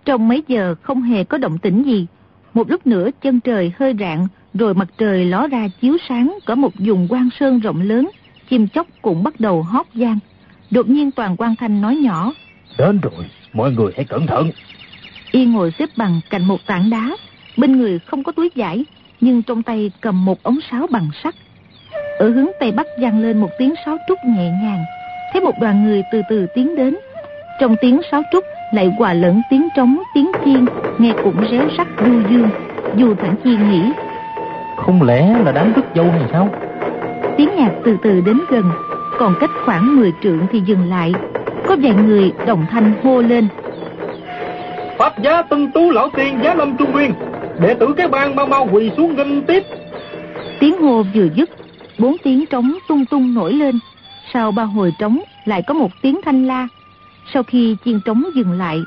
Trong 0.05 0.27
mấy 0.27 0.43
giờ 0.47 0.75
không 0.81 1.01
hề 1.01 1.23
có 1.23 1.37
động 1.37 1.57
tĩnh 1.57 1.83
gì 1.83 2.07
một 2.53 2.69
lúc 2.69 2.87
nữa 2.87 3.09
chân 3.21 3.39
trời 3.39 3.71
hơi 3.79 3.93
rạng, 3.99 4.27
rồi 4.53 4.73
mặt 4.73 4.87
trời 4.97 5.25
ló 5.25 5.47
ra 5.47 5.67
chiếu 5.81 5.97
sáng 6.09 6.37
có 6.45 6.55
một 6.55 6.71
vùng 6.77 7.07
quang 7.07 7.29
sơn 7.39 7.59
rộng 7.59 7.81
lớn, 7.81 8.09
chim 8.49 8.67
chóc 8.67 8.87
cũng 9.01 9.23
bắt 9.23 9.39
đầu 9.39 9.61
hót 9.61 9.85
gian. 9.93 10.19
Đột 10.71 10.89
nhiên 10.89 11.11
toàn 11.11 11.35
quan 11.37 11.55
thanh 11.55 11.81
nói 11.81 11.95
nhỏ. 11.95 12.33
Đến 12.77 12.99
rồi, 12.99 13.25
mọi 13.53 13.71
người 13.71 13.91
hãy 13.95 14.05
cẩn 14.05 14.27
thận. 14.27 14.51
Y 15.31 15.45
ngồi 15.45 15.71
xếp 15.79 15.89
bằng 15.97 16.21
cạnh 16.29 16.45
một 16.45 16.59
tảng 16.65 16.89
đá, 16.89 17.09
bên 17.57 17.77
người 17.77 17.99
không 17.99 18.23
có 18.23 18.31
túi 18.31 18.49
giải, 18.55 18.85
nhưng 19.21 19.43
trong 19.43 19.63
tay 19.63 19.91
cầm 20.01 20.25
một 20.25 20.43
ống 20.43 20.59
sáo 20.71 20.87
bằng 20.91 21.09
sắt. 21.23 21.35
Ở 22.19 22.29
hướng 22.29 22.47
tây 22.59 22.71
bắc 22.71 22.87
vang 23.01 23.21
lên 23.21 23.41
một 23.41 23.49
tiếng 23.59 23.73
sáo 23.85 23.97
trúc 24.07 24.17
nhẹ 24.25 24.51
nhàng, 24.63 24.83
thấy 25.33 25.41
một 25.41 25.59
đoàn 25.61 25.83
người 25.83 26.03
từ 26.11 26.21
từ 26.29 26.45
tiến 26.55 26.75
đến. 26.75 26.95
Trong 27.59 27.75
tiếng 27.81 28.01
sáo 28.11 28.23
trúc 28.31 28.43
lại 28.71 28.93
hòa 28.97 29.13
lẫn 29.13 29.41
tiếng 29.49 29.69
trống 29.69 30.03
tiếng 30.13 30.31
chiên 30.45 30.65
nghe 30.97 31.13
cũng 31.23 31.35
réo 31.51 31.69
sắc 31.77 31.87
du 32.05 32.21
dương. 32.29 32.49
Dù 32.95 33.15
thẳng 33.15 33.35
chiên 33.43 33.69
nghĩ 33.69 33.91
không 34.89 35.01
lẽ 35.01 35.35
là 35.45 35.51
đám 35.51 35.73
rước 35.73 35.85
dâu 35.95 36.05
hay 36.11 36.21
sao? 36.31 36.49
tiếng 37.37 37.49
nhạc 37.57 37.71
từ 37.85 37.97
từ 38.01 38.21
đến 38.21 38.39
gần. 38.49 38.63
Còn 39.19 39.35
cách 39.39 39.49
khoảng 39.65 39.95
10 39.95 40.13
trượng 40.23 40.39
thì 40.51 40.59
dừng 40.59 40.89
lại. 40.89 41.13
Có 41.67 41.75
vài 41.83 41.93
người 41.93 42.31
đồng 42.47 42.65
thanh 42.71 42.93
hô 43.03 43.21
lên. 43.21 43.47
Pháp 44.97 45.19
giá 45.19 45.41
tân 45.41 45.71
tú 45.71 45.91
lão 45.91 46.09
tiên 46.09 46.39
giá 46.43 46.55
lâm 46.55 46.77
trung 46.77 46.91
nguyên 46.91 47.13
đệ 47.59 47.73
tử 47.73 47.93
cái 47.97 48.07
bang 48.07 48.35
mau 48.35 48.47
mau 48.47 48.67
quỳ 48.71 48.91
xuống 48.97 49.15
nghênh 49.15 49.41
tiếp. 49.41 49.63
Tiếng 50.59 50.81
hô 50.81 51.03
vừa 51.13 51.27
dứt 51.35 51.49
bốn 51.99 52.17
tiếng 52.23 52.45
trống 52.45 52.77
tung 52.87 53.05
tung 53.05 53.33
nổi 53.33 53.53
lên. 53.53 53.79
Sau 54.33 54.51
ba 54.51 54.63
hồi 54.63 54.93
trống 54.99 55.19
lại 55.45 55.61
có 55.61 55.73
một 55.73 55.91
tiếng 56.01 56.21
thanh 56.25 56.47
la 56.47 56.67
sau 57.33 57.43
khi 57.43 57.77
chiên 57.85 57.99
trống 58.05 58.23
dừng 58.35 58.51
lại, 58.51 58.83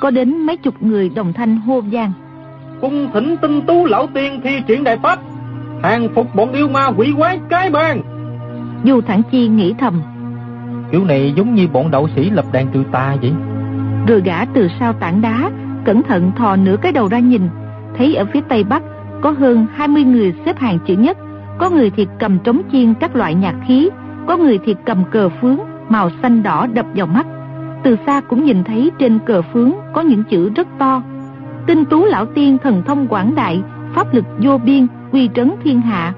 có 0.00 0.10
đến 0.10 0.46
mấy 0.46 0.56
chục 0.56 0.82
người 0.82 1.08
đồng 1.08 1.32
thanh 1.32 1.56
hô 1.56 1.80
vang. 1.80 2.12
Cung 2.80 3.08
thỉnh 3.12 3.36
tinh 3.42 3.62
tú 3.66 3.86
lão 3.86 4.06
tiên 4.14 4.40
thi 4.44 4.62
triển 4.66 4.84
đại 4.84 4.98
pháp, 5.02 5.18
hàng 5.82 6.08
phục 6.14 6.34
bọn 6.34 6.52
yêu 6.52 6.68
ma 6.68 6.86
quỷ 6.96 7.12
quái 7.16 7.40
cái 7.48 7.70
bang. 7.70 8.02
Du 8.84 9.00
Thẳng 9.00 9.22
Chi 9.30 9.48
nghĩ 9.48 9.74
thầm. 9.78 10.02
Kiểu 10.92 11.04
này 11.04 11.32
giống 11.36 11.54
như 11.54 11.68
bọn 11.68 11.90
đạo 11.90 12.08
sĩ 12.16 12.30
lập 12.30 12.44
đàn 12.52 12.68
trừ 12.72 12.84
ta 12.92 13.16
vậy. 13.22 13.32
Rồi 14.08 14.22
gã 14.24 14.44
từ 14.44 14.68
sau 14.80 14.92
tảng 14.92 15.20
đá, 15.20 15.50
cẩn 15.84 16.02
thận 16.02 16.32
thò 16.36 16.56
nửa 16.56 16.76
cái 16.82 16.92
đầu 16.92 17.08
ra 17.08 17.18
nhìn, 17.18 17.42
thấy 17.98 18.14
ở 18.14 18.24
phía 18.32 18.40
tây 18.48 18.64
bắc 18.64 18.82
có 19.22 19.30
hơn 19.30 19.66
20 19.74 20.04
người 20.04 20.34
xếp 20.46 20.58
hàng 20.58 20.78
chữ 20.86 20.94
nhất, 20.94 21.16
có 21.58 21.70
người 21.70 21.90
thì 21.96 22.06
cầm 22.18 22.38
trống 22.38 22.62
chiên 22.72 22.94
các 22.94 23.16
loại 23.16 23.34
nhạc 23.34 23.54
khí, 23.66 23.90
có 24.26 24.36
người 24.36 24.58
thì 24.64 24.74
cầm 24.84 25.04
cờ 25.10 25.28
phướng 25.28 25.58
màu 25.88 26.10
xanh 26.22 26.42
đỏ 26.42 26.66
đập 26.74 26.86
vào 26.94 27.06
mắt 27.06 27.26
từ 27.84 27.96
xa 28.06 28.20
cũng 28.20 28.44
nhìn 28.44 28.64
thấy 28.64 28.90
trên 28.98 29.18
cờ 29.18 29.42
phướng 29.42 29.72
có 29.94 30.00
những 30.00 30.24
chữ 30.24 30.50
rất 30.56 30.68
to. 30.78 31.02
Tinh 31.66 31.84
tú 31.84 32.04
lão 32.04 32.26
tiên 32.26 32.58
thần 32.62 32.82
thông 32.86 33.08
quảng 33.08 33.34
đại, 33.34 33.62
pháp 33.94 34.14
lực 34.14 34.24
vô 34.38 34.58
biên 34.58 34.86
quy 35.12 35.28
trấn 35.34 35.52
thiên 35.64 35.80
hạ. 35.80 36.14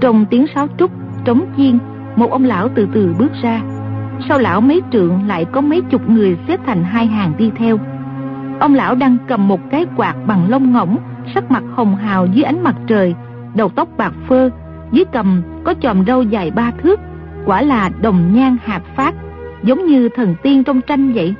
Trong 0.00 0.26
tiếng 0.30 0.46
sáo 0.54 0.66
trúc, 0.78 0.90
trống 1.24 1.46
chiên, 1.56 1.78
một 2.16 2.30
ông 2.30 2.44
lão 2.44 2.68
từ 2.68 2.88
từ 2.94 3.14
bước 3.18 3.32
ra. 3.42 3.60
Sau 4.28 4.38
lão 4.38 4.60
mấy 4.60 4.82
trượng 4.92 5.26
lại 5.26 5.44
có 5.44 5.60
mấy 5.60 5.80
chục 5.80 6.10
người 6.10 6.36
xếp 6.48 6.60
thành 6.66 6.84
hai 6.84 7.06
hàng 7.06 7.32
đi 7.38 7.50
theo. 7.56 7.78
Ông 8.60 8.74
lão 8.74 8.94
đang 8.94 9.16
cầm 9.28 9.48
một 9.48 9.60
cái 9.70 9.86
quạt 9.96 10.14
bằng 10.26 10.50
lông 10.50 10.72
ngỗng, 10.72 10.96
sắc 11.34 11.50
mặt 11.50 11.62
hồng 11.74 11.96
hào 11.96 12.26
dưới 12.26 12.42
ánh 12.42 12.62
mặt 12.62 12.74
trời, 12.86 13.14
đầu 13.54 13.68
tóc 13.68 13.88
bạc 13.96 14.12
phơ, 14.28 14.50
dưới 14.92 15.04
cầm 15.12 15.42
có 15.64 15.74
chòm 15.80 16.04
râu 16.06 16.22
dài 16.22 16.50
ba 16.50 16.70
thước, 16.82 17.00
quả 17.46 17.62
là 17.62 17.90
đồng 18.00 18.34
nhan 18.34 18.56
hạt 18.64 18.82
phát 18.96 19.14
giống 19.64 19.86
như 19.86 20.08
thần 20.08 20.34
tiên 20.42 20.64
trong 20.64 20.80
tranh 20.80 21.12
vậy. 21.12 21.34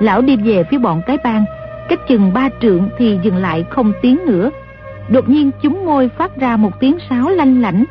Lão 0.00 0.22
đi 0.22 0.36
về 0.36 0.64
phía 0.70 0.78
bọn 0.78 1.02
cái 1.06 1.18
bang, 1.24 1.44
cách 1.88 2.00
chừng 2.08 2.32
ba 2.34 2.48
trượng 2.60 2.88
thì 2.98 3.18
dừng 3.22 3.36
lại 3.36 3.64
không 3.70 3.92
tiếng 4.02 4.18
nữa. 4.26 4.50
Đột 5.08 5.28
nhiên 5.28 5.50
chúng 5.62 5.86
môi 5.86 6.08
phát 6.08 6.36
ra 6.36 6.56
một 6.56 6.80
tiếng 6.80 6.98
sáo 7.10 7.28
lanh 7.28 7.62
lảnh, 7.62 7.84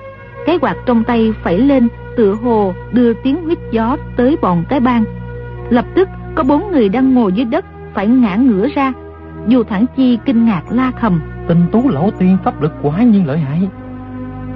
cái 0.46 0.60
quạt 0.60 0.76
trong 0.86 1.04
tay 1.04 1.34
phẩy 1.44 1.60
lên 1.60 1.88
tựa 2.18 2.34
hồ 2.34 2.74
đưa 2.92 3.14
tiếng 3.14 3.44
huyết 3.44 3.58
gió 3.72 3.98
tới 4.18 4.38
bọn 4.42 4.64
cái 4.70 4.80
bang. 4.80 5.04
Lập 5.70 5.86
tức 5.96 6.10
có 6.36 6.44
bốn 6.44 6.72
người 6.72 6.90
đang 6.90 7.14
ngồi 7.14 7.34
dưới 7.34 7.46
đất 7.46 7.66
phải 7.94 8.08
ngã 8.08 8.36
ngửa 8.36 8.68
ra. 8.76 8.94
Dù 9.48 9.64
thẳng 9.64 9.86
chi 9.96 10.18
kinh 10.26 10.46
ngạc 10.46 10.62
la 10.70 10.92
thầm. 11.02 11.22
Tinh 11.48 11.66
tú 11.72 11.90
lão 11.90 12.12
tiên 12.20 12.38
pháp 12.44 12.62
lực 12.62 12.74
quá 12.82 13.04
nhiên 13.04 13.28
lợi 13.28 13.38
hại. 13.38 13.68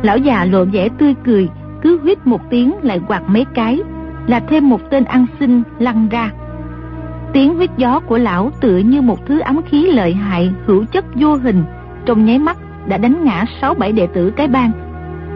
Lão 0.01 0.17
già 0.17 0.45
lộ 0.45 0.65
vẻ 0.65 0.89
tươi 0.97 1.15
cười, 1.25 1.49
cứ 1.81 1.99
huyết 2.01 2.27
một 2.27 2.41
tiếng 2.49 2.73
lại 2.81 3.01
quạt 3.07 3.21
mấy 3.27 3.45
cái, 3.53 3.79
là 4.29 4.39
thêm 4.39 4.69
một 4.69 4.89
tên 4.89 5.05
ăn 5.05 5.25
xin 5.39 5.63
lăn 5.79 6.09
ra. 6.09 6.31
Tiếng 7.33 7.55
huyết 7.55 7.69
gió 7.77 7.99
của 7.99 8.17
lão 8.17 8.51
tựa 8.61 8.77
như 8.77 9.01
một 9.01 9.25
thứ 9.25 9.39
ấm 9.39 9.61
khí 9.69 9.91
lợi 9.91 10.13
hại 10.13 10.51
hữu 10.65 10.85
chất 10.85 11.05
vô 11.15 11.35
hình. 11.35 11.63
Trong 12.05 12.25
nháy 12.25 12.39
mắt 12.39 12.57
đã 12.87 12.97
đánh 12.97 13.23
ngã 13.23 13.45
sáu 13.61 13.73
bảy 13.73 13.91
đệ 13.91 14.07
tử 14.07 14.31
cái 14.35 14.47
bang. 14.47 14.71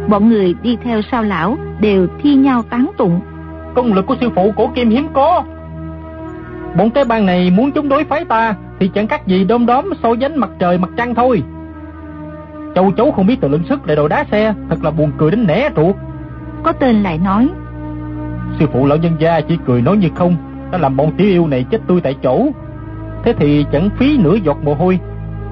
Bọn 0.10 0.30
người 0.30 0.56
đi 0.64 0.78
theo 0.84 1.02
sau 1.12 1.24
lão 1.24 1.58
đều 1.80 2.08
thi 2.22 2.36
nhau 2.36 2.64
tán 2.70 2.92
tụng. 2.98 3.22
Công 3.76 3.94
lực 3.94 4.06
của 4.06 4.16
sư 4.22 4.30
phụ 4.36 4.54
cổ 4.58 4.68
kim 4.76 4.90
hiếm 4.90 5.08
có. 5.14 5.44
Bọn 6.78 6.90
cái 6.90 7.06
bang 7.06 7.26
này 7.26 7.52
muốn 7.52 7.72
chống 7.72 7.90
đối 7.90 8.04
phái 8.04 8.26
ta 8.26 8.56
thì 8.80 8.92
chẳng 8.94 9.08
khác 9.08 9.28
gì 9.28 9.44
đom 9.44 9.66
đóm 9.66 9.90
so 10.04 10.16
dánh 10.22 10.40
mặt 10.40 10.50
trời 10.60 10.78
mặt 10.78 10.90
trăng 10.98 11.16
thôi. 11.16 11.44
Châu 12.76 12.92
chấu 12.92 13.12
không 13.12 13.28
biết 13.28 13.42
tự 13.42 13.48
lượng 13.48 13.64
sức 13.70 13.88
lại 13.88 13.96
đồ 13.96 14.08
đá 14.08 14.26
xe 14.32 14.54
thật 14.70 14.84
là 14.84 14.92
buồn 14.92 15.12
cười 15.18 15.32
đến 15.32 15.48
nẻ 15.48 15.70
ruột. 15.76 15.96
Có 16.64 16.72
tên 16.72 17.04
lại 17.04 17.18
nói 17.18 17.50
Sư 18.60 18.66
phụ 18.74 18.86
lão 18.86 18.98
nhân 18.98 19.16
gia 19.20 19.42
chỉ 19.42 19.58
cười 19.66 19.82
nói 19.82 19.98
như 19.98 20.10
không 20.16 20.36
Đã 20.72 20.78
làm 20.78 20.96
bọn 20.96 21.12
tiểu 21.18 21.28
yêu 21.28 21.48
này 21.48 21.66
chết 21.72 21.82
tươi 21.88 22.02
tại 22.02 22.16
chỗ. 22.24 22.48
Thế 23.24 23.34
thì 23.38 23.66
chẳng 23.72 23.90
phí 23.98 24.18
nửa 24.18 24.36
giọt 24.36 24.58
mồ 24.64 24.74
hôi 24.74 25.00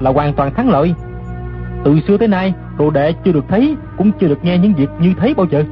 Là 0.00 0.12
hoàn 0.12 0.32
toàn 0.32 0.54
thắng 0.54 0.70
lợi. 0.70 0.94
Từ 1.84 2.00
xưa 2.00 2.16
tới 2.16 2.28
nay 2.28 2.54
Đồ 2.78 2.90
đệ 2.90 3.12
chưa 3.12 3.32
được 3.32 3.44
thấy 3.48 3.76
Cũng 3.98 4.12
chưa 4.20 4.28
được 4.28 4.44
nghe 4.44 4.58
những 4.58 4.74
việc 4.74 4.88
như 5.00 5.14
thế 5.20 5.34
bao 5.36 5.46
giờ. 5.50 5.64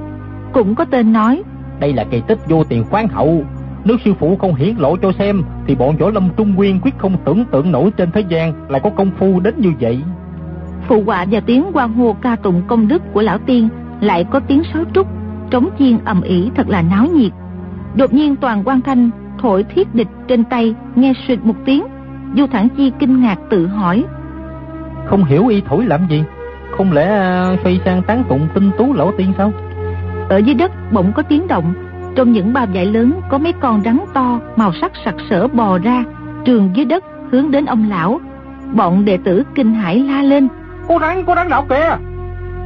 Cũng 0.52 0.74
có 0.74 0.84
tên 0.84 1.12
nói 1.12 1.42
Đây 1.80 1.92
là 1.92 2.04
kỳ 2.04 2.22
tích 2.26 2.38
vô 2.48 2.64
tiền 2.64 2.84
khoáng 2.84 3.08
hậu. 3.08 3.44
Nếu 3.84 3.96
sư 4.04 4.14
phụ 4.18 4.36
không 4.36 4.54
hiển 4.54 4.76
lộ 4.76 4.96
cho 4.96 5.12
xem 5.18 5.42
Thì 5.66 5.74
bọn 5.74 5.96
võ 5.96 6.10
lâm 6.10 6.28
trung 6.36 6.54
nguyên 6.54 6.80
quyết 6.82 6.98
không 6.98 7.16
tưởng 7.24 7.44
tượng 7.44 7.72
nổi 7.72 7.90
trên 7.96 8.10
thế 8.10 8.20
gian 8.20 8.52
Lại 8.68 8.80
có 8.84 8.90
công 8.90 9.10
phu 9.18 9.40
đến 9.40 9.54
như 9.58 9.72
vậy. 9.80 10.00
Phụ 10.88 11.02
họa 11.06 11.26
và 11.30 11.40
tiếng 11.40 11.64
quan 11.72 11.92
hô 11.92 12.16
ca 12.22 12.36
tụng 12.36 12.62
công 12.66 12.88
đức 12.88 13.02
của 13.12 13.22
lão 13.22 13.38
tiên 13.38 13.68
Lại 14.00 14.24
có 14.24 14.40
tiếng 14.40 14.62
sáo 14.72 14.84
trúc 14.94 15.19
trống 15.50 15.70
chiên 15.78 15.98
ầm 16.04 16.22
ĩ 16.22 16.50
thật 16.54 16.68
là 16.68 16.82
náo 16.82 17.06
nhiệt 17.06 17.32
đột 17.94 18.12
nhiên 18.12 18.36
toàn 18.36 18.62
quan 18.64 18.80
thanh 18.80 19.10
thổi 19.38 19.62
thiết 19.62 19.94
địch 19.94 20.08
trên 20.28 20.44
tay 20.44 20.74
nghe 20.94 21.12
suyệt 21.26 21.38
một 21.44 21.54
tiếng 21.64 21.84
Du 22.36 22.46
Thản 22.46 22.68
Chi 22.68 22.92
kinh 22.98 23.22
ngạc 23.22 23.38
tự 23.50 23.66
hỏi. 23.66 24.04
Không 25.06 25.24
hiểu 25.24 25.46
y 25.46 25.60
thổi 25.60 25.84
làm 25.84 26.08
gì? 26.08 26.24
Không 26.76 26.92
lẽ 26.92 27.06
à, 27.06 27.56
xoay 27.62 27.80
sang 27.84 28.02
tán 28.02 28.24
tụng 28.28 28.48
tinh 28.54 28.70
tú 28.78 28.92
lão 28.92 29.12
tiên 29.16 29.32
sao? 29.38 29.52
Ở 30.28 30.36
dưới 30.36 30.54
đất 30.54 30.72
bỗng 30.92 31.12
có 31.12 31.22
tiếng 31.22 31.48
động, 31.48 31.74
trong 32.16 32.32
những 32.32 32.52
bao 32.52 32.66
vải 32.74 32.86
lớn 32.86 33.20
có 33.28 33.38
mấy 33.38 33.52
con 33.52 33.82
rắn 33.82 33.98
to 34.14 34.40
màu 34.56 34.72
sắc 34.80 34.92
sặc 35.04 35.14
sỡ 35.30 35.48
bò 35.48 35.78
ra, 35.78 36.04
trường 36.44 36.70
dưới 36.74 36.84
đất 36.84 37.04
hướng 37.30 37.50
đến 37.50 37.66
ông 37.66 37.90
lão. 37.90 38.20
Bọn 38.72 39.04
đệ 39.04 39.18
tử 39.24 39.42
kinh 39.54 39.74
hãi 39.74 39.98
la 39.98 40.22
lên. 40.22 40.48
Cô 40.88 40.98
rắn, 40.98 41.24
cô 41.26 41.34
rắn 41.34 41.48
độc 41.48 41.68
kìa! 41.68 41.96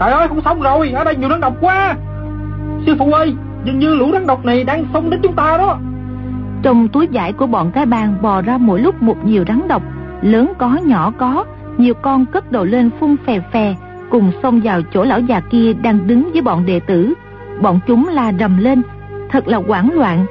Trời 0.01 0.13
ơi, 0.13 0.29
không 0.29 0.41
xong 0.45 0.61
rồi, 0.61 0.91
ở 0.91 1.05
đây 1.05 1.17
nhiều 1.17 1.29
rắn 1.29 1.41
độc 1.41 1.55
quá! 1.61 1.97
Sư 2.87 2.95
phụ 2.99 3.13
ơi, 3.13 3.35
dường 3.65 3.79
như 3.79 3.95
lũ 3.95 4.11
rắn 4.13 4.27
độc 4.27 4.45
này 4.45 4.65
đang 4.65 4.85
xông 4.93 5.11
đến 5.11 5.21
chúng 5.23 5.33
ta 5.33 5.57
đó. 5.59 5.79
Trong 6.63 6.89
túi 6.89 7.09
vải 7.13 7.33
của 7.33 7.47
bọn 7.47 7.71
cái 7.71 7.87
bang 7.87 8.15
bò 8.23 8.43
ra 8.43 8.59
mỗi 8.59 8.81
lúc 8.81 9.03
một 9.03 9.17
nhiều 9.25 9.45
rắn 9.49 9.69
độc, 9.69 9.83
lớn 10.23 10.53
có 10.59 10.79
nhỏ 10.85 11.13
có, 11.19 11.45
nhiều 11.79 11.95
con 11.95 12.27
cất 12.27 12.53
đầu 12.53 12.65
lên 12.65 12.91
phun 13.01 13.17
phè 13.27 13.41
phè, 13.53 13.75
cùng 14.11 14.33
xông 14.43 14.61
vào 14.65 14.81
chỗ 14.93 15.05
lão 15.05 15.21
già 15.21 15.41
kia 15.41 15.73
đang 15.73 16.07
đứng 16.07 16.33
với 16.33 16.43
bọn 16.43 16.67
đệ 16.67 16.81
tử. 16.81 17.15
Bọn 17.63 17.81
chúng 17.87 18.09
la 18.09 18.33
rầm 18.33 18.59
lên, 18.59 18.83
thật 19.31 19.49
là 19.49 19.59
hoảng 19.69 19.91
loạn. 19.95 20.27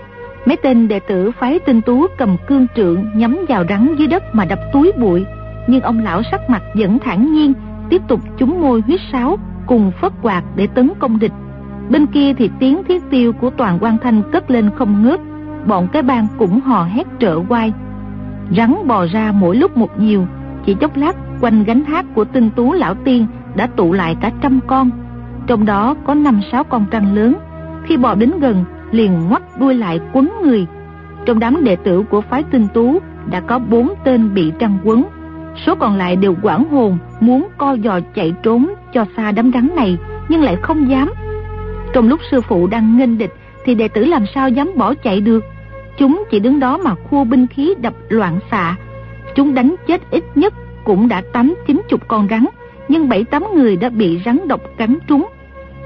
Mấy 0.45 0.57
tên 0.57 0.87
đệ 0.87 0.99
tử 0.99 1.31
phái 1.39 1.59
tinh 1.59 1.81
tú 1.81 2.05
cầm 2.17 2.37
cương 2.47 2.67
trượng 2.75 3.05
nhắm 3.15 3.37
vào 3.47 3.63
rắn 3.69 3.95
dưới 3.97 4.07
đất 4.07 4.23
mà 4.35 4.45
đập 4.45 4.59
túi 4.73 4.91
bụi. 4.97 5.25
Nhưng 5.67 5.81
ông 5.81 6.03
lão 6.03 6.21
sắc 6.31 6.49
mặt 6.49 6.63
vẫn 6.73 6.99
thản 6.99 7.33
nhiên, 7.33 7.53
tiếp 7.89 8.01
tục 8.07 8.19
chúng 8.37 8.61
môi 8.61 8.81
huyết 8.81 8.99
sáo 9.11 9.37
cùng 9.67 9.91
phất 10.01 10.11
quạt 10.21 10.43
để 10.55 10.67
tấn 10.67 10.89
công 10.99 11.19
địch. 11.19 11.31
Bên 11.89 12.05
kia 12.05 12.33
thì 12.33 12.49
tiếng 12.59 12.83
thiết 12.83 13.03
tiêu 13.09 13.33
của 13.33 13.49
toàn 13.49 13.77
quan 13.81 13.97
thanh 13.97 14.21
cất 14.31 14.51
lên 14.51 14.69
không 14.75 15.03
ngớt, 15.03 15.19
bọn 15.67 15.87
cái 15.93 16.01
bang 16.01 16.27
cũng 16.37 16.61
hò 16.61 16.83
hét 16.83 17.07
trợ 17.19 17.39
quay. 17.49 17.73
Rắn 18.57 18.75
bò 18.87 19.05
ra 19.05 19.31
mỗi 19.31 19.55
lúc 19.55 19.77
một 19.77 19.99
nhiều, 19.99 20.27
chỉ 20.65 20.73
chốc 20.73 20.97
lát 20.97 21.15
quanh 21.41 21.63
gánh 21.63 21.83
hát 21.85 22.05
của 22.15 22.25
tinh 22.25 22.49
tú 22.49 22.73
lão 22.73 22.95
tiên 22.95 23.27
đã 23.55 23.67
tụ 23.67 23.93
lại 23.93 24.15
cả 24.21 24.31
trăm 24.41 24.59
con. 24.67 24.89
Trong 25.47 25.65
đó 25.65 25.95
có 26.05 26.13
năm 26.13 26.41
sáu 26.51 26.63
con 26.63 26.85
trăng 26.91 27.15
lớn. 27.15 27.35
Khi 27.83 27.97
bò 27.97 28.15
đến 28.15 28.31
gần, 28.39 28.65
liền 28.91 29.19
ngoắt 29.29 29.41
đuôi 29.59 29.75
lại 29.75 29.99
quấn 30.13 30.31
người. 30.43 30.67
Trong 31.25 31.39
đám 31.39 31.63
đệ 31.63 31.75
tử 31.75 32.03
của 32.09 32.21
phái 32.21 32.43
tinh 32.43 32.67
tú 32.73 32.99
đã 33.31 33.39
có 33.39 33.59
bốn 33.59 33.93
tên 34.03 34.33
bị 34.33 34.51
trăng 34.59 34.77
quấn. 34.83 35.03
Số 35.65 35.75
còn 35.75 35.97
lại 35.97 36.15
đều 36.15 36.35
quảng 36.41 36.69
hồn 36.69 36.97
muốn 37.19 37.47
co 37.57 37.77
giò 37.83 37.99
chạy 38.15 38.33
trốn 38.43 38.73
cho 38.93 39.05
xa 39.17 39.31
đám 39.31 39.51
rắn 39.53 39.69
này 39.75 39.97
nhưng 40.29 40.41
lại 40.41 40.55
không 40.61 40.89
dám. 40.89 41.09
Trong 41.93 42.07
lúc 42.07 42.19
sư 42.31 42.41
phụ 42.41 42.67
đang 42.67 42.97
nghênh 42.97 43.17
địch 43.17 43.33
thì 43.65 43.75
đệ 43.75 43.87
tử 43.87 44.05
làm 44.05 44.25
sao 44.35 44.49
dám 44.49 44.71
bỏ 44.75 44.93
chạy 44.93 45.21
được. 45.21 45.43
Chúng 45.97 46.23
chỉ 46.31 46.39
đứng 46.39 46.59
đó 46.59 46.77
mà 46.77 46.95
khua 46.95 47.23
binh 47.23 47.47
khí 47.47 47.73
đập 47.81 47.93
loạn 48.09 48.39
xạ. 48.51 48.75
Chúng 49.35 49.53
đánh 49.53 49.75
chết 49.87 50.01
ít 50.11 50.23
nhất 50.35 50.53
cũng 50.83 51.07
đã 51.07 51.21
tám 51.33 51.55
chín 51.67 51.81
chục 51.89 52.07
con 52.07 52.27
rắn, 52.29 52.45
nhưng 52.87 53.09
bảy 53.09 53.23
tám 53.23 53.43
người 53.55 53.77
đã 53.77 53.89
bị 53.89 54.19
rắn 54.25 54.47
độc 54.47 54.61
cắn 54.77 54.97
trúng. 55.07 55.27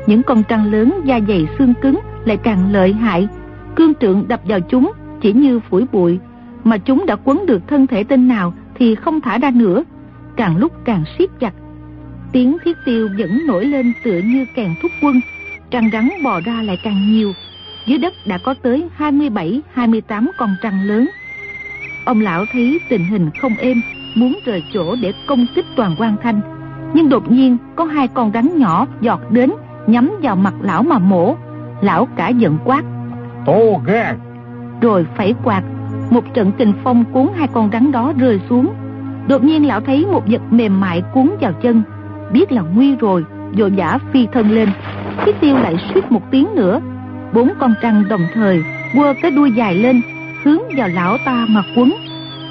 Những 0.08 0.24
con 0.24 0.44
trăng 0.44 0.72
lớn 0.72 1.02
da 1.04 1.20
dày 1.28 1.48
xương 1.58 1.74
cứng 1.82 2.00
lại 2.26 2.38
càng 2.38 2.72
lợi 2.72 2.94
hại, 2.94 3.28
cương 3.76 3.94
trượng 3.96 4.28
đập 4.28 4.42
vào 4.44 4.60
chúng 4.60 4.92
chỉ 5.22 5.34
như 5.34 5.60
phủi 5.60 5.86
bụi, 5.92 6.20
mà 6.64 6.78
chúng 6.78 7.06
đã 7.06 7.16
quấn 7.24 7.46
được 7.46 7.62
thân 7.68 7.88
thể 7.88 8.04
tên 8.04 8.28
nào 8.28 8.54
thì 8.76 8.96
không 8.96 9.22
thả 9.22 9.38
ra 9.38 9.52
nữa, 9.52 9.84
càng 10.36 10.58
lúc 10.58 10.72
càng 10.86 11.04
siết 11.18 11.30
chặt. 11.40 11.54
Tiếng 12.32 12.58
thiết 12.66 12.78
tiêu 12.86 13.10
vẫn 13.18 13.48
nổi 13.48 13.66
lên 13.66 13.94
tựa 14.04 14.20
như 14.26 14.46
kèn 14.56 14.72
thúc 14.82 14.92
quân, 15.04 15.20
trăng 15.72 15.90
rắn 15.94 16.10
bò 16.24 16.40
ra 16.42 16.62
lại 16.62 16.78
càng 16.84 17.12
nhiều, 17.12 17.34
dưới 17.86 17.98
đất 17.98 18.14
đã 18.26 18.38
có 18.38 18.54
tới 18.62 18.88
27-28 18.98 20.28
con 20.38 20.56
trăng 20.62 20.84
lớn. 20.84 21.10
Ông 22.06 22.22
lão 22.22 22.46
thấy 22.52 22.80
tình 22.90 23.06
hình 23.06 23.30
không 23.42 23.56
êm, 23.58 23.82
muốn 24.16 24.40
rời 24.46 24.64
chỗ 24.74 24.96
để 25.02 25.14
công 25.28 25.46
kích 25.56 25.66
toàn 25.76 25.96
quan 26.00 26.16
thanh. 26.24 26.40
Nhưng 26.94 27.10
đột 27.10 27.32
nhiên 27.32 27.58
có 27.76 27.86
hai 27.86 28.08
con 28.08 28.32
rắn 28.34 28.58
nhỏ 28.58 28.88
giọt 29.02 29.22
đến, 29.32 29.52
nhắm 29.88 30.12
vào 30.22 30.36
mặt 30.36 30.54
lão 30.62 30.84
mà 30.84 31.00
mổ. 31.00 31.36
Lão 31.82 32.08
cả 32.16 32.30
giận 32.30 32.58
quát. 32.64 32.84
Tô 33.46 33.82
gan! 33.86 34.20
Rồi 34.82 35.06
phẩy 35.18 35.36
quạt, 35.44 35.64
một 36.10 36.34
trận 36.34 36.52
kình 36.58 36.74
phong 36.84 37.06
cuốn 37.06 37.28
hai 37.36 37.48
con 37.48 37.70
rắn 37.74 37.92
đó 37.92 38.14
rơi 38.18 38.40
xuống. 38.50 38.74
Đột 39.28 39.44
nhiên 39.44 39.68
lão 39.68 39.82
thấy 39.82 40.06
một 40.06 40.24
vật 40.28 40.42
mềm 40.52 40.80
mại 40.80 41.02
cuốn 41.14 41.30
vào 41.42 41.54
chân, 41.54 41.84
biết 42.32 42.52
là 42.52 42.62
nguy 42.62 42.96
rồi, 42.96 43.26
vội 43.58 43.74
vã 43.78 44.00
phi 44.14 44.28
thân 44.34 44.52
lên. 44.52 44.70
Cái 45.26 45.34
tiêu 45.42 45.56
lại 45.56 45.76
suýt 45.94 46.12
một 46.12 46.22
tiếng 46.32 46.48
nữa, 46.56 46.80
bốn 47.34 47.50
con 47.60 47.74
trăng 47.82 48.04
đồng 48.10 48.22
thời 48.34 48.64
quơ 48.96 49.14
cái 49.22 49.32
đuôi 49.32 49.52
dài 49.52 49.76
lên 49.76 50.02
hướng 50.44 50.62
vào 50.78 50.88
lão 50.88 51.18
ta 51.26 51.46
mà 51.50 51.64
quấn. 51.76 51.94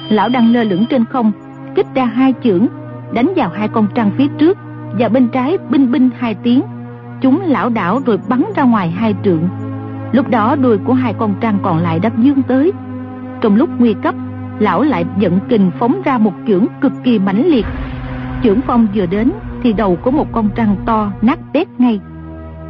Lão 0.09 0.29
đang 0.29 0.53
lơ 0.53 0.63
lửng 0.63 0.85
trên 0.89 1.05
không 1.05 1.31
kích 1.75 1.87
ra 1.95 2.05
hai 2.05 2.33
chưởng 2.43 2.67
đánh 3.13 3.33
vào 3.35 3.49
hai 3.49 3.67
con 3.67 3.87
trăng 3.95 4.11
phía 4.17 4.27
trước 4.37 4.57
và 4.99 5.09
bên 5.09 5.27
trái 5.27 5.57
binh 5.69 5.91
binh 5.91 6.09
hai 6.17 6.35
tiếng. 6.43 6.61
Chúng 7.21 7.41
lão 7.41 7.69
đảo 7.69 7.99
rồi 8.05 8.19
bắn 8.29 8.43
ra 8.55 8.63
ngoài 8.63 8.89
hai 8.89 9.15
trượng. 9.23 9.49
Lúc 10.11 10.29
đó 10.29 10.55
đuôi 10.55 10.77
của 10.77 10.93
hai 10.93 11.13
con 11.13 11.33
trăng 11.41 11.57
còn 11.63 11.77
lại 11.77 11.99
đã 11.99 12.09
dương 12.17 12.41
tới. 12.47 12.71
Trong 13.41 13.55
lúc 13.55 13.69
nguy 13.79 13.95
cấp 14.03 14.15
lão 14.59 14.81
lại 14.83 15.05
giận 15.19 15.39
kình 15.49 15.71
phóng 15.79 16.01
ra 16.05 16.17
một 16.17 16.33
chưởng 16.47 16.65
cực 16.81 16.91
kỳ 17.03 17.19
mãnh 17.19 17.45
liệt. 17.45 17.65
Chưởng 18.43 18.61
phong 18.67 18.87
vừa 18.95 19.05
đến 19.05 19.31
thì 19.63 19.73
đầu 19.73 19.95
của 19.95 20.11
một 20.11 20.27
con 20.31 20.49
trăng 20.55 20.75
to 20.85 21.11
nát 21.21 21.39
bét 21.53 21.67
ngay 21.77 21.99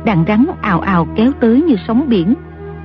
đàn 0.08 0.24
rắn 0.28 0.46
ào 0.62 0.80
ào 0.80 1.08
kéo 1.16 1.32
tới 1.40 1.62
như 1.62 1.76
sóng 1.88 2.10
biển. 2.10 2.34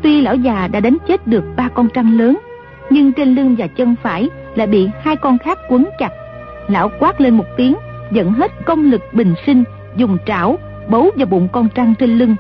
Tuy 0.03 0.21
lão 0.21 0.35
già 0.35 0.69
đã 0.69 0.81
đánh 0.81 0.97
chết 1.09 1.27
được 1.27 1.45
ba 1.57 1.69
con 1.69 1.89
trăng 1.95 2.19
lớn, 2.19 2.39
nhưng 2.91 3.13
trên 3.13 3.35
lưng 3.35 3.55
và 3.59 3.67
chân 3.67 3.95
phải 4.03 4.31
lại 4.55 4.67
bị 4.67 4.89
hai 5.03 5.17
con 5.17 5.39
khác 5.39 5.59
quấn 5.69 5.89
chặt. 5.99 6.11
Lão 6.69 6.91
quát 6.99 7.21
lên 7.21 7.35
một 7.37 7.45
tiếng, 7.57 7.77
dẫn 8.13 8.33
hết 8.33 8.53
công 8.65 8.91
lực 8.91 9.03
bình 9.13 9.35
sinh, 9.47 9.65
dùng 9.97 10.17
trảo, 10.27 10.57
bấu 10.89 11.11
vào 11.17 11.27
bụng 11.27 11.49
con 11.53 11.69
trăng 11.75 11.95
trên 11.99 12.19
lưng. 12.19 12.37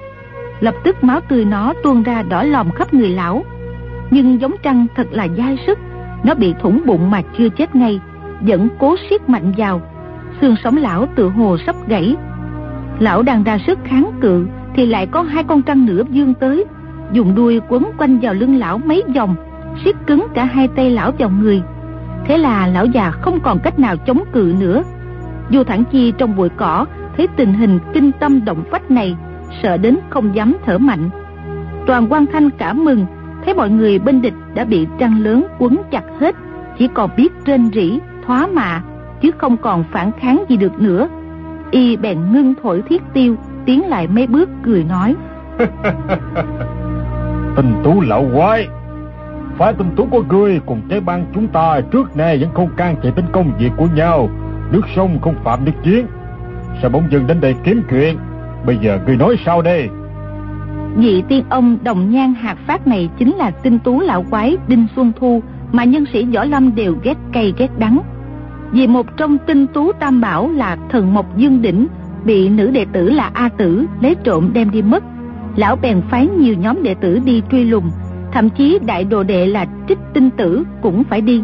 Lập 0.61 0.75
tức 0.85 1.05
máu 1.05 1.21
tươi 1.21 1.45
nó 1.45 1.73
tuôn 1.83 2.03
ra 2.03 2.23
đỏ 2.23 2.43
lòm 2.43 2.71
khắp 2.71 2.95
người 2.95 3.09
lão. 3.09 3.45
Nhưng 4.11 4.41
giống 4.41 4.55
trăng 4.63 4.87
thật 4.97 5.07
là 5.11 5.29
dai 5.37 5.59
sức, 5.67 5.79
nó 6.25 6.35
bị 6.35 6.55
thủng 6.61 6.83
bụng 6.87 7.11
mà 7.11 7.23
chưa 7.39 7.49
chết 7.49 7.75
ngay, 7.75 8.01
vẫn 8.41 8.69
cố 8.79 8.97
siết 9.11 9.29
mạnh 9.29 9.53
vào. 9.57 9.81
Xương 10.41 10.57
sống 10.65 10.77
lão 10.77 11.07
tự 11.15 11.29
hồ 11.29 11.57
sắp 11.67 11.77
gãy. 11.89 12.17
Lão 12.99 13.23
đang 13.23 13.45
ra 13.45 13.59
sức 13.67 13.79
kháng 13.85 14.11
cự 14.21 14.47
thì 14.75 14.87
lại 14.87 15.07
có 15.07 15.23
hai 15.23 15.45
con 15.45 15.63
trăng 15.63 15.87
nữa 15.87 16.03
dương 16.11 16.35
tới, 16.35 16.65
dùng 17.13 17.35
đuôi 17.35 17.61
quấn 17.69 17.91
quanh 17.99 18.19
vào 18.19 18.35
lưng 18.35 18.57
lão 18.59 18.79
mấy 18.79 19.03
vòng, 19.15 19.35
siết 19.85 19.95
cứng 20.07 20.27
cả 20.35 20.45
hai 20.45 20.69
tay 20.69 20.91
lão 20.91 21.13
vào 21.19 21.31
người. 21.31 21.63
Thế 22.25 22.39
là 22.39 22.67
lão 22.67 22.87
già 22.87 23.11
không 23.11 23.41
còn 23.41 23.59
cách 23.59 23.79
nào 23.79 23.97
chống 23.97 24.23
cự 24.33 24.55
nữa. 24.61 24.83
Vua 25.53 25.65
thẳng 25.65 25.85
chi 25.93 26.13
trong 26.19 26.37
bụi 26.37 26.49
cỏ 26.57 26.87
thấy 27.17 27.29
tình 27.37 27.55
hình 27.55 27.79
kinh 27.93 28.13
tâm 28.21 28.45
động 28.45 28.65
phách 28.71 28.91
này, 28.91 29.17
sợ 29.63 29.77
đến 29.77 29.99
không 30.11 30.35
dám 30.35 30.57
thở 30.67 30.79
mạnh. 30.79 31.11
Toàn 31.87 32.07
quan 32.11 32.27
thanh 32.33 32.51
cảm 32.51 32.85
mừng, 32.85 33.07
thấy 33.45 33.55
mọi 33.55 33.71
người 33.71 33.99
bên 33.99 34.23
địch 34.23 34.35
đã 34.55 34.65
bị 34.65 34.87
trăng 34.99 35.23
lớn 35.23 35.47
quấn 35.59 35.77
chặt 35.91 36.03
hết, 36.21 36.37
chỉ 36.79 36.89
còn 36.95 37.11
biết 37.17 37.33
trên 37.45 37.71
rỉ, 37.75 37.99
thoá 38.27 38.47
mạ, 38.47 38.83
chứ 39.23 39.31
không 39.39 39.57
còn 39.57 39.85
phản 39.93 40.13
kháng 40.13 40.45
gì 40.49 40.57
được 40.57 40.81
nữa. 40.81 41.09
Y 41.71 41.97
bèn 41.97 42.19
ngưng 42.33 42.55
thổi 42.63 42.83
thiết 42.83 43.03
tiêu 43.13 43.37
tiến 43.67 43.89
lại 43.89 44.07
mấy 44.07 44.27
bước 44.27 44.49
cười 44.63 44.85
nói. 44.85 45.15
Tình 47.57 47.75
tú 47.85 48.01
lão 48.01 48.27
quái. 48.37 48.69
Phải 49.59 49.73
tình 49.73 49.91
tú 49.97 50.07
của 50.11 50.23
ngươi 50.31 50.61
cùng 50.67 50.81
cái 50.89 51.01
bang 51.01 51.27
chúng 51.35 51.49
ta 51.49 51.81
trước 51.91 52.17
nay 52.17 52.39
vẫn 52.39 52.51
không 52.55 52.69
can 52.77 52.97
thiệp 53.03 53.17
đến 53.17 53.25
công 53.33 53.53
việc 53.59 53.71
của 53.77 53.87
nhau. 53.95 54.29
Nước 54.71 54.83
sông 54.97 55.19
không 55.23 55.35
phạm 55.45 55.65
nước 55.65 55.73
chiến 55.83 56.07
sao 56.83 56.91
bỗng 56.91 57.11
dừng 57.11 57.27
đến 57.27 57.41
đây 57.41 57.55
kiếm 57.65 57.83
chuyện? 57.91 58.17
Bây 58.67 58.79
giờ 58.83 58.99
ngươi 59.07 59.17
nói 59.17 59.37
sao 59.45 59.63
đây? 59.63 59.89
Vị 60.97 61.23
tiên 61.29 61.45
ông 61.51 61.79
đồng 61.85 62.11
nhan 62.11 62.35
hạt 62.35 62.57
phát 62.67 62.87
này 62.87 63.09
chính 63.19 63.37
là 63.37 63.51
tinh 63.51 63.79
tú 63.79 64.01
lão 64.01 64.25
quái 64.31 64.57
đinh 64.69 64.87
xuân 64.97 65.13
thu 65.21 65.43
mà 65.73 65.85
nhân 65.85 66.05
sĩ 66.13 66.25
võ 66.25 66.45
lâm 66.45 66.75
đều 66.75 66.97
ghét 67.03 67.17
cay 67.33 67.55
ghét 67.59 67.79
đắng. 67.79 68.01
Vì 68.73 68.87
một 68.87 69.17
trong 69.17 69.39
tinh 69.39 69.67
tú 69.67 69.93
tam 69.93 70.21
bảo 70.21 70.51
là 70.51 70.77
thần 70.91 71.15
mộc 71.15 71.37
dương 71.37 71.63
đỉnh 71.63 71.87
bị 72.25 72.49
nữ 72.49 72.71
đệ 72.71 72.87
tử 72.93 73.11
là 73.11 73.31
A 73.35 73.49
Tử 73.49 73.87
lấy 74.01 74.15
trộm 74.25 74.51
đem 74.53 74.71
đi 74.71 74.83
mất. 74.83 75.05
Lão 75.57 75.77
bèn 75.77 76.03
phái 76.11 76.27
nhiều 76.27 76.55
nhóm 76.59 76.83
đệ 76.83 76.95
tử 76.95 77.19
đi 77.25 77.43
truy 77.51 77.65
lùng, 77.65 77.91
thậm 78.33 78.51
chí 78.51 78.79
đại 78.87 79.05
đồ 79.05 79.23
đệ 79.23 79.47
là 79.47 79.67
trích 79.89 79.99
tinh 80.15 80.31
tử 80.31 80.65
cũng 80.83 81.05
phải 81.05 81.21
đi. 81.21 81.43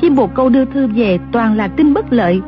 Khi 0.00 0.10
một 0.10 0.34
câu 0.34 0.48
đưa 0.48 0.64
thư 0.64 0.86
về 0.86 1.18
toàn 1.32 1.56
là 1.56 1.68
tin 1.68 1.94
bất 1.94 2.12
lợi. 2.12 2.40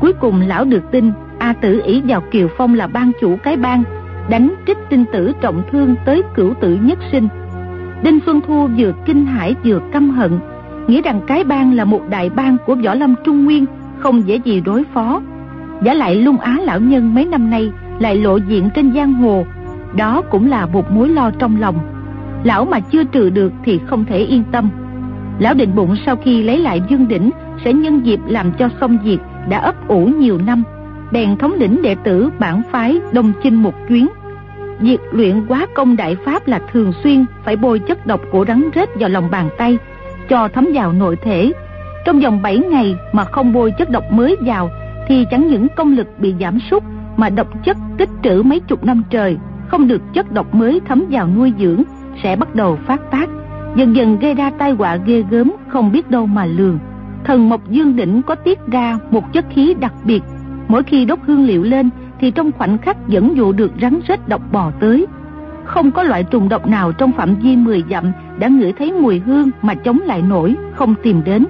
Cuối 0.00 0.12
cùng 0.12 0.40
lão 0.40 0.64
được 0.64 0.82
tin 0.92 1.12
A 1.38 1.52
Tử 1.52 1.82
ý 1.84 2.02
vào 2.08 2.22
Kiều 2.30 2.48
Phong 2.56 2.74
là 2.74 2.86
ban 2.86 3.12
chủ 3.20 3.36
cái 3.42 3.56
bang, 3.56 3.82
đánh 4.30 4.54
trích 4.66 4.78
tinh 4.90 5.04
tử 5.12 5.32
trọng 5.40 5.62
thương 5.72 5.94
tới 6.04 6.22
cửu 6.34 6.54
tử 6.60 6.78
nhất 6.82 6.98
sinh. 7.12 7.28
Đinh 8.02 8.18
Xuân 8.26 8.40
Thu 8.46 8.68
vừa 8.78 8.92
kinh 9.06 9.26
hãi 9.26 9.54
vừa 9.64 9.80
căm 9.92 10.10
hận, 10.10 10.30
nghĩ 10.88 11.02
rằng 11.02 11.20
cái 11.26 11.44
bang 11.44 11.74
là 11.74 11.84
một 11.84 12.00
đại 12.10 12.30
bang 12.30 12.56
của 12.66 12.74
võ 12.84 12.94
lâm 12.94 13.14
trung 13.24 13.44
nguyên, 13.44 13.66
không 13.98 14.26
dễ 14.26 14.36
gì 14.36 14.60
đối 14.60 14.84
phó 14.94 15.20
giả 15.84 15.94
lại 15.94 16.14
lung 16.14 16.38
á 16.38 16.56
lão 16.62 16.80
nhân 16.80 17.14
mấy 17.14 17.24
năm 17.24 17.50
nay 17.50 17.70
lại 17.98 18.16
lộ 18.16 18.36
diện 18.36 18.70
trên 18.74 18.92
giang 18.92 19.12
hồ. 19.12 19.46
Đó 19.96 20.22
cũng 20.30 20.50
là 20.50 20.66
một 20.66 20.90
mối 20.90 21.08
lo 21.08 21.30
trong 21.38 21.60
lòng. 21.60 21.78
Lão 22.44 22.64
mà 22.64 22.80
chưa 22.80 23.04
trừ 23.04 23.30
được 23.30 23.52
thì 23.64 23.80
không 23.86 24.04
thể 24.04 24.18
yên 24.18 24.42
tâm. 24.52 24.70
Lão 25.38 25.54
định 25.54 25.74
bụng 25.74 25.96
sau 26.06 26.16
khi 26.16 26.42
lấy 26.42 26.58
lại 26.58 26.82
dương 26.88 27.08
đỉnh 27.08 27.30
sẽ 27.64 27.72
nhân 27.72 28.06
dịp 28.06 28.20
làm 28.26 28.52
cho 28.52 28.68
xong 28.80 28.98
việc 29.04 29.18
đã 29.48 29.58
ấp 29.58 29.88
ủ 29.88 30.06
nhiều 30.06 30.38
năm. 30.46 30.62
Bèn 31.12 31.36
thống 31.36 31.52
lĩnh 31.52 31.82
đệ 31.82 31.94
tử 32.04 32.30
bản 32.38 32.62
phái 32.70 33.00
đông 33.12 33.32
chinh 33.42 33.54
một 33.54 33.74
chuyến. 33.88 34.08
Việc 34.80 35.00
luyện 35.12 35.46
quá 35.48 35.66
công 35.74 35.96
đại 35.96 36.16
pháp 36.24 36.48
là 36.48 36.60
thường 36.72 36.92
xuyên, 37.02 37.24
phải 37.44 37.56
bôi 37.56 37.78
chất 37.78 38.06
độc 38.06 38.20
của 38.30 38.44
rắn 38.48 38.62
rết 38.74 38.88
vào 38.94 39.08
lòng 39.08 39.30
bàn 39.30 39.48
tay, 39.58 39.78
cho 40.28 40.48
thấm 40.48 40.68
vào 40.74 40.92
nội 40.92 41.16
thể. 41.16 41.52
Trong 42.04 42.20
vòng 42.20 42.42
7 42.42 42.58
ngày 42.58 42.96
mà 43.12 43.24
không 43.24 43.52
bôi 43.52 43.72
chất 43.78 43.90
độc 43.90 44.12
mới 44.12 44.36
vào 44.40 44.70
thì 45.08 45.26
chẳng 45.30 45.48
những 45.48 45.66
công 45.76 45.92
lực 45.92 46.08
bị 46.18 46.34
giảm 46.40 46.58
sút, 46.70 46.82
mà 47.16 47.28
độc 47.28 47.64
chất 47.64 47.76
tích 47.98 48.08
trữ 48.22 48.42
mấy 48.42 48.60
chục 48.60 48.84
năm 48.84 49.02
trời, 49.10 49.36
không 49.68 49.88
được 49.88 50.02
chất 50.14 50.32
độc 50.32 50.54
mới 50.54 50.80
thấm 50.88 51.04
vào 51.10 51.28
nuôi 51.36 51.52
dưỡng, 51.58 51.82
sẽ 52.22 52.36
bắt 52.36 52.54
đầu 52.54 52.78
phát 52.86 53.10
tác. 53.10 53.28
Dần 53.76 53.96
dần 53.96 54.18
gây 54.18 54.34
ra 54.34 54.50
tai 54.58 54.72
họa 54.72 54.96
ghê 54.96 55.24
gớm, 55.30 55.52
không 55.68 55.92
biết 55.92 56.10
đâu 56.10 56.26
mà 56.26 56.44
lường. 56.44 56.78
Thần 57.24 57.48
mộc 57.48 57.70
dương 57.70 57.96
đỉnh 57.96 58.22
có 58.22 58.34
tiết 58.34 58.58
ra 58.66 58.98
một 59.10 59.32
chất 59.32 59.44
khí 59.50 59.74
đặc 59.80 59.92
biệt. 60.04 60.22
Mỗi 60.68 60.82
khi 60.82 61.04
đốt 61.04 61.18
hương 61.26 61.44
liệu 61.44 61.62
lên, 61.62 61.90
thì 62.20 62.30
trong 62.30 62.52
khoảnh 62.52 62.78
khắc 62.78 63.08
dẫn 63.08 63.36
dụ 63.36 63.52
được 63.52 63.72
rắn 63.80 64.00
rết 64.08 64.28
độc 64.28 64.52
bò 64.52 64.70
tới. 64.80 65.06
Không 65.64 65.90
có 65.90 66.02
loại 66.02 66.24
trùng 66.24 66.48
độc 66.48 66.66
nào 66.66 66.92
trong 66.92 67.12
phạm 67.12 67.34
vi 67.34 67.56
10 67.56 67.84
dặm 67.90 68.12
đã 68.38 68.48
ngửi 68.48 68.72
thấy 68.72 68.92
mùi 68.92 69.18
hương 69.18 69.50
mà 69.62 69.74
chống 69.74 69.98
lại 70.04 70.22
nổi, 70.22 70.54
không 70.74 70.94
tìm 71.02 71.20
đến. 71.24 71.44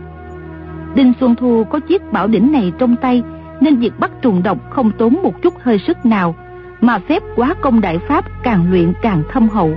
Đinh 0.94 1.12
xuân 1.20 1.34
thu 1.34 1.64
có 1.70 1.80
chiếc 1.80 2.12
bảo 2.12 2.26
đỉnh 2.26 2.52
này 2.52 2.72
trong 2.78 2.96
tay 2.96 3.22
nên 3.62 3.76
việc 3.76 3.92
bắt 3.98 4.10
trùng 4.22 4.42
độc 4.42 4.58
không 4.70 4.90
tốn 4.90 5.18
một 5.22 5.42
chút 5.42 5.54
hơi 5.60 5.78
sức 5.78 6.06
nào, 6.06 6.34
mà 6.80 6.98
phép 6.98 7.22
quá 7.36 7.54
công 7.60 7.80
đại 7.80 7.98
pháp 7.98 8.24
càng 8.42 8.70
luyện 8.70 8.92
càng 9.02 9.22
thâm 9.32 9.48
hậu. 9.48 9.74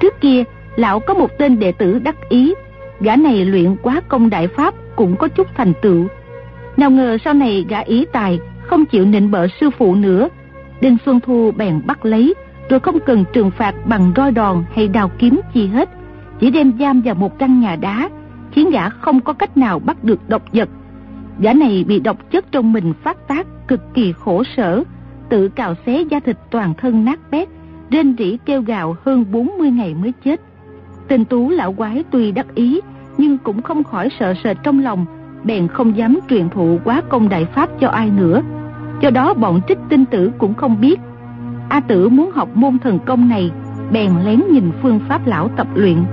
Trước 0.00 0.20
kia, 0.20 0.44
lão 0.76 1.00
có 1.00 1.14
một 1.14 1.38
tên 1.38 1.58
đệ 1.58 1.72
tử 1.72 1.98
đắc 1.98 2.28
ý, 2.28 2.54
gã 3.00 3.16
này 3.16 3.44
luyện 3.44 3.76
quá 3.82 4.00
công 4.08 4.30
đại 4.30 4.48
pháp 4.48 4.74
cũng 4.96 5.16
có 5.16 5.28
chút 5.28 5.46
thành 5.54 5.72
tựu. 5.82 6.06
Nào 6.76 6.90
ngờ 6.90 7.18
sau 7.24 7.34
này 7.34 7.66
gã 7.68 7.78
ý 7.78 8.04
tài 8.12 8.38
không 8.62 8.84
chịu 8.84 9.04
nịnh 9.04 9.30
bợ 9.30 9.46
sư 9.60 9.70
phụ 9.70 9.94
nữa, 9.94 10.28
đinh 10.80 10.96
xuân 11.06 11.20
thu 11.20 11.52
bèn 11.56 11.80
bắt 11.86 12.04
lấy, 12.04 12.34
rồi 12.68 12.80
không 12.80 12.98
cần 13.06 13.24
trừng 13.32 13.50
phạt 13.50 13.74
bằng 13.86 14.12
roi 14.16 14.32
đòn 14.32 14.64
hay 14.74 14.88
đào 14.88 15.10
kiếm 15.18 15.40
chi 15.54 15.66
hết, 15.66 15.88
chỉ 16.40 16.50
đem 16.50 16.72
giam 16.80 17.00
vào 17.00 17.14
một 17.14 17.38
căn 17.38 17.60
nhà 17.60 17.76
đá, 17.76 18.08
khiến 18.52 18.70
gã 18.70 18.88
không 18.88 19.20
có 19.20 19.32
cách 19.32 19.56
nào 19.56 19.78
bắt 19.78 20.04
được 20.04 20.28
độc 20.28 20.42
vật 20.52 20.68
gã 21.42 21.52
này 21.52 21.84
bị 21.88 22.00
độc 22.00 22.30
chất 22.30 22.52
trong 22.52 22.72
mình 22.72 22.92
phát 23.02 23.28
tác 23.28 23.46
cực 23.68 23.94
kỳ 23.94 24.12
khổ 24.12 24.42
sở, 24.56 24.82
tự 25.28 25.48
cào 25.48 25.74
xé 25.86 26.02
da 26.10 26.20
thịt 26.20 26.36
toàn 26.50 26.74
thân 26.74 27.04
nát 27.04 27.20
bét, 27.30 27.48
rên 27.90 28.16
rỉ 28.18 28.38
kêu 28.44 28.62
gào 28.62 28.96
hơn 29.04 29.24
40 29.32 29.70
ngày 29.70 29.94
mới 29.94 30.12
chết. 30.24 30.40
Tên 31.08 31.24
tú 31.24 31.48
lão 31.50 31.72
quái 31.72 32.04
tuy 32.10 32.32
đắc 32.32 32.46
ý, 32.54 32.80
nhưng 33.18 33.38
cũng 33.38 33.62
không 33.62 33.84
khỏi 33.84 34.08
sợ 34.20 34.34
sệt 34.44 34.56
trong 34.62 34.78
lòng, 34.78 35.06
bèn 35.44 35.68
không 35.68 35.96
dám 35.96 36.18
truyền 36.28 36.48
thụ 36.48 36.78
quá 36.84 37.02
công 37.08 37.28
đại 37.28 37.44
pháp 37.44 37.70
cho 37.80 37.88
ai 37.88 38.10
nữa. 38.10 38.42
Do 39.00 39.10
đó 39.10 39.34
bọn 39.34 39.60
trích 39.68 39.78
tinh 39.88 40.04
tử 40.04 40.30
cũng 40.38 40.54
không 40.54 40.80
biết. 40.80 41.00
A 41.68 41.80
tử 41.80 42.08
muốn 42.08 42.30
học 42.30 42.48
môn 42.54 42.78
thần 42.78 42.98
công 42.98 43.28
này, 43.28 43.50
bèn 43.92 44.10
lén 44.24 44.40
nhìn 44.50 44.70
phương 44.82 45.00
pháp 45.08 45.26
lão 45.26 45.48
tập 45.48 45.66
luyện. 45.74 46.04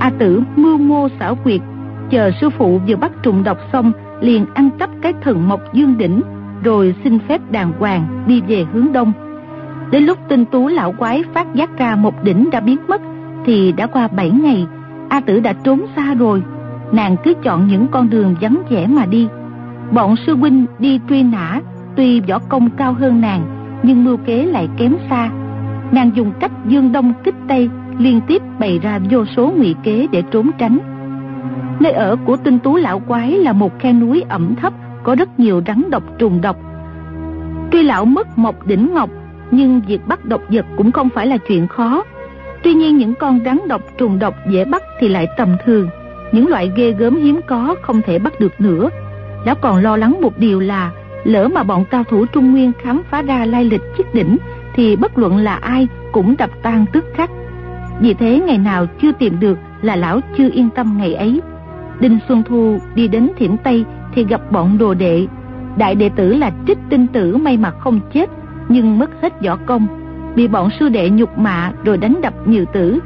A 0.00 0.10
tử 0.18 0.42
mưu 0.56 0.78
mô 0.78 1.08
xảo 1.20 1.34
quyệt, 1.34 1.60
chờ 2.10 2.30
sư 2.40 2.50
phụ 2.50 2.80
vừa 2.88 2.96
bắt 2.96 3.12
trùng 3.22 3.44
độc 3.44 3.58
xong 3.72 3.92
liền 4.20 4.46
ăn 4.54 4.70
cắp 4.78 4.90
cái 5.02 5.12
thần 5.22 5.48
mộc 5.48 5.60
dương 5.74 5.98
đỉnh, 5.98 6.22
rồi 6.64 6.94
xin 7.04 7.18
phép 7.18 7.40
đàng 7.50 7.72
hoàng 7.78 8.24
đi 8.26 8.40
về 8.48 8.66
hướng 8.72 8.92
đông. 8.92 9.12
Đến 9.90 10.04
lúc 10.04 10.18
tinh 10.28 10.44
tú 10.44 10.68
lão 10.68 10.92
quái 10.92 11.24
phát 11.34 11.54
giác 11.54 11.78
ra 11.78 11.96
một 11.96 12.24
đỉnh 12.24 12.48
đã 12.52 12.60
biến 12.60 12.78
mất, 12.88 13.00
thì 13.44 13.72
đã 13.72 13.86
qua 13.86 14.08
7 14.08 14.30
ngày, 14.30 14.66
a 15.08 15.20
tử 15.20 15.40
đã 15.40 15.52
trốn 15.52 15.80
xa 15.96 16.14
rồi. 16.14 16.42
Nàng 16.92 17.16
cứ 17.24 17.34
chọn 17.42 17.66
những 17.66 17.86
con 17.90 18.10
đường 18.10 18.34
vắng 18.40 18.62
vẻ 18.70 18.86
mà 18.86 19.06
đi. 19.06 19.28
Bọn 19.92 20.14
sư 20.26 20.36
huynh 20.36 20.66
đi 20.78 21.00
truy 21.08 21.22
nã, 21.22 21.60
tuy 21.96 22.20
võ 22.20 22.38
công 22.38 22.70
cao 22.70 22.92
hơn 22.92 23.20
nàng, 23.20 23.42
nhưng 23.82 24.04
mưu 24.04 24.16
kế 24.16 24.46
lại 24.46 24.68
kém 24.76 24.96
xa. 25.10 25.30
Nàng 25.92 26.10
dùng 26.14 26.32
cách 26.40 26.52
dương 26.66 26.92
đông 26.92 27.12
kích 27.24 27.34
tây 27.48 27.70
liên 27.98 28.20
tiếp 28.20 28.42
bày 28.58 28.78
ra 28.82 28.98
vô 29.10 29.24
số 29.36 29.52
ngụy 29.56 29.74
kế 29.82 30.06
để 30.12 30.22
trốn 30.30 30.50
tránh 30.58 30.78
nơi 31.80 31.92
ở 31.92 32.16
của 32.24 32.36
tinh 32.36 32.58
tú 32.58 32.76
lão 32.76 33.00
quái 33.00 33.30
là 33.30 33.52
một 33.52 33.78
khe 33.78 33.92
núi 33.92 34.24
ẩm 34.28 34.54
thấp, 34.56 34.72
có 35.02 35.14
rất 35.14 35.40
nhiều 35.40 35.62
rắn 35.66 35.82
độc 35.90 36.02
trùng 36.18 36.40
độc. 36.40 36.56
Tuy 37.70 37.82
lão 37.82 38.04
mất 38.04 38.38
một 38.38 38.66
đỉnh 38.66 38.94
ngọc, 38.94 39.10
nhưng 39.50 39.80
việc 39.86 40.06
bắt 40.06 40.24
độc 40.24 40.40
vật 40.48 40.66
cũng 40.76 40.92
không 40.92 41.08
phải 41.08 41.26
là 41.26 41.36
chuyện 41.36 41.68
khó. 41.68 42.04
Tuy 42.62 42.74
nhiên 42.74 42.96
những 42.96 43.14
con 43.14 43.40
rắn 43.44 43.58
độc 43.68 43.82
trùng 43.98 44.18
độc 44.18 44.34
dễ 44.50 44.64
bắt 44.64 44.82
thì 45.00 45.08
lại 45.08 45.26
tầm 45.36 45.56
thường. 45.64 45.88
Những 46.32 46.48
loại 46.48 46.70
ghê 46.76 46.92
gớm 46.92 47.16
hiếm 47.16 47.40
có 47.46 47.76
không 47.82 48.02
thể 48.02 48.18
bắt 48.18 48.40
được 48.40 48.60
nữa. 48.60 48.90
Lão 49.44 49.54
còn 49.54 49.82
lo 49.82 49.96
lắng 49.96 50.16
một 50.20 50.38
điều 50.38 50.60
là, 50.60 50.90
lỡ 51.24 51.48
mà 51.48 51.62
bọn 51.62 51.84
cao 51.84 52.04
thủ 52.04 52.26
trung 52.26 52.52
nguyên 52.52 52.72
khám 52.82 53.02
phá 53.10 53.22
ra 53.22 53.44
lai 53.44 53.64
lịch 53.64 53.82
chiếc 53.96 54.14
đỉnh, 54.14 54.36
thì 54.74 54.96
bất 54.96 55.18
luận 55.18 55.36
là 55.36 55.54
ai 55.54 55.88
cũng 56.12 56.34
đập 56.38 56.50
tan 56.62 56.84
tức 56.92 57.04
khắc 57.14 57.30
vì 58.00 58.14
thế 58.14 58.40
ngày 58.46 58.58
nào 58.58 58.86
chưa 59.02 59.12
tìm 59.12 59.40
được 59.40 59.58
là 59.84 59.96
lão 59.96 60.20
chưa 60.36 60.48
yên 60.52 60.68
tâm 60.70 60.96
ngày 60.98 61.14
ấy. 61.14 61.40
Đinh 62.00 62.18
xuân 62.28 62.42
thu 62.42 62.78
đi 62.94 63.08
đến 63.08 63.30
thiểm 63.36 63.56
tây 63.56 63.84
thì 64.14 64.24
gặp 64.24 64.52
bọn 64.52 64.78
đồ 64.78 64.94
đệ. 64.94 65.26
Đại 65.76 65.94
đệ 65.94 66.08
tử 66.08 66.34
là 66.34 66.50
trích 66.66 66.78
tinh 66.90 67.06
tử 67.06 67.36
may 67.36 67.56
mà 67.56 67.70
không 67.70 68.00
chết, 68.12 68.30
nhưng 68.68 68.98
mất 68.98 69.10
hết 69.22 69.42
võ 69.42 69.56
công, 69.56 69.86
bị 70.36 70.48
bọn 70.48 70.68
sư 70.80 70.88
đệ 70.88 71.10
nhục 71.10 71.38
mạ 71.38 71.72
rồi 71.84 71.96
đánh 71.96 72.14
đập 72.22 72.34
nhiều 72.46 72.64
tử. 72.72 72.98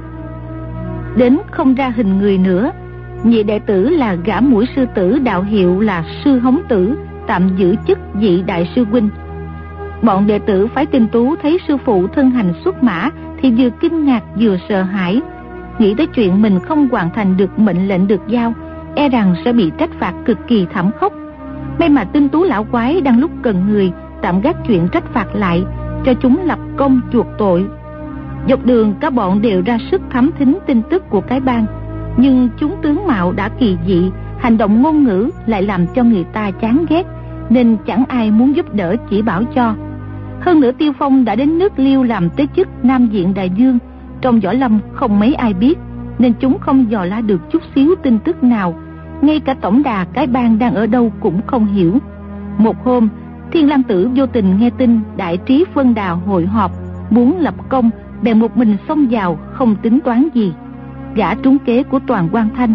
Đến 1.16 1.38
không 1.50 1.74
ra 1.74 1.92
hình 1.96 2.18
người 2.18 2.38
nữa, 2.38 2.70
nhị 3.24 3.42
đệ 3.42 3.58
tử 3.58 3.88
là 3.88 4.14
gã 4.14 4.40
mũi 4.40 4.66
sư 4.76 4.86
tử 4.94 5.18
đạo 5.18 5.42
hiệu 5.42 5.80
là 5.80 6.04
sư 6.24 6.38
hống 6.38 6.60
tử, 6.68 6.98
tạm 7.26 7.56
giữ 7.56 7.74
chức 7.86 7.98
vị 8.14 8.42
đại 8.46 8.70
sư 8.74 8.84
huynh. 8.84 9.08
Bọn 10.02 10.26
đệ 10.26 10.38
tử 10.38 10.66
phái 10.66 10.86
tinh 10.86 11.06
tú 11.12 11.34
thấy 11.42 11.58
sư 11.68 11.76
phụ 11.76 12.06
thân 12.06 12.30
hành 12.30 12.52
xuất 12.64 12.82
mã 12.82 13.10
thì 13.42 13.50
vừa 13.50 13.70
kinh 13.80 14.04
ngạc 14.04 14.22
vừa 14.40 14.56
sợ 14.68 14.82
hãi 14.82 15.20
nghĩ 15.80 15.94
tới 15.94 16.06
chuyện 16.06 16.42
mình 16.42 16.60
không 16.60 16.88
hoàn 16.88 17.10
thành 17.14 17.36
được 17.36 17.58
mệnh 17.58 17.88
lệnh 17.88 18.06
được 18.06 18.20
giao 18.28 18.54
e 18.98 19.08
rằng 19.08 19.34
sẽ 19.44 19.52
bị 19.52 19.72
trách 19.78 19.90
phạt 20.00 20.14
cực 20.24 20.38
kỳ 20.48 20.66
thảm 20.72 20.90
khốc. 21.00 21.12
May 21.78 21.88
mà 21.88 22.04
tinh 22.04 22.28
tú 22.28 22.44
lão 22.44 22.64
quái 22.64 23.00
đang 23.00 23.20
lúc 23.20 23.30
cần 23.42 23.66
người, 23.68 23.92
tạm 24.22 24.40
gác 24.40 24.56
chuyện 24.66 24.88
trách 24.92 25.04
phạt 25.12 25.26
lại, 25.34 25.64
cho 26.04 26.14
chúng 26.14 26.38
lập 26.44 26.58
công 26.76 27.00
chuộc 27.12 27.26
tội. 27.38 27.66
Dọc 28.48 28.66
đường 28.66 28.94
các 29.00 29.12
bọn 29.12 29.42
đều 29.42 29.62
ra 29.66 29.78
sức 29.90 30.02
thám 30.10 30.30
thính 30.38 30.58
tin 30.66 30.82
tức 30.90 31.10
của 31.10 31.20
cái 31.20 31.40
bang, 31.40 31.66
nhưng 32.16 32.48
chúng 32.58 32.76
tướng 32.82 33.06
mạo 33.06 33.32
đã 33.32 33.48
kỳ 33.48 33.76
dị, 33.86 34.10
hành 34.38 34.58
động 34.58 34.82
ngôn 34.82 35.04
ngữ 35.04 35.30
lại 35.46 35.62
làm 35.62 35.86
cho 35.94 36.02
người 36.02 36.24
ta 36.32 36.50
chán 36.50 36.84
ghét, 36.88 37.06
nên 37.50 37.76
chẳng 37.86 38.04
ai 38.08 38.30
muốn 38.30 38.56
giúp 38.56 38.74
đỡ 38.74 38.96
chỉ 39.10 39.22
bảo 39.22 39.42
cho. 39.54 39.74
Hơn 40.40 40.60
nữa 40.60 40.70
tiêu 40.78 40.92
phong 40.98 41.24
đã 41.24 41.34
đến 41.34 41.58
nước 41.58 41.72
liêu 41.78 42.02
làm 42.02 42.30
tới 42.30 42.48
chức 42.56 42.68
nam 42.82 43.06
diện 43.06 43.34
đại 43.34 43.50
dương 43.50 43.78
trong 44.20 44.40
võ 44.40 44.52
lâm 44.52 44.78
không 44.92 45.20
mấy 45.20 45.34
ai 45.34 45.54
biết, 45.54 45.78
nên 46.18 46.32
chúng 46.40 46.58
không 46.58 46.90
dò 46.90 47.04
la 47.04 47.20
được 47.20 47.40
chút 47.50 47.62
xíu 47.74 47.94
tin 48.02 48.18
tức 48.18 48.44
nào. 48.44 48.74
Ngay 49.20 49.40
cả 49.40 49.54
tổng 49.60 49.82
đà 49.82 50.04
cái 50.04 50.26
bang 50.26 50.58
đang 50.58 50.74
ở 50.74 50.86
đâu 50.86 51.12
cũng 51.20 51.40
không 51.46 51.66
hiểu. 51.66 51.98
Một 52.58 52.84
hôm, 52.84 53.08
thiên 53.52 53.68
lang 53.68 53.82
tử 53.82 54.10
vô 54.14 54.26
tình 54.26 54.58
nghe 54.58 54.70
tin 54.70 55.00
đại 55.16 55.36
trí 55.36 55.64
phân 55.74 55.94
đào 55.94 56.22
hội 56.26 56.46
họp, 56.46 56.72
muốn 57.10 57.38
lập 57.38 57.54
công, 57.68 57.90
bèn 58.22 58.38
một 58.38 58.56
mình 58.56 58.76
xông 58.88 59.06
vào, 59.10 59.38
không 59.52 59.76
tính 59.76 60.00
toán 60.00 60.28
gì. 60.34 60.52
Gã 61.14 61.34
trúng 61.34 61.58
kế 61.58 61.82
của 61.82 62.00
toàn 62.06 62.28
quan 62.32 62.48
thanh, 62.56 62.74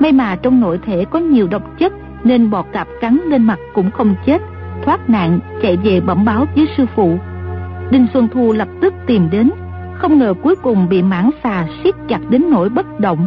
may 0.00 0.12
mà 0.12 0.36
trong 0.36 0.60
nội 0.60 0.78
thể 0.86 1.04
có 1.04 1.18
nhiều 1.18 1.48
độc 1.50 1.78
chất, 1.78 1.92
nên 2.24 2.50
bọt 2.50 2.66
cạp 2.72 2.88
cắn 3.00 3.18
lên 3.26 3.42
mặt 3.42 3.58
cũng 3.74 3.90
không 3.90 4.14
chết, 4.26 4.42
thoát 4.84 5.10
nạn, 5.10 5.38
chạy 5.62 5.76
về 5.76 6.00
bẩm 6.00 6.24
báo 6.24 6.44
với 6.54 6.68
sư 6.76 6.86
phụ. 6.94 7.18
Đinh 7.90 8.06
xuân 8.14 8.28
thu 8.32 8.52
lập 8.52 8.68
tức 8.80 8.94
tìm 9.06 9.28
đến 9.30 9.50
không 9.98 10.18
ngờ 10.18 10.34
cuối 10.42 10.56
cùng 10.56 10.88
bị 10.88 11.02
mãn 11.02 11.30
xà 11.44 11.66
siết 11.84 11.94
chặt 12.08 12.20
đến 12.30 12.44
nỗi 12.50 12.68
bất 12.68 13.00
động. 13.00 13.26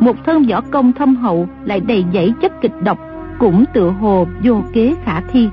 Một 0.00 0.16
thân 0.26 0.42
võ 0.50 0.60
công 0.60 0.92
thâm 0.92 1.16
hậu 1.16 1.48
lại 1.64 1.80
đầy 1.80 2.04
dẫy 2.12 2.32
chất 2.42 2.52
kịch 2.60 2.82
độc 2.82 2.98
cũng 3.38 3.64
tựa 3.72 3.90
hồ 3.90 4.26
vô 4.42 4.62
kế 4.72 4.94
khả 5.04 5.20
thi. 5.20 5.48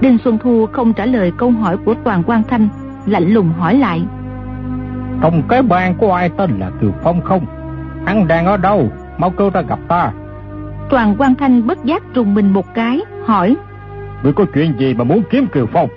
Đinh 0.00 0.18
xuân 0.24 0.38
thu 0.38 0.66
không 0.72 0.92
trả 0.92 1.06
lời 1.06 1.32
câu 1.38 1.50
hỏi 1.50 1.76
của 1.84 1.94
toàn 2.04 2.22
quan 2.26 2.42
thanh 2.48 2.68
lạnh 3.06 3.32
lùng 3.34 3.52
hỏi 3.58 3.78
lại. 3.78 4.02
Trong 5.20 5.42
cái 5.48 5.62
bang 5.62 5.94
có 6.00 6.14
ai 6.14 6.30
tên 6.36 6.58
là 6.58 6.70
kiều 6.80 6.92
phong 7.02 7.22
không? 7.22 7.46
Hắn 8.06 8.28
đang 8.28 8.46
ở 8.46 8.56
đâu? 8.56 8.88
Mau 9.18 9.30
kêu 9.30 9.50
ra 9.50 9.60
gặp 9.60 9.78
ta. 9.88 10.12
Toàn 10.90 11.14
quan 11.18 11.34
thanh 11.34 11.66
bất 11.66 11.84
giác 11.84 12.02
trùng 12.14 12.34
mình 12.34 12.52
một 12.52 12.74
cái 12.74 13.00
hỏi. 13.26 13.56
Ngươi 14.22 14.32
có 14.32 14.44
chuyện 14.54 14.78
gì 14.78 14.94
mà 14.94 15.04
muốn 15.04 15.22
kiếm 15.30 15.46
kiều 15.46 15.66
phong? 15.72 15.88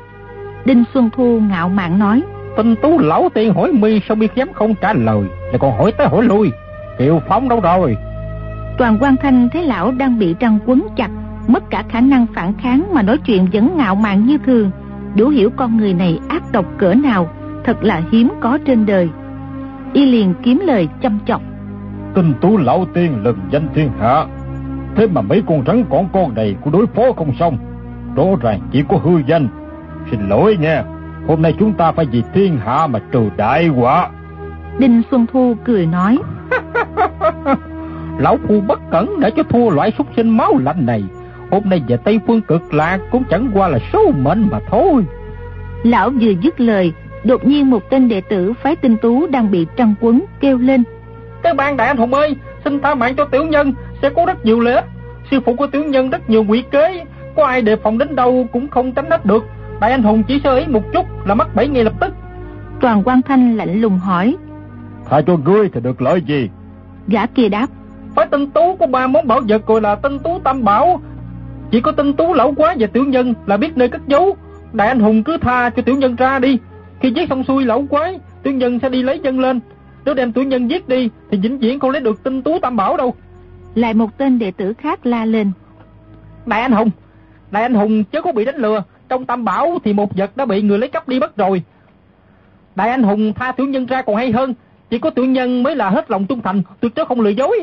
Đinh 0.65 0.84
xuân 0.93 1.09
thu 1.15 1.39
ngạo 1.39 1.69
mạn 1.69 1.99
nói 1.99 2.24
tinh 2.57 2.75
tú 2.81 2.99
lão 2.99 3.29
tiên 3.33 3.53
hỏi 3.53 3.71
mi 3.71 4.01
sao 4.07 4.15
mi 4.15 4.27
dám 4.35 4.53
không 4.53 4.75
trả 4.81 4.93
lời 4.93 5.23
lại 5.45 5.57
còn 5.59 5.77
hỏi 5.77 5.91
tới 5.91 6.07
hỏi 6.07 6.23
lui. 6.23 6.51
Kiều 6.97 7.21
phong 7.27 7.49
đâu 7.49 7.59
rồi? 7.59 7.97
Toàn 8.77 8.97
quan 8.99 9.15
thanh 9.17 9.49
thấy 9.53 9.63
lão 9.63 9.91
đang 9.91 10.19
bị 10.19 10.35
răng 10.39 10.59
quấn 10.65 10.87
chặt 10.95 11.09
mất 11.47 11.69
cả 11.69 11.83
khả 11.89 12.01
năng 12.01 12.25
phản 12.33 12.53
kháng 12.53 12.93
mà 12.93 13.01
nói 13.01 13.17
chuyện 13.17 13.47
vẫn 13.53 13.77
ngạo 13.77 13.95
mạn 13.95 14.25
như 14.25 14.37
thường. 14.37 14.71
Đủ 15.15 15.27
hiểu 15.27 15.49
con 15.55 15.77
người 15.77 15.93
này 15.93 16.19
ác 16.29 16.43
độc 16.51 16.65
cỡ 16.77 16.93
nào 16.93 17.29
thật 17.63 17.83
là 17.83 18.01
hiếm 18.11 18.29
có 18.39 18.57
trên 18.65 18.85
đời. 18.85 19.09
Y 19.93 20.05
liền 20.05 20.33
kiếm 20.43 20.59
lời 20.63 20.87
chăm 21.01 21.19
chọc. 21.25 21.41
Tinh 22.13 22.33
tú 22.41 22.57
lão 22.57 22.85
tiên 22.93 23.23
lừng 23.23 23.39
danh 23.51 23.67
thiên 23.73 23.89
hạ. 23.99 24.25
Thế 24.95 25.07
mà 25.07 25.21
mấy 25.21 25.43
con 25.47 25.63
rắn 25.67 25.83
con 25.89 26.07
con 26.13 26.35
này 26.35 26.55
cũng 26.63 26.73
đối 26.73 26.87
phó 26.87 27.11
không 27.17 27.33
xong. 27.39 27.57
Rõ 28.15 28.23
ràng 28.41 28.59
chỉ 28.71 28.83
có 28.89 28.97
hư 28.97 29.11
danh. 29.27 29.47
Xin 30.11 30.29
lỗi 30.29 30.57
nha, 30.61 30.83
hôm 31.28 31.41
nay 31.41 31.53
chúng 31.59 31.74
ta 31.74 31.91
phải 31.91 32.05
vì 32.05 32.24
thiên 32.34 32.57
hạ 32.57 32.88
mà 32.88 32.99
trừ 33.11 33.30
đại 33.38 33.67
họa. 33.67 34.09
Đinh 34.78 35.01
Xuân 35.11 35.26
Thu 35.34 35.55
cười 35.63 35.86
nói. 35.86 36.17
Lão 38.17 38.38
Phu 38.47 38.61
bất 38.61 38.80
cẩn 38.91 39.19
đã 39.19 39.30
cho 39.30 39.43
thua 39.43 39.69
loại 39.69 39.91
súc 39.97 40.07
sinh 40.15 40.30
máu 40.30 40.57
lạnh 40.57 40.86
này. 40.86 41.03
Hôm 41.51 41.63
nay 41.65 41.82
về 41.88 41.97
Tây 41.97 42.19
Phương 42.28 42.41
cực 42.41 42.74
lạc 42.74 42.99
cũng 43.11 43.24
chẳng 43.30 43.51
qua 43.53 43.67
là 43.67 43.80
số 43.93 44.11
mệnh 44.11 44.47
mà 44.51 44.59
thôi. 44.69 45.05
Lão 45.84 46.09
vừa 46.09 46.32
dứt 46.41 46.61
lời, 46.61 46.93
đột 47.24 47.45
nhiên 47.45 47.69
một 47.69 47.89
tên 47.89 48.09
đệ 48.09 48.22
tử 48.22 48.53
phái 48.53 48.76
tinh 48.76 48.97
tú 48.97 49.28
đang 49.28 49.51
bị 49.51 49.67
trăng 49.76 49.93
quấn 49.99 50.26
kêu 50.39 50.57
lên. 50.57 50.84
Cái 51.43 51.53
ban 51.53 51.78
đại 51.78 51.88
anh 51.88 51.97
hùng 51.97 52.13
ơi, 52.13 52.36
xin 52.63 52.80
tha 52.80 52.95
mạng 52.95 53.15
cho 53.15 53.26
tiểu 53.26 53.43
nhân, 53.43 53.74
sẽ 54.01 54.09
có 54.09 54.26
rất 54.26 54.45
nhiều 54.45 54.59
ích. 54.59 54.86
Sư 55.32 55.39
phụ 55.45 55.55
của 55.55 55.67
tiểu 55.67 55.84
nhân 55.84 56.09
rất 56.09 56.30
nhiều 56.30 56.45
quỷ 56.47 56.63
kế, 56.72 57.05
có 57.36 57.45
ai 57.45 57.61
đề 57.61 57.76
phòng 57.76 57.97
đến 57.97 58.15
đâu 58.15 58.47
cũng 58.51 58.67
không 58.67 58.91
tránh 58.91 59.09
hết 59.09 59.26
được. 59.26 59.43
Đại 59.82 59.91
anh 59.91 60.03
hùng 60.03 60.23
chỉ 60.27 60.41
sơ 60.43 60.55
ý 60.57 60.67
một 60.67 60.84
chút 60.93 61.05
là 61.25 61.36
mất 61.36 61.55
bảy 61.55 61.67
ngay 61.67 61.84
lập 61.84 61.93
tức. 61.99 62.13
Toàn 62.82 63.03
quan 63.05 63.21
thanh 63.21 63.57
lạnh 63.57 63.82
lùng 63.82 63.97
hỏi. 63.97 64.38
Tha 65.09 65.21
cho 65.21 65.38
ngươi 65.38 65.69
thì 65.73 65.82
được 65.82 66.01
lợi 66.01 66.21
gì? 66.21 66.49
Gã 67.07 67.25
kia 67.25 67.49
đáp. 67.49 67.67
Phải 68.15 68.27
tinh 68.32 68.51
tú 68.51 68.75
có 68.79 68.88
ba 68.88 69.07
món 69.07 69.27
bảo 69.27 69.41
vật 69.47 69.65
gọi 69.65 69.82
là 69.82 69.95
tinh 69.95 70.19
tú 70.19 70.39
tam 70.39 70.63
bảo. 70.63 71.01
Chỉ 71.71 71.82
có 71.82 71.91
tinh 71.91 72.13
tú 72.13 72.34
lão 72.34 72.53
quá 72.57 72.75
và 72.79 72.88
tiểu 72.88 73.05
nhân 73.05 73.34
là 73.45 73.57
biết 73.57 73.77
nơi 73.77 73.89
cất 73.89 74.01
giấu. 74.07 74.36
Đại 74.73 74.88
anh 74.88 74.99
hùng 74.99 75.23
cứ 75.23 75.38
tha 75.38 75.69
cho 75.69 75.82
tiểu 75.82 75.95
nhân 75.95 76.15
ra 76.15 76.39
đi. 76.39 76.57
Khi 76.99 77.11
giết 77.11 77.29
xong 77.29 77.43
xuôi 77.43 77.65
lão 77.65 77.86
quái, 77.89 78.19
tiểu 78.43 78.53
nhân 78.53 78.79
sẽ 78.79 78.89
đi 78.89 79.03
lấy 79.03 79.19
chân 79.19 79.39
lên. 79.39 79.59
Nếu 80.05 80.15
đem 80.15 80.34
tiểu 80.34 80.43
nhân 80.43 80.69
giết 80.69 80.88
đi 80.88 81.09
thì 81.32 81.38
vĩnh 81.38 81.59
viễn 81.59 81.79
không 81.79 81.91
lấy 81.91 82.01
được 82.01 82.23
tinh 82.23 82.41
tú 82.41 82.59
tam 82.59 82.75
bảo 82.75 82.97
đâu. 82.97 83.13
Lại 83.75 83.93
một 83.93 84.17
tên 84.17 84.39
đệ 84.39 84.51
tử 84.51 84.73
khác 84.73 85.05
la 85.05 85.25
lên. 85.25 85.51
Đại 86.45 86.61
anh 86.61 86.71
hùng, 86.71 86.89
đại 87.51 87.63
anh 87.63 87.73
hùng 87.73 88.03
chớ 88.03 88.21
có 88.21 88.32
bị 88.32 88.45
đánh 88.45 88.55
lừa. 88.57 88.84
Trong 89.12 89.26
tam 89.26 89.45
bảo 89.45 89.80
thì 89.84 89.93
một 89.93 90.18
vật 90.18 90.38
đã 90.38 90.45
bị 90.45 90.62
người 90.62 90.78
lấy 90.78 90.89
cắp 90.89 91.07
đi 91.07 91.20
mất 91.20 91.38
rồi. 91.38 91.64
Đại 92.76 92.89
anh 92.89 93.03
hùng 93.03 93.34
tha 93.34 93.51
tiểu 93.51 93.68
nhân 93.68 93.86
ra 93.86 94.01
còn 94.01 94.16
hay 94.16 94.32
hơn. 94.32 94.53
Chỉ 94.89 94.99
có 94.99 95.09
tiểu 95.09 95.26
nhân 95.26 95.64
mới 95.64 95.76
là 95.76 95.89
hết 95.89 96.12
lòng 96.12 96.26
trung 96.26 96.41
thành, 96.41 96.64
tuyệt 96.80 96.91
đối 96.95 97.05
không 97.05 97.22
lừa 97.22 97.30
dối. 97.30 97.59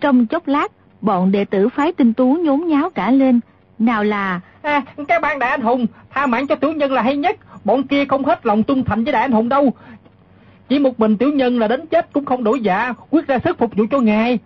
Trong 0.00 0.26
chốc 0.26 0.48
lát, 0.48 0.72
bọn 1.00 1.32
đệ 1.32 1.44
tử 1.44 1.68
phái 1.68 1.92
tinh 1.92 2.12
tú 2.12 2.34
nhốn 2.34 2.68
nháo 2.68 2.90
cả 2.90 3.10
lên. 3.10 3.40
Nào 3.78 4.04
là... 4.04 4.40
À, 4.62 4.82
cái 5.08 5.18
ban 5.20 5.38
đại 5.38 5.50
anh 5.50 5.60
hùng, 5.60 5.86
tha 6.10 6.26
mạng 6.26 6.46
cho 6.46 6.54
tiểu 6.54 6.72
nhân 6.72 6.92
là 6.92 7.02
hay 7.02 7.16
nhất. 7.16 7.36
Bọn 7.64 7.82
kia 7.82 8.04
không 8.04 8.24
hết 8.24 8.46
lòng 8.46 8.62
trung 8.62 8.84
thành 8.84 9.04
với 9.04 9.12
đại 9.12 9.22
anh 9.22 9.32
hùng 9.32 9.48
đâu. 9.48 9.72
Chỉ 10.68 10.78
một 10.78 11.00
mình 11.00 11.16
tiểu 11.16 11.32
nhân 11.32 11.58
là 11.58 11.68
đến 11.68 11.86
chết 11.86 12.12
cũng 12.12 12.24
không 12.24 12.44
đổi 12.44 12.60
dạ, 12.60 12.94
quyết 13.10 13.26
ra 13.26 13.38
sức 13.44 13.58
phục 13.58 13.74
vụ 13.76 13.84
cho 13.90 14.00
ngài. 14.00 14.38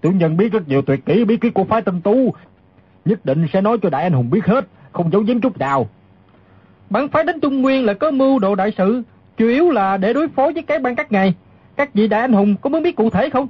Tiểu 0.00 0.12
nhân 0.12 0.36
biết 0.36 0.52
rất 0.52 0.68
nhiều 0.68 0.82
tuyệt 0.82 1.06
kỹ 1.06 1.24
bí 1.24 1.36
kíp 1.36 1.54
của 1.54 1.64
phái 1.64 1.82
tinh 1.82 2.00
tú. 2.00 2.34
Nhất 3.04 3.24
định 3.24 3.46
sẽ 3.52 3.60
nói 3.60 3.78
cho 3.82 3.90
đại 3.90 4.02
anh 4.02 4.12
hùng 4.12 4.30
biết 4.30 4.46
hết, 4.46 4.66
không 4.92 5.12
giấu 5.12 5.22
giếm 5.22 5.40
chút 5.40 5.58
nào. 5.58 5.88
Bản 6.90 7.08
phái 7.08 7.24
đến 7.24 7.40
Trung 7.40 7.62
Nguyên 7.62 7.84
là 7.84 7.94
có 7.94 8.10
mưu 8.10 8.38
đồ 8.38 8.54
đại 8.54 8.72
sự, 8.78 9.02
chủ 9.36 9.46
yếu 9.46 9.70
là 9.70 9.96
để 9.96 10.12
đối 10.12 10.28
phó 10.28 10.50
với 10.54 10.62
cái 10.62 10.78
ban 10.78 10.94
các 10.94 11.12
ngài. 11.12 11.34
Các 11.76 11.94
vị 11.94 12.08
đại 12.08 12.20
anh 12.20 12.32
hùng 12.32 12.56
có 12.56 12.70
muốn 12.70 12.82
biết 12.82 12.96
cụ 12.96 13.10
thể 13.10 13.30
không? 13.30 13.48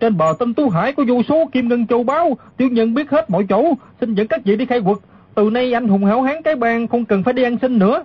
Trên 0.00 0.16
bờ 0.16 0.34
tâm 0.38 0.54
Tú 0.54 0.68
Hải 0.68 0.92
có 0.92 1.04
vô 1.08 1.22
số 1.28 1.48
kim 1.52 1.68
ngân 1.68 1.86
châu 1.86 2.02
báu, 2.02 2.36
tiểu 2.56 2.68
nhân 2.68 2.94
biết 2.94 3.10
hết 3.10 3.30
mọi 3.30 3.46
chỗ, 3.48 3.74
xin 4.00 4.14
dẫn 4.14 4.28
các 4.28 4.44
vị 4.44 4.56
đi 4.56 4.66
khai 4.66 4.80
quật. 4.80 4.96
Từ 5.34 5.50
nay 5.50 5.72
anh 5.72 5.88
hùng 5.88 6.04
hảo 6.04 6.22
hán 6.22 6.42
cái 6.42 6.56
bang 6.56 6.88
không 6.88 7.04
cần 7.04 7.22
phải 7.22 7.34
đi 7.34 7.42
ăn 7.42 7.56
xin 7.62 7.78
nữa. 7.78 8.04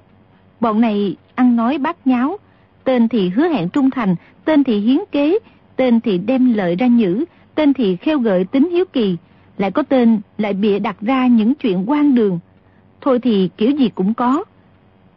Bọn 0.60 0.82
này 0.82 1.16
ăn 1.36 1.56
nói 1.56 1.78
bát 1.78 2.08
nháo, 2.08 2.38
tên 2.84 3.08
thì 3.08 3.30
hứa 3.30 3.48
hẹn 3.48 3.70
trung 3.70 3.92
thành, 3.92 4.16
tên 4.46 4.64
thì 4.64 4.80
hiến 4.80 4.98
kế, 5.12 5.40
tên 5.76 6.00
thì 6.02 6.18
đem 6.18 6.54
lợi 6.54 6.76
ra 6.76 6.88
nhữ, 6.88 7.26
tên 7.56 7.74
thì 7.74 7.96
khêu 7.96 8.20
gợi 8.20 8.46
tính 8.46 8.70
hiếu 8.70 8.86
kỳ, 8.94 9.18
lại 9.58 9.72
có 9.72 9.84
tên 9.84 10.22
lại 10.38 10.54
bịa 10.54 10.80
đặt 10.80 11.02
ra 11.02 11.28
những 11.28 11.56
chuyện 11.56 11.84
quan 11.88 12.16
đường. 12.16 12.40
Thôi 13.02 13.20
thì 13.20 13.50
kiểu 13.58 13.72
gì 13.72 13.90
cũng 13.96 14.14
có. 14.14 14.44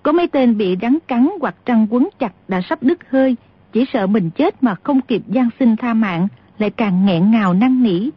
Có 0.03 0.12
mấy 0.12 0.26
tên 0.26 0.57
bị 0.59 0.76
rắn 0.82 0.99
cắn 1.09 1.28
hoặc 1.41 1.55
trăng 1.64 1.87
quấn 1.91 2.09
chặt 2.18 2.32
đã 2.49 2.61
sắp 2.61 2.82
đứt 2.82 3.11
hơi, 3.11 3.37
chỉ 3.72 3.84
sợ 3.93 4.07
mình 4.07 4.30
chết 4.30 4.62
mà 4.62 4.74
không 4.74 5.01
kịp 5.01 5.22
gian 5.28 5.49
sinh 5.59 5.76
tha 5.76 5.95
mạng, 5.95 6.28
lại 6.59 6.70
càng 6.70 7.07
nghẹn 7.07 7.30
ngào 7.30 7.55
năn 7.55 7.82
nỉ. 7.82 8.11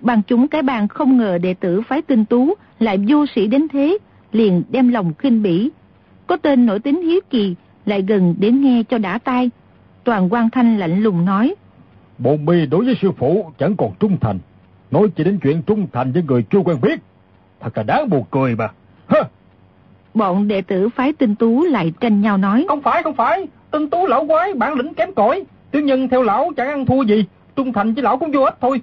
Bằng 0.00 0.22
chúng 0.26 0.48
cái 0.48 0.62
bàn 0.62 0.88
không 0.88 1.16
ngờ 1.16 1.38
đệ 1.38 1.54
tử 1.54 1.80
phái 1.80 2.02
tinh 2.02 2.24
tú 2.24 2.54
lại 2.78 2.98
vô 3.08 3.26
sĩ 3.34 3.46
đến 3.46 3.68
thế, 3.68 3.98
liền 4.32 4.62
đem 4.70 4.88
lòng 4.88 5.14
khinh 5.18 5.42
bỉ. 5.42 5.70
Có 6.26 6.36
tên 6.36 6.66
nổi 6.66 6.80
tính 6.80 7.02
hiếu 7.02 7.20
kỳ, 7.30 7.54
lại 7.86 8.02
gần 8.02 8.34
đến 8.38 8.60
nghe 8.60 8.82
cho 8.82 8.98
đã 8.98 9.18
tai. 9.18 9.50
Toàn 10.04 10.32
quan 10.32 10.50
thanh 10.50 10.78
lạnh 10.78 11.02
lùng 11.02 11.24
nói. 11.24 11.54
Bồn 12.18 12.44
mi 12.44 12.66
đối 12.66 12.84
với 12.84 12.94
sư 13.02 13.10
phụ 13.18 13.50
chẳng 13.58 13.76
còn 13.76 13.92
trung 14.00 14.16
thành. 14.20 14.38
Nói 14.96 15.08
chỉ 15.16 15.24
đến 15.24 15.38
chuyện 15.42 15.62
trung 15.62 15.86
thành 15.92 16.12
với 16.12 16.22
người 16.22 16.42
chưa 16.50 16.58
quen 16.58 16.76
biết. 16.82 17.00
Thật 17.60 17.76
là 17.76 17.82
đáng 17.82 18.10
buồn 18.10 18.24
cười 18.30 18.54
mà. 18.54 18.68
Hơ! 19.06 19.22
Bọn 20.14 20.48
đệ 20.48 20.62
tử 20.62 20.88
phái 20.88 21.12
tinh 21.12 21.34
tú 21.34 21.64
lại 21.64 21.92
tranh 22.00 22.20
nhau 22.20 22.36
nói. 22.36 22.64
Không 22.68 22.82
phải, 22.82 23.02
không 23.02 23.14
phải. 23.14 23.46
Tinh 23.70 23.90
tú 23.90 24.06
lão 24.06 24.26
quái, 24.26 24.54
bản 24.54 24.74
lĩnh 24.74 24.94
kém 24.94 25.14
cỏi. 25.14 25.44
Tiểu 25.70 25.82
nhân 25.82 26.08
theo 26.08 26.22
lão 26.22 26.50
chẳng 26.56 26.68
ăn 26.68 26.86
thua 26.86 27.02
gì. 27.02 27.24
Trung 27.56 27.72
thành 27.72 27.94
với 27.94 28.02
lão 28.02 28.18
cũng 28.18 28.32
vô 28.32 28.40
ích 28.40 28.56
thôi. 28.60 28.80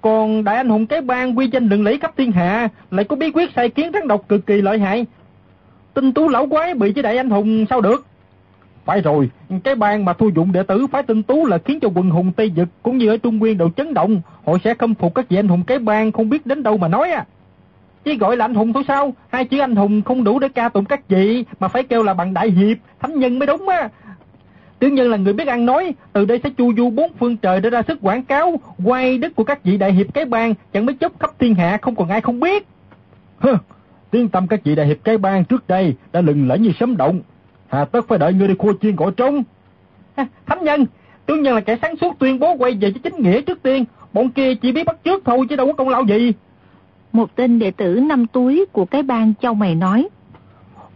Còn 0.00 0.44
đại 0.44 0.56
anh 0.56 0.68
hùng 0.68 0.86
cái 0.86 1.00
bang 1.00 1.38
quy 1.38 1.48
danh 1.52 1.68
lừng 1.68 1.84
lẫy 1.84 1.98
khắp 1.98 2.12
thiên 2.16 2.32
hạ, 2.32 2.68
lại 2.90 3.04
có 3.04 3.16
bí 3.16 3.30
quyết 3.30 3.50
sai 3.56 3.68
kiến 3.68 3.90
rắn 3.94 4.08
độc 4.08 4.28
cực 4.28 4.46
kỳ 4.46 4.62
lợi 4.62 4.78
hại. 4.78 5.06
Tinh 5.94 6.12
tú 6.12 6.28
lão 6.28 6.46
quái 6.46 6.74
bị 6.74 6.92
với 6.92 7.02
đại 7.02 7.16
anh 7.16 7.30
hùng 7.30 7.66
sao 7.70 7.80
được? 7.80 8.06
Phải 8.84 9.00
rồi, 9.00 9.30
cái 9.64 9.74
bang 9.74 10.04
mà 10.04 10.12
thu 10.12 10.30
dụng 10.36 10.52
đệ 10.52 10.62
tử 10.62 10.86
phái 10.86 11.02
tinh 11.02 11.22
tú 11.22 11.46
là 11.46 11.58
khiến 11.58 11.80
cho 11.80 11.88
quần 11.94 12.10
hùng 12.10 12.32
Tây 12.32 12.52
Dực 12.56 12.68
cũng 12.82 12.98
như 12.98 13.08
ở 13.08 13.16
Trung 13.16 13.38
Nguyên 13.38 13.58
đều 13.58 13.70
chấn 13.70 13.94
động, 13.94 14.20
họ 14.46 14.52
sẽ 14.64 14.74
khâm 14.74 14.94
phục 14.94 15.14
các 15.14 15.28
vị 15.28 15.36
anh 15.36 15.48
hùng 15.48 15.64
cái 15.66 15.78
bang 15.78 16.12
không 16.12 16.28
biết 16.28 16.46
đến 16.46 16.62
đâu 16.62 16.78
mà 16.78 16.88
nói 16.88 17.10
à. 17.10 17.24
Chỉ 18.04 18.16
gọi 18.16 18.36
là 18.36 18.44
anh 18.44 18.54
hùng 18.54 18.72
thôi 18.72 18.82
sao, 18.88 19.12
hai 19.28 19.44
chữ 19.44 19.58
anh 19.58 19.76
hùng 19.76 20.02
không 20.02 20.24
đủ 20.24 20.38
để 20.38 20.48
ca 20.48 20.68
tụng 20.68 20.84
các 20.84 21.08
vị, 21.08 21.44
mà 21.60 21.68
phải 21.68 21.82
kêu 21.82 22.02
là 22.02 22.14
bằng 22.14 22.34
đại 22.34 22.50
hiệp, 22.50 22.76
thánh 23.00 23.18
nhân 23.18 23.38
mới 23.38 23.46
đúng 23.46 23.68
á. 23.68 23.88
Tướng 24.78 24.94
nhân 24.94 25.10
là 25.10 25.16
người 25.16 25.32
biết 25.32 25.48
ăn 25.48 25.66
nói, 25.66 25.94
từ 26.12 26.24
đây 26.24 26.40
sẽ 26.44 26.50
chu 26.50 26.74
du 26.76 26.90
bốn 26.90 27.12
phương 27.18 27.36
trời 27.36 27.60
để 27.60 27.70
ra 27.70 27.82
sức 27.88 27.98
quảng 28.02 28.22
cáo, 28.22 28.60
quay 28.84 29.18
đức 29.18 29.34
của 29.36 29.44
các 29.44 29.64
vị 29.64 29.78
đại 29.78 29.92
hiệp 29.92 30.14
cái 30.14 30.24
bang, 30.24 30.54
chẳng 30.72 30.86
mấy 30.86 30.94
chốc 30.94 31.12
khắp 31.20 31.30
thiên 31.38 31.54
hạ 31.54 31.78
không 31.82 31.94
còn 31.94 32.08
ai 32.08 32.20
không 32.20 32.40
biết. 32.40 32.66
Hừ, 33.38 33.56
tiếng 34.10 34.28
tâm 34.28 34.46
các 34.46 34.64
vị 34.64 34.74
đại 34.74 34.86
hiệp 34.86 34.96
cái 35.04 35.18
bang 35.18 35.44
trước 35.44 35.68
đây 35.68 35.94
đã 36.12 36.20
lừng 36.20 36.48
lẫy 36.48 36.58
như 36.58 36.72
sấm 36.80 36.96
động. 36.96 37.20
Hà 37.72 37.84
tất 37.84 38.08
phải 38.08 38.18
đợi 38.18 38.32
ngươi 38.32 38.48
đi 38.48 38.54
khua 38.58 38.72
chiên 38.82 38.96
gọi 38.96 39.12
trống. 39.16 39.42
À, 40.14 40.26
thánh 40.46 40.64
nhân, 40.64 40.86
tiểu 41.26 41.36
nhân 41.36 41.54
là 41.54 41.60
kẻ 41.60 41.76
sáng 41.82 41.96
suốt 41.96 42.18
tuyên 42.18 42.38
bố 42.38 42.54
quay 42.58 42.72
về 42.72 42.90
với 42.90 43.00
chính 43.02 43.22
nghĩa 43.22 43.40
trước 43.40 43.62
tiên, 43.62 43.84
bọn 44.12 44.30
kia 44.30 44.54
chỉ 44.54 44.72
biết 44.72 44.84
bắt 44.84 44.96
trước 45.04 45.22
thôi 45.24 45.46
chứ 45.50 45.56
đâu 45.56 45.66
có 45.66 45.72
công 45.72 45.88
lao 45.88 46.04
gì. 46.04 46.32
Một 47.12 47.36
tên 47.36 47.58
đệ 47.58 47.70
tử 47.70 48.00
năm 48.00 48.26
túi 48.26 48.64
của 48.72 48.84
cái 48.84 49.02
bang 49.02 49.32
châu 49.42 49.54
mày 49.54 49.74
nói. 49.74 50.08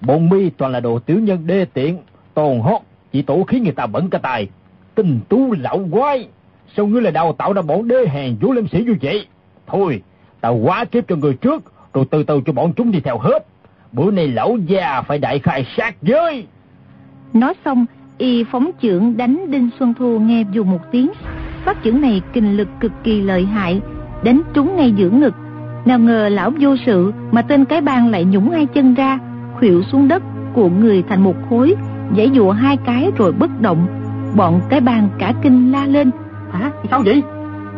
Bọn 0.01 0.29
mi 0.29 0.51
toàn 0.51 0.72
là 0.72 0.81
đồ 0.81 0.99
tiểu 0.99 1.20
nhân 1.20 1.47
đê 1.47 1.64
tiện, 1.64 1.99
tồn 2.35 2.61
hót, 2.61 2.81
chỉ 3.12 3.22
tổ 3.22 3.45
khiến 3.45 3.62
người 3.62 3.72
ta 3.72 3.87
bẩn 3.87 4.11
cả 4.11 4.18
tài. 4.18 4.49
Tình 4.95 5.20
tú 5.29 5.53
lão 5.53 5.89
quái, 5.91 6.29
sao 6.77 6.87
ngươi 6.87 7.03
là 7.03 7.11
đào 7.11 7.33
tạo 7.33 7.53
ra 7.53 7.62
bọn 7.62 7.89
đê 7.89 8.07
hèn 8.09 8.37
vũ 8.41 8.53
lâm 8.53 8.68
sĩ 8.68 8.85
như 8.85 8.97
vậy? 9.03 9.27
Thôi, 9.66 10.03
tao 10.41 10.55
quá 10.55 10.85
kiếp 10.85 11.09
cho 11.09 11.16
người 11.16 11.35
trước, 11.35 11.62
rồi 11.95 12.05
từ 12.11 12.22
từ 12.22 12.41
cho 12.47 12.53
bọn 12.53 12.72
chúng 12.77 12.91
đi 12.91 13.01
theo 13.01 13.18
hết. 13.18 13.47
Bữa 13.93 14.11
nay 14.11 14.29
lão 14.29 14.57
già 14.66 15.03
phải 15.03 15.18
đại 15.18 15.39
khai 15.39 15.66
sát 15.77 15.97
giới. 16.03 16.47
Nói 17.37 17.55
xong, 17.64 17.87
y 18.18 18.45
phóng 18.45 18.70
trưởng 18.80 19.16
đánh 19.16 19.51
Đinh 19.51 19.70
Xuân 19.78 19.95
Thu 19.99 20.18
nghe 20.18 20.45
dù 20.53 20.64
một 20.64 20.78
tiếng. 20.93 21.11
Phát 21.64 21.82
trưởng 21.82 22.01
này 22.01 22.22
kinh 22.32 22.57
lực 22.57 22.68
cực 22.80 22.93
kỳ 23.05 23.20
lợi 23.20 23.47
hại, 23.47 23.80
đánh 24.24 24.41
trúng 24.55 24.76
ngay 24.76 24.93
giữa 24.93 25.11
ngực. 25.11 25.34
Nào 25.84 25.99
ngờ 25.99 26.28
lão 26.28 26.51
vô 26.61 26.76
sự 26.87 27.12
mà 27.32 27.43
tên 27.43 27.64
cái 27.64 27.80
bang 27.80 28.11
lại 28.11 28.24
nhũng 28.24 28.51
hai 28.51 28.66
chân 28.66 28.95
ra, 28.95 29.18
khuỵu 29.59 29.82
xuống 29.82 30.09
đất, 30.09 30.22
cuộn 30.55 30.80
người 30.80 31.03
thành 31.09 31.24
một 31.24 31.34
khối, 31.51 31.74
giãy 32.16 32.30
dụa 32.34 32.51
hai 32.51 32.76
cái 32.76 33.11
rồi 33.16 33.32
bất 33.32 33.61
động. 33.61 33.87
Bọn 34.37 34.61
cái 34.68 34.80
bang 34.80 35.09
cả 35.18 35.32
kinh 35.43 35.72
la 35.72 35.87
lên. 35.87 36.11
Hả? 36.53 36.70
Sao 36.91 37.03
vậy? 37.05 37.22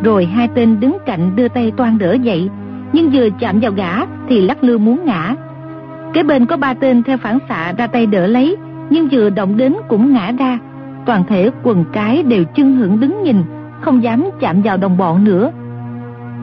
Rồi 0.02 0.26
hai 0.26 0.48
tên 0.54 0.80
đứng 0.80 0.96
cạnh 1.06 1.36
đưa 1.36 1.48
tay 1.48 1.72
toan 1.76 1.98
đỡ 1.98 2.12
dậy, 2.12 2.50
nhưng 2.92 3.11
vừa 3.11 3.28
chạm 3.40 3.61
vào 3.61 3.72
gã 3.72 3.92
thì 4.28 4.40
lắc 4.40 4.64
lư 4.64 4.78
muốn 4.78 5.04
ngã. 5.04 5.34
Cái 6.14 6.24
bên 6.24 6.46
có 6.46 6.56
ba 6.56 6.74
tên 6.74 7.02
theo 7.02 7.16
phản 7.16 7.38
xạ 7.48 7.72
ra 7.78 7.86
tay 7.86 8.06
đỡ 8.06 8.26
lấy, 8.26 8.56
nhưng 8.91 9.09
vừa 9.09 9.30
động 9.30 9.57
đến 9.57 9.74
cũng 9.89 10.12
ngã 10.12 10.32
ra. 10.39 10.59
Toàn 11.07 11.24
thể 11.28 11.51
quần 11.62 11.84
cái 11.93 12.22
đều 12.22 12.45
chân 12.45 12.76
hững 12.76 13.01
đứng 13.01 13.22
nhìn, 13.22 13.43
không 13.80 14.03
dám 14.03 14.24
chạm 14.41 14.62
vào 14.62 14.76
đồng 14.76 14.97
bọn 14.97 15.24
nữa. 15.24 15.51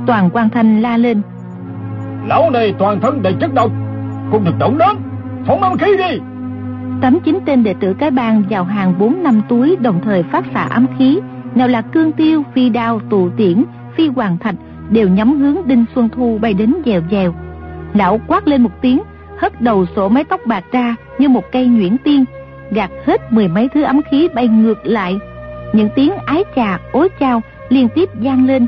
Toàn 0.08 0.30
quan 0.34 0.50
thanh 0.50 0.82
la 0.82 0.98
lên. 0.98 1.22
Lão 2.28 2.50
này 2.50 2.74
toàn 2.78 3.00
thân 3.00 3.22
đầy 3.22 3.34
chất 3.34 3.54
độc, 3.54 3.72
không 4.32 4.44
được 4.46 4.60
động 4.60 4.78
đến, 4.78 4.96
phóng 5.46 5.62
âm 5.62 5.78
khí 5.78 5.98
đi. 5.98 6.20
Tám 7.02 7.20
chín 7.24 7.40
tên 7.46 7.64
đệ 7.64 7.74
tử 7.80 7.94
cái 7.94 8.12
bang 8.12 8.44
vào 8.50 8.64
hàng 8.64 8.94
bốn 9.00 9.24
năm 9.24 9.42
túi 9.50 9.76
đồng 9.80 10.02
thời 10.04 10.24
phát 10.24 10.46
xạ 10.54 10.62
ấm 10.62 10.86
khí, 10.98 11.20
nào 11.56 11.68
là 11.68 11.82
cương 11.82 12.12
tiêu, 12.12 12.44
phi 12.54 12.70
đao, 12.70 13.00
tụ 13.10 13.30
tiễn, 13.30 13.64
phi 13.96 14.08
hoàng 14.08 14.38
thạch 14.38 14.56
đều 14.90 15.10
nhắm 15.10 15.40
hướng 15.40 15.58
Đinh 15.66 15.86
Xuân 15.96 16.10
Thu 16.10 16.38
bay 16.42 16.54
đến 16.54 16.74
dèo 16.86 17.02
dèo. 17.12 17.34
Lão 17.94 18.20
quát 18.28 18.48
lên 18.48 18.62
một 18.62 18.82
tiếng, 18.82 19.02
hất 19.38 19.62
đầu 19.62 19.86
sổ 19.96 20.10
mái 20.10 20.24
tóc 20.24 20.42
bạc 20.46 20.64
ra 20.72 20.96
như 21.20 21.30
một 21.30 21.52
cây 21.52 21.68
nhuyễn 21.68 21.98
tiên, 21.98 22.26
gạt 22.72 22.92
hết 23.06 23.34
mười 23.34 23.48
mấy 23.48 23.70
thứ 23.74 23.82
ấm 23.84 24.02
khí 24.12 24.28
bay 24.36 24.48
ngược 24.48 24.78
lại. 24.84 25.20
Những 25.74 25.90
tiếng 25.96 26.12
ái 26.26 26.44
chà, 26.56 26.80
ối 26.92 27.10
chao 27.20 27.42
liên 27.70 27.88
tiếp 27.96 28.10
gian 28.20 28.48
lên. 28.48 28.68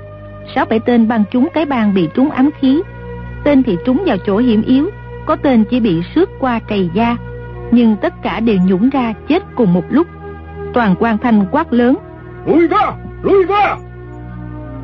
sáu 0.55 0.65
bảy 0.65 0.79
tên 0.79 1.07
băng 1.07 1.23
chúng 1.31 1.47
cái 1.53 1.65
bang 1.65 1.93
bị 1.93 2.09
trúng 2.13 2.29
ám 2.29 2.49
khí. 2.59 2.81
Tên 3.43 3.63
thì 3.63 3.77
trúng 3.85 4.03
vào 4.05 4.17
chỗ 4.25 4.37
hiểm 4.37 4.61
yếu 4.61 4.89
có 5.25 5.35
tên 5.35 5.63
chỉ 5.69 5.79
bị 5.79 6.01
xước 6.15 6.29
qua 6.39 6.59
trầy 6.69 6.89
da. 6.93 7.17
Nhưng 7.71 7.95
tất 8.01 8.13
cả 8.23 8.39
đều 8.39 8.57
nhũng 8.67 8.89
ra 8.89 9.13
chết 9.27 9.43
cùng 9.55 9.73
một 9.73 9.83
lúc. 9.89 10.07
Toàn 10.73 10.95
quan 10.99 11.17
thanh 11.17 11.45
quát 11.51 11.73
lớn 11.73 11.97
lùi 12.45 12.67
ra 12.67 12.91
lùi 13.23 13.45
ra! 13.45 13.77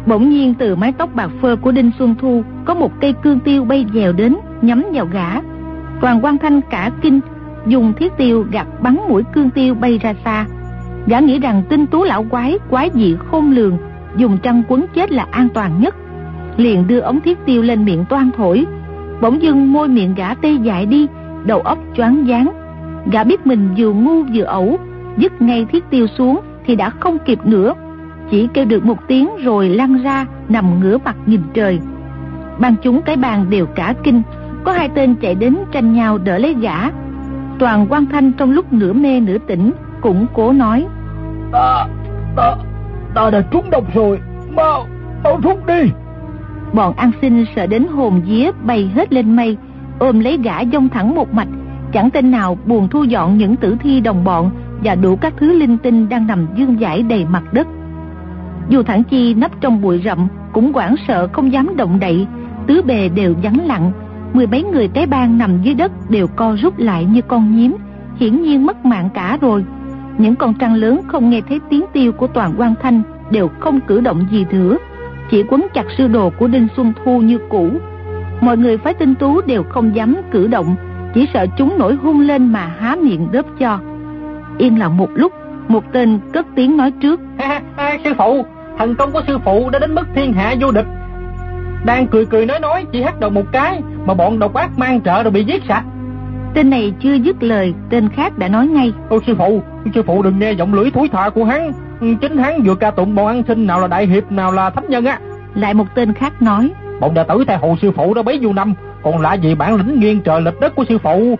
Bỗng 0.05 0.29
nhiên 0.29 0.53
từ 0.53 0.75
mái 0.75 0.93
tóc 0.97 1.09
bạc 1.15 1.29
phơ 1.41 1.55
của 1.55 1.71
đinh 1.71 1.91
xuân 1.99 2.15
thu 2.21 2.43
có 2.65 2.73
một 2.73 2.91
cây 3.01 3.13
cương 3.23 3.39
tiêu 3.39 3.63
bay 3.63 3.85
dèo 3.93 4.13
đến 4.13 4.35
nhắm 4.61 4.83
vào 4.93 5.05
gã 5.05 5.29
toàn 6.03 6.19
quan 6.25 6.37
thanh 6.37 6.61
cả 6.61 6.91
kinh, 7.01 7.19
dùng 7.67 7.93
thiết 7.93 8.17
tiêu 8.17 8.45
gạt 8.51 8.67
bắn 8.81 8.97
mũi 9.09 9.23
cương 9.33 9.49
tiêu 9.49 9.75
bay 9.75 9.99
ra 10.03 10.13
xa. 10.25 10.45
Gã 11.07 11.19
nghĩ 11.19 11.39
rằng 11.39 11.63
tinh 11.69 11.85
tú 11.87 12.03
lão 12.03 12.23
quái 12.23 12.59
quái 12.69 12.89
dị 12.93 13.15
khôn 13.31 13.51
lường, 13.51 13.77
dùng 14.17 14.37
trăng 14.43 14.63
quấn 14.67 14.85
chết 14.95 15.11
là 15.11 15.27
an 15.31 15.47
toàn 15.53 15.79
nhất. 15.79 15.95
Liền 16.57 16.87
đưa 16.87 16.99
ống 16.99 17.19
thiết 17.21 17.37
tiêu 17.45 17.61
lên 17.61 17.85
miệng 17.85 18.05
toan 18.09 18.29
thổi. 18.37 18.65
Bỗng 19.21 19.41
dưng 19.41 19.73
môi 19.73 19.87
miệng 19.87 20.15
gã 20.15 20.33
tê 20.33 20.51
dại 20.51 20.85
đi, 20.85 21.07
đầu 21.45 21.59
óc 21.59 21.79
choáng 21.95 22.23
váng. 22.27 22.51
Gã 23.11 23.23
biết 23.23 23.47
mình 23.47 23.69
vừa 23.77 23.91
ngu 23.93 24.23
vừa 24.23 24.43
ẩu, 24.43 24.79
dứt 25.17 25.41
ngay 25.41 25.65
thiết 25.65 25.83
tiêu 25.89 26.07
xuống 26.07 26.39
thì 26.65 26.75
đã 26.75 26.89
không 26.89 27.17
kịp 27.25 27.39
nữa. 27.45 27.73
Chỉ 28.31 28.47
kêu 28.53 28.65
được 28.65 28.85
một 28.85 29.07
tiếng 29.07 29.29
rồi 29.43 29.69
lăn 29.69 30.03
ra, 30.03 30.25
nằm 30.49 30.79
ngửa 30.79 30.97
mặt 31.05 31.15
nhìn 31.25 31.41
trời. 31.53 31.79
Ban 32.59 32.75
chúng 32.83 33.01
cái 33.01 33.15
bàn 33.15 33.45
đều 33.49 33.65
cả 33.65 33.93
kinh 34.03 34.21
có 34.65 34.71
hai 34.71 34.89
tên 34.95 35.15
chạy 35.15 35.35
đến 35.35 35.57
tranh 35.71 35.93
nhau 35.93 36.17
đỡ 36.17 36.37
lấy 36.37 36.55
gã. 36.61 36.89
Toàn 37.59 37.87
quan 37.89 38.05
thanh 38.05 38.31
trong 38.31 38.51
lúc 38.51 38.73
nửa 38.73 38.93
mê 38.93 39.19
nửa 39.19 39.37
tỉnh 39.37 39.71
cũng 40.01 40.25
cố 40.33 40.51
nói. 40.51 40.85
Ta 41.51 41.87
ta 42.35 42.55
ta 43.15 43.29
đã 43.29 43.41
trúng 43.51 43.69
độc 43.69 43.93
rồi. 43.93 44.19
Mau 44.55 44.87
mau 45.23 45.39
rút 45.43 45.65
đi. 45.67 45.91
Bọn 46.73 46.93
ăn 46.95 47.11
xin 47.21 47.45
sợ 47.55 47.67
đến 47.67 47.87
hồn 47.87 48.21
vía 48.25 48.51
bay 48.63 48.91
hết 48.95 49.13
lên 49.13 49.35
mây 49.35 49.57
ôm 49.99 50.19
lấy 50.19 50.37
gã 50.37 50.65
dông 50.73 50.89
thẳng 50.89 51.15
một 51.15 51.33
mạch. 51.33 51.47
Chẳng 51.91 52.09
tên 52.11 52.31
nào 52.31 52.57
buồn 52.65 52.87
thu 52.87 53.03
dọn 53.03 53.37
những 53.37 53.55
tử 53.55 53.75
thi 53.79 53.99
đồng 53.99 54.23
bọn 54.23 54.51
và 54.83 54.95
đủ 54.95 55.15
các 55.15 55.33
thứ 55.37 55.59
linh 55.59 55.77
tinh 55.77 56.09
đang 56.09 56.27
nằm 56.27 56.47
dương 56.55 56.77
dãi 56.81 57.03
đầy 57.03 57.25
mặt 57.25 57.43
đất. 57.53 57.67
Dù 58.69 58.83
thẳng 58.83 59.03
chi 59.03 59.33
nấp 59.33 59.51
trong 59.61 59.81
bụi 59.81 60.01
rậm 60.05 60.27
cũng 60.53 60.73
hoảng 60.73 60.95
sợ 61.07 61.27
không 61.27 61.53
dám 61.53 61.77
động 61.77 61.99
đậy. 61.99 62.27
Tứ 62.67 62.81
bề 62.81 63.09
đều 63.09 63.35
vắng 63.43 63.65
lặng 63.65 63.91
mười 64.33 64.47
mấy 64.47 64.63
người 64.63 64.87
cái 64.87 65.05
bang 65.05 65.37
nằm 65.37 65.61
dưới 65.61 65.73
đất 65.73 65.91
đều 66.09 66.27
co 66.27 66.55
rút 66.61 66.79
lại 66.79 67.05
như 67.05 67.21
con 67.21 67.55
nhím 67.57 67.75
hiển 68.17 68.41
nhiên 68.41 68.65
mất 68.65 68.85
mạng 68.85 69.09
cả 69.13 69.37
rồi. 69.41 69.65
Những 70.17 70.35
con 70.35 70.53
trăng 70.53 70.73
lớn 70.73 71.01
không 71.07 71.29
nghe 71.29 71.41
thấy 71.49 71.59
tiếng 71.69 71.85
tiêu 71.93 72.11
của 72.11 72.27
toàn 72.27 72.53
quan 72.57 72.73
thanh 72.81 73.01
đều 73.31 73.49
không 73.59 73.79
cử 73.81 74.01
động 74.01 74.27
gì 74.31 74.45
nữa. 74.51 74.77
Chỉ 75.31 75.43
quấn 75.43 75.67
chặt 75.73 75.85
sư 75.97 76.07
đồ 76.07 76.29
của 76.29 76.47
đinh 76.47 76.67
xuân 76.75 76.93
thu 77.05 77.21
như 77.21 77.37
cũ. 77.49 77.69
Mọi 78.41 78.57
người 78.57 78.77
phái 78.77 78.93
tinh 78.93 79.15
tú 79.15 79.41
đều 79.41 79.63
không 79.63 79.95
dám 79.95 80.15
cử 80.31 80.47
động 80.47 80.75
chỉ 81.13 81.27
sợ 81.33 81.45
chúng 81.57 81.77
nổi 81.77 81.95
hung 81.95 82.19
lên 82.19 82.53
mà 82.53 82.71
há 82.79 82.95
miệng 82.95 83.27
đớp 83.31 83.45
cho. 83.59 83.79
Yên 84.57 84.79
lặng 84.79 84.97
một 84.97 85.09
lúc 85.13 85.33
một 85.67 85.83
tên 85.93 86.19
cất 86.33 86.45
tiếng 86.55 86.77
nói 86.77 86.91
trước. 86.91 87.21
À, 87.37 87.61
à, 87.75 87.97
sư 88.03 88.13
phụ 88.17 88.45
thần 88.77 88.95
công 88.95 89.11
của 89.11 89.21
sư 89.27 89.37
phụ 89.45 89.69
đã 89.69 89.79
đến 89.79 89.95
mức 89.95 90.07
thiên 90.15 90.33
hạ 90.33 90.55
vô 90.61 90.71
địch 90.71 90.85
đang 91.85 92.07
cười 92.07 92.25
cười 92.25 92.45
nói 92.45 92.59
nói 92.59 92.85
chỉ 92.91 93.01
hất 93.01 93.19
đầu 93.19 93.29
một 93.29 93.45
cái 93.51 93.81
mà 94.05 94.13
bọn 94.13 94.39
độc 94.39 94.53
ác 94.53 94.77
mang 94.77 95.01
trợ 95.01 95.23
rồi 95.23 95.31
bị 95.31 95.43
giết 95.43 95.63
sạch. 95.67 95.83
Tên 96.53 96.69
này 96.69 96.93
chưa 96.99 97.13
dứt 97.13 97.43
lời 97.43 97.73
tên 97.89 98.09
khác 98.09 98.37
đã 98.37 98.47
nói 98.47 98.67
ngay. 98.67 98.93
Ôi 99.09 99.19
sư 99.27 99.35
phụ 99.37 99.61
sư 99.95 100.03
phụ 100.03 100.23
đừng 100.23 100.39
nghe 100.39 100.51
giọng 100.51 100.73
lưỡi 100.73 100.91
thối 100.91 101.09
thà 101.09 101.29
của 101.29 101.43
hắn. 101.43 101.71
Chính 102.21 102.37
hắn 102.37 102.61
vừa 102.63 102.75
ca 102.75 102.91
tụng 102.91 103.15
bọn 103.15 103.27
ăn 103.27 103.43
sinh 103.47 103.67
nào 103.67 103.81
là 103.81 103.87
đại 103.87 104.07
hiệp 104.07 104.31
nào 104.31 104.51
là 104.51 104.69
thánh 104.69 104.89
nhân 104.89 105.05
á. 105.05 105.19
Lại 105.55 105.73
một 105.73 105.85
tên 105.95 106.13
khác 106.13 106.41
nói. 106.41 106.71
Bọn 106.99 107.13
đệ 107.13 107.23
tử 107.23 107.43
theo 107.47 107.57
hầu 107.57 107.77
sư 107.81 107.91
phụ 107.95 108.13
đã 108.13 108.21
bấy 108.21 108.39
nhiêu 108.39 108.53
năm 108.53 108.73
còn 109.03 109.21
lạ 109.21 109.33
gì 109.33 109.55
bản 109.55 109.75
lĩnh 109.75 109.99
nghiêng 109.99 110.21
trời 110.21 110.41
lệch 110.41 110.59
đất 110.59 110.75
của 110.75 110.85
sư 110.89 110.97
phụ. 110.97 111.35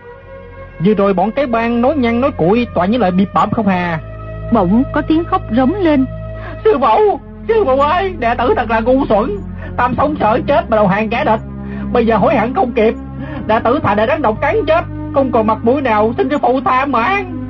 Vừa 0.84 0.94
rồi 0.94 1.14
bọn 1.14 1.30
cái 1.30 1.46
bang 1.46 1.82
nói 1.82 1.96
nhăn 1.96 2.20
nói 2.20 2.30
cuội 2.30 2.66
toàn 2.74 2.90
những 2.90 3.00
lời 3.00 3.10
bị 3.10 3.26
bợm 3.34 3.50
không 3.50 3.66
hà. 3.66 4.00
Bỗng 4.52 4.82
có 4.94 5.02
tiếng 5.02 5.24
khóc 5.24 5.42
rống 5.56 5.74
lên. 5.74 6.06
Sư 6.64 6.72
phụ 6.80 7.20
sư 7.48 7.64
phụ 7.64 7.80
ơi 7.80 8.14
đệ 8.18 8.34
tử 8.34 8.54
thật 8.56 8.70
là 8.70 8.80
ngu 8.80 9.06
xuẩn 9.06 9.36
tam 9.76 9.94
sống 9.96 10.14
sợ 10.20 10.40
chết 10.46 10.70
mà 10.70 10.76
đầu 10.76 10.86
hàng 10.86 11.08
kẻ 11.08 11.24
địch. 11.24 11.40
Bây 11.92 12.06
giờ 12.06 12.16
hối 12.16 12.36
hận 12.36 12.54
không 12.54 12.72
kịp. 12.72 12.94
Đã 13.46 13.58
tử 13.58 13.78
thà 13.82 13.94
để 13.94 14.06
rắn 14.08 14.22
độc 14.22 14.40
cắn 14.40 14.56
chết. 14.66 14.84
Không 15.14 15.32
còn 15.32 15.46
mặt 15.46 15.58
mũi 15.62 15.82
nào 15.82 16.12
xin 16.18 16.28
sư 16.30 16.38
phụ 16.42 16.60
tha 16.64 16.86
mạng 16.86 17.44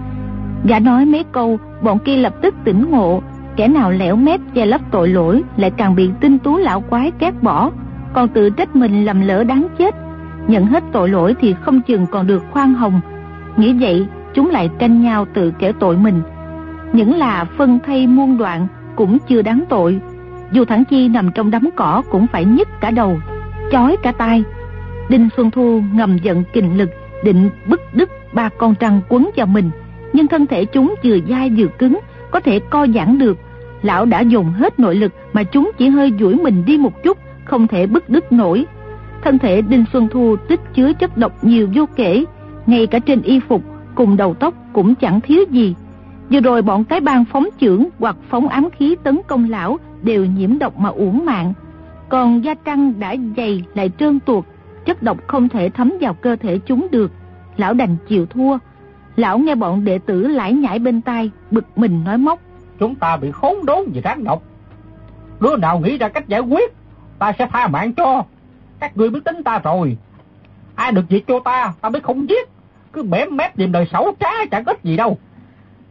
gã 0.64 0.78
nói 0.78 1.04
mấy 1.04 1.24
câu, 1.32 1.58
bọn 1.82 1.98
kia 1.98 2.16
lập 2.16 2.34
tức 2.42 2.54
tỉnh 2.64 2.90
ngộ. 2.90 3.22
Kẻ 3.56 3.68
nào 3.68 3.90
lẻo 3.90 4.16
mép 4.16 4.40
che 4.54 4.66
lấp 4.66 4.80
tội 4.90 5.08
lỗi 5.08 5.42
lại 5.56 5.70
càng 5.76 5.94
bị 5.94 6.10
tinh 6.20 6.38
tú 6.38 6.56
lão 6.56 6.80
quái 6.80 7.10
két 7.18 7.42
bỏ. 7.42 7.70
Còn 8.12 8.28
tự 8.28 8.50
trách 8.50 8.76
mình 8.76 9.04
lầm 9.04 9.20
lỡ 9.20 9.44
đáng 9.44 9.66
chết. 9.78 9.94
Nhận 10.48 10.66
hết 10.66 10.84
tội 10.92 11.08
lỗi 11.08 11.34
thì 11.40 11.54
không 11.60 11.80
chừng 11.82 12.06
còn 12.06 12.26
được 12.26 12.42
khoan 12.50 12.74
hồng. 12.74 13.00
Nghĩ 13.56 13.72
vậy, 13.72 14.06
chúng 14.34 14.50
lại 14.50 14.70
tranh 14.78 15.02
nhau 15.02 15.26
tự 15.34 15.52
kể 15.58 15.72
tội 15.80 15.96
mình. 15.96 16.22
Những 16.92 17.16
là 17.16 17.44
phân 17.56 17.78
thay 17.86 18.06
muôn 18.06 18.38
đoạn 18.38 18.66
cũng 18.96 19.18
chưa 19.28 19.42
đáng 19.42 19.64
tội 19.68 20.00
dù 20.52 20.64
thẳng 20.64 20.84
chi 20.84 21.08
nằm 21.08 21.30
trong 21.34 21.50
đám 21.50 21.70
cỏ 21.76 22.02
cũng 22.10 22.26
phải 22.32 22.44
nhức 22.44 22.68
cả 22.80 22.90
đầu, 22.90 23.20
chói 23.72 23.96
cả 24.02 24.12
tai. 24.12 24.44
Đinh 25.08 25.28
xuân 25.36 25.50
thu 25.50 25.82
ngầm 25.94 26.18
giận 26.18 26.44
kình 26.52 26.78
lực, 26.78 26.90
định 27.24 27.50
bức 27.66 27.80
đứt 27.92 28.10
ba 28.34 28.48
con 28.48 28.74
trăng 28.74 29.00
quấn 29.08 29.30
vào 29.36 29.46
mình. 29.46 29.70
Nhưng 30.12 30.28
thân 30.28 30.46
thể 30.46 30.64
chúng 30.64 30.94
vừa 31.04 31.18
dai 31.28 31.50
vừa 31.50 31.66
cứng, 31.78 32.00
có 32.30 32.40
thể 32.40 32.60
co 32.70 32.86
giãn 32.94 33.18
được. 33.18 33.38
Lão 33.82 34.04
đã 34.04 34.20
dùng 34.20 34.52
hết 34.52 34.80
nội 34.80 34.96
lực 34.96 35.12
mà 35.32 35.42
chúng 35.42 35.70
chỉ 35.78 35.88
hơi 35.88 36.12
duỗi 36.20 36.34
mình 36.34 36.64
đi 36.64 36.78
một 36.78 37.02
chút, 37.02 37.18
không 37.44 37.66
thể 37.66 37.86
bức 37.86 38.08
đứt 38.08 38.32
nổi. 38.32 38.64
Thân 39.22 39.38
thể 39.38 39.62
đinh 39.62 39.84
xuân 39.92 40.08
thu 40.12 40.36
tích 40.48 40.60
chứa 40.74 40.92
chất 40.92 41.16
độc 41.16 41.44
nhiều 41.44 41.68
vô 41.74 41.86
kể, 41.96 42.24
ngay 42.66 42.86
cả 42.86 42.98
trên 42.98 43.22
y 43.22 43.40
phục, 43.40 43.62
cùng 43.94 44.16
đầu 44.16 44.34
tóc 44.34 44.54
cũng 44.72 44.94
chẳng 44.94 45.20
thiếu 45.20 45.44
gì 45.50 45.74
vừa 46.30 46.40
rồi 46.40 46.62
bọn 46.62 46.84
cái 46.84 47.00
bang 47.00 47.24
phóng 47.24 47.48
chưởng 47.60 47.88
hoặc 47.98 48.16
phóng 48.28 48.48
ám 48.48 48.68
khí 48.78 48.96
tấn 49.02 49.20
công 49.26 49.50
lão 49.50 49.78
đều 50.02 50.24
nhiễm 50.24 50.58
độc 50.58 50.78
mà 50.78 50.88
uổng 50.88 51.24
mạng. 51.24 51.52
Còn 52.08 52.44
da 52.44 52.54
trăng 52.54 53.00
đã 53.00 53.14
dày 53.36 53.64
lại 53.74 53.90
trơn 53.98 54.20
tuột, 54.20 54.44
chất 54.84 55.02
độc 55.02 55.18
không 55.26 55.48
thể 55.48 55.70
thấm 55.70 55.92
vào 56.00 56.14
cơ 56.14 56.36
thể 56.36 56.58
chúng 56.58 56.86
được. 56.90 57.12
Lão 57.56 57.74
đành 57.74 57.96
chịu 58.08 58.26
thua. 58.26 58.58
Lão 59.16 59.38
nghe 59.38 59.54
bọn 59.54 59.84
đệ 59.84 59.98
tử 59.98 60.26
lải 60.26 60.52
nhải 60.52 60.78
bên 60.78 61.00
tai, 61.00 61.30
bực 61.50 61.78
mình 61.78 62.04
nói 62.04 62.18
móc. 62.18 62.40
Chúng 62.78 62.94
ta 62.94 63.16
bị 63.16 63.30
khốn 63.30 63.66
đốn 63.66 63.78
vì 63.92 64.00
rắn 64.04 64.24
độc. 64.24 64.42
Đứa 65.40 65.56
nào 65.56 65.78
nghĩ 65.78 65.98
ra 65.98 66.08
cách 66.08 66.28
giải 66.28 66.40
quyết, 66.40 66.74
ta 67.18 67.32
sẽ 67.38 67.48
tha 67.52 67.68
mạng 67.68 67.94
cho. 67.94 68.24
Các 68.80 68.96
ngươi 68.96 69.10
biết 69.10 69.20
tính 69.24 69.42
ta 69.42 69.58
rồi. 69.58 69.96
Ai 70.74 70.92
được 70.92 71.04
việc 71.08 71.26
cho 71.26 71.40
ta 71.44 71.72
ta 71.80 71.88
mới 71.88 72.00
không 72.00 72.28
giết. 72.28 72.48
Cứ 72.92 73.02
bẻ 73.02 73.24
mép 73.24 73.56
tìm 73.56 73.72
đời 73.72 73.88
xấu 73.92 74.12
trá 74.20 74.30
chẳng 74.50 74.64
ít 74.66 74.84
gì 74.84 74.96
đâu 74.96 75.18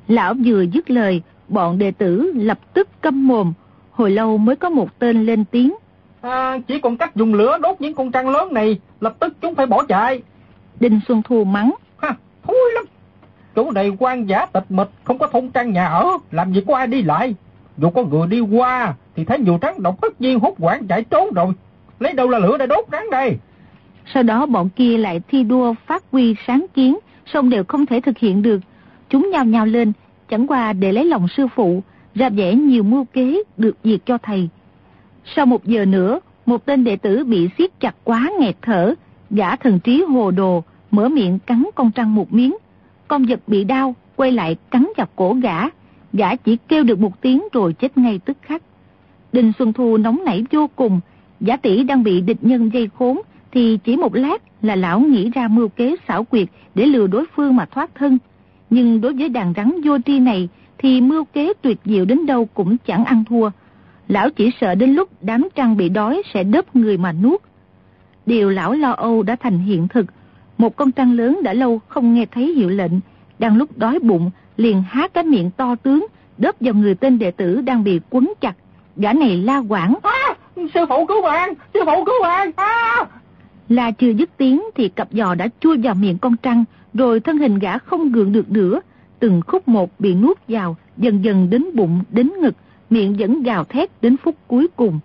lão 0.08 0.34
vừa 0.46 0.62
dứt 0.62 0.90
lời 0.90 1.22
bọn 1.48 1.78
đệ 1.78 1.92
tử 1.92 2.32
lập 2.36 2.60
tức 2.74 2.88
câm 3.02 3.28
mồm. 3.28 3.54
Hồi 3.92 4.12
lâu 4.12 4.38
mới 4.38 4.56
có 4.56 4.70
một 4.70 5.00
tên 5.00 5.26
lên 5.26 5.46
tiếng. 5.46 5.74
À, 6.22 6.58
chỉ 6.68 6.80
còn 6.80 6.98
cách 6.98 7.16
dùng 7.16 7.34
lửa 7.34 7.58
đốt 7.62 7.82
những 7.82 7.94
con 7.94 8.12
trăng 8.12 8.30
lớn 8.30 8.54
này 8.54 8.80
lập 9.00 9.16
tức 9.20 9.34
chúng 9.42 9.56
phải 9.56 9.66
bỏ 9.66 9.84
chạy. 9.84 10.22
Đinh 10.80 11.00
xuân 11.08 11.22
thu 11.24 11.44
mắng. 11.44 11.74
Ha 11.98 12.16
thúi 12.44 12.72
lắm. 12.76 12.86
Chỗ 13.56 13.72
này 13.72 13.92
quan 14.00 14.26
giả 14.26 14.46
tịch 14.46 14.66
mịch 14.70 14.90
không 15.04 15.18
có 15.18 15.28
thôn 15.28 15.50
trang 15.50 15.74
nhà 15.74 15.88
ở 15.88 16.06
làm 16.32 16.54
gì 16.54 16.62
có 16.68 16.76
ai 16.76 16.88
đi 16.88 17.02
lại. 17.02 17.36
Dù 17.78 17.90
có 17.90 18.04
người 18.04 18.28
đi 18.28 18.40
qua 18.40 18.94
thì 19.16 19.26
thấy 19.26 19.40
nhiều 19.40 19.60
rắn 19.62 19.74
độc 19.84 20.02
tất 20.02 20.22
nhiên 20.22 20.40
hốt 20.40 20.54
quảng 20.60 20.88
chạy 20.88 21.04
trốn 21.04 21.34
rồi. 21.34 21.54
Lấy 22.00 22.14
đâu 22.14 22.30
là 22.30 22.40
lửa 22.40 22.58
để 22.58 22.68
đốt 22.68 22.86
rắn 22.92 23.04
đây? 23.12 23.38
Sau 24.14 24.24
đó 24.24 24.46
bọn 24.46 24.70
kia 24.70 24.98
lại 24.98 25.22
thi 25.28 25.44
đua 25.44 25.74
phát 25.86 26.04
huy 26.12 26.36
sáng 26.48 26.66
kiến 26.74 26.98
song 27.26 27.50
đều 27.50 27.64
không 27.64 27.86
thể 27.86 28.02
thực 28.02 28.18
hiện 28.18 28.42
được 28.42 28.60
chúng 29.14 29.30
nhào 29.32 29.46
nhào 29.46 29.66
lên, 29.66 29.94
chẳng 30.30 30.48
qua 30.48 30.74
để 30.74 30.92
lấy 30.92 31.06
lòng 31.06 31.28
sư 31.38 31.48
phụ, 31.56 31.84
ra 32.16 32.30
vẻ 32.30 32.56
nhiều 32.56 32.84
mưu 32.84 33.06
kế 33.06 33.44
được 33.58 33.78
diệt 33.84 34.00
cho 34.06 34.18
thầy. 34.18 34.50
Sau 35.36 35.46
một 35.46 35.66
giờ 35.66 35.86
nữa, 35.86 36.20
một 36.46 36.66
tên 36.66 36.84
đệ 36.84 36.96
tử 36.96 37.24
bị 37.26 37.50
siết 37.58 37.80
chặt 37.80 37.96
quá 38.04 38.30
nghẹt 38.40 38.56
thở, 38.62 38.94
gã 39.30 39.56
thần 39.56 39.80
trí 39.80 40.04
hồ 40.08 40.32
đồ, 40.32 40.64
mở 40.92 41.10
miệng 41.10 41.40
cắn 41.40 41.66
con 41.76 41.92
trăng 41.92 42.16
một 42.16 42.34
miếng. 42.34 42.58
Con 43.08 43.26
vật 43.26 43.40
bị 43.48 43.64
đau, 43.64 43.96
quay 44.16 44.32
lại 44.32 44.56
cắn 44.72 44.88
vào 44.98 45.08
cổ 45.16 45.34
gã. 45.34 45.60
Gã 46.14 46.36
chỉ 46.36 46.58
kêu 46.68 46.84
được 46.84 47.00
một 47.00 47.22
tiếng 47.22 47.48
rồi 47.54 47.74
chết 47.74 47.98
ngay 47.98 48.20
tức 48.26 48.38
khắc. 48.42 48.62
Đình 49.32 49.52
xuân 49.60 49.74
thu 49.74 49.98
nóng 49.98 50.24
nảy 50.26 50.46
vô 50.52 50.70
cùng. 50.76 51.00
Giả 51.40 51.58
tỷ 51.58 51.84
đang 51.84 52.04
bị 52.04 52.22
địch 52.22 52.40
nhân 52.42 52.70
dây 52.74 52.90
khốn, 52.98 53.22
thì 53.52 53.80
chỉ 53.84 53.98
một 53.98 54.16
lát 54.16 54.42
là 54.62 54.76
lão 54.76 55.00
nghĩ 55.00 55.30
ra 55.30 55.48
mưu 55.48 55.68
kế 55.68 55.96
xảo 56.08 56.24
quyệt 56.24 56.48
để 56.76 56.86
lừa 56.86 57.08
đối 57.08 57.26
phương 57.36 57.56
mà 57.56 57.66
thoát 57.66 57.96
thân 57.96 58.18
nhưng 58.74 59.02
đối 59.02 59.14
với 59.14 59.30
đàn 59.30 59.54
rắn 59.58 59.82
vô 59.84 59.98
tri 60.06 60.20
này 60.20 60.50
thì 60.78 61.02
mưu 61.02 61.26
kế 61.26 61.54
tuyệt 61.62 61.78
diệu 61.86 62.06
đến 62.06 62.26
đâu 62.26 62.46
cũng 62.54 62.78
chẳng 62.78 63.06
ăn 63.06 63.24
thua. 63.30 63.50
Lão 64.08 64.30
chỉ 64.30 64.52
sợ 64.62 64.76
đến 64.76 64.94
lúc 64.94 65.10
đám 65.22 65.48
trăng 65.56 65.78
bị 65.78 65.90
đói 65.90 66.22
sẽ 66.34 66.44
đớp 66.44 66.76
người 66.76 66.98
mà 66.98 67.12
nuốt. 67.12 67.42
Điều 68.26 68.50
lão 68.50 68.74
lo 68.74 68.92
âu 68.92 69.24
đã 69.24 69.36
thành 69.36 69.60
hiện 69.60 69.88
thực. 69.88 70.06
Một 70.58 70.76
con 70.76 70.92
trăng 70.92 71.14
lớn 71.14 71.40
đã 71.44 71.54
lâu 71.54 71.80
không 71.88 72.14
nghe 72.14 72.26
thấy 72.26 72.54
hiệu 72.54 72.70
lệnh. 72.70 72.92
Đang 73.40 73.58
lúc 73.58 73.78
đói 73.78 74.00
bụng 74.00 74.32
liền 74.58 74.84
há 74.90 75.08
cái 75.08 75.24
miệng 75.24 75.52
to 75.52 75.76
tướng 75.76 76.08
đớp 76.38 76.56
vào 76.60 76.74
người 76.74 76.96
tên 76.96 77.20
đệ 77.20 77.32
tử 77.32 77.62
đang 77.62 77.84
bị 77.84 78.00
quấn 78.10 78.34
chặt. 78.42 78.54
Gã 78.96 79.14
này 79.14 79.38
la 79.38 79.58
quảng. 79.58 79.96
À, 80.04 80.36
sư 80.56 80.86
phụ 80.90 81.06
cứu 81.06 81.22
bạn, 81.22 81.54
sư 81.74 81.80
phụ 81.86 82.06
cứu 82.06 82.16
bạn. 82.24 82.52
À! 82.56 83.06
Là 83.70 83.92
chưa 83.92 84.10
dứt 84.10 84.30
tiếng 84.38 84.64
thì 84.76 84.90
cặp 84.90 85.08
giò 85.12 85.36
đã 85.36 85.48
chui 85.60 85.78
vào 85.78 85.96
miệng 85.96 86.18
con 86.18 86.38
trăng, 86.38 86.64
rồi 86.94 87.20
thân 87.20 87.38
hình 87.38 87.60
gã 87.60 87.78
không 87.78 88.12
gượng 88.12 88.32
được 88.32 88.52
nữa. 88.52 88.82
Từng 89.20 89.42
khúc 89.48 89.68
một 89.68 90.00
bị 90.00 90.16
nuốt 90.16 90.38
vào, 90.48 90.78
dần 90.98 91.24
dần 91.24 91.50
đến 91.50 91.66
bụng, 91.74 92.04
đến 92.10 92.32
ngực, 92.42 92.56
miệng 92.90 93.16
vẫn 93.20 93.44
gào 93.44 93.64
thét 93.64 94.02
đến 94.02 94.18
phút 94.18 94.36
cuối 94.48 94.68
cùng. 94.76 95.00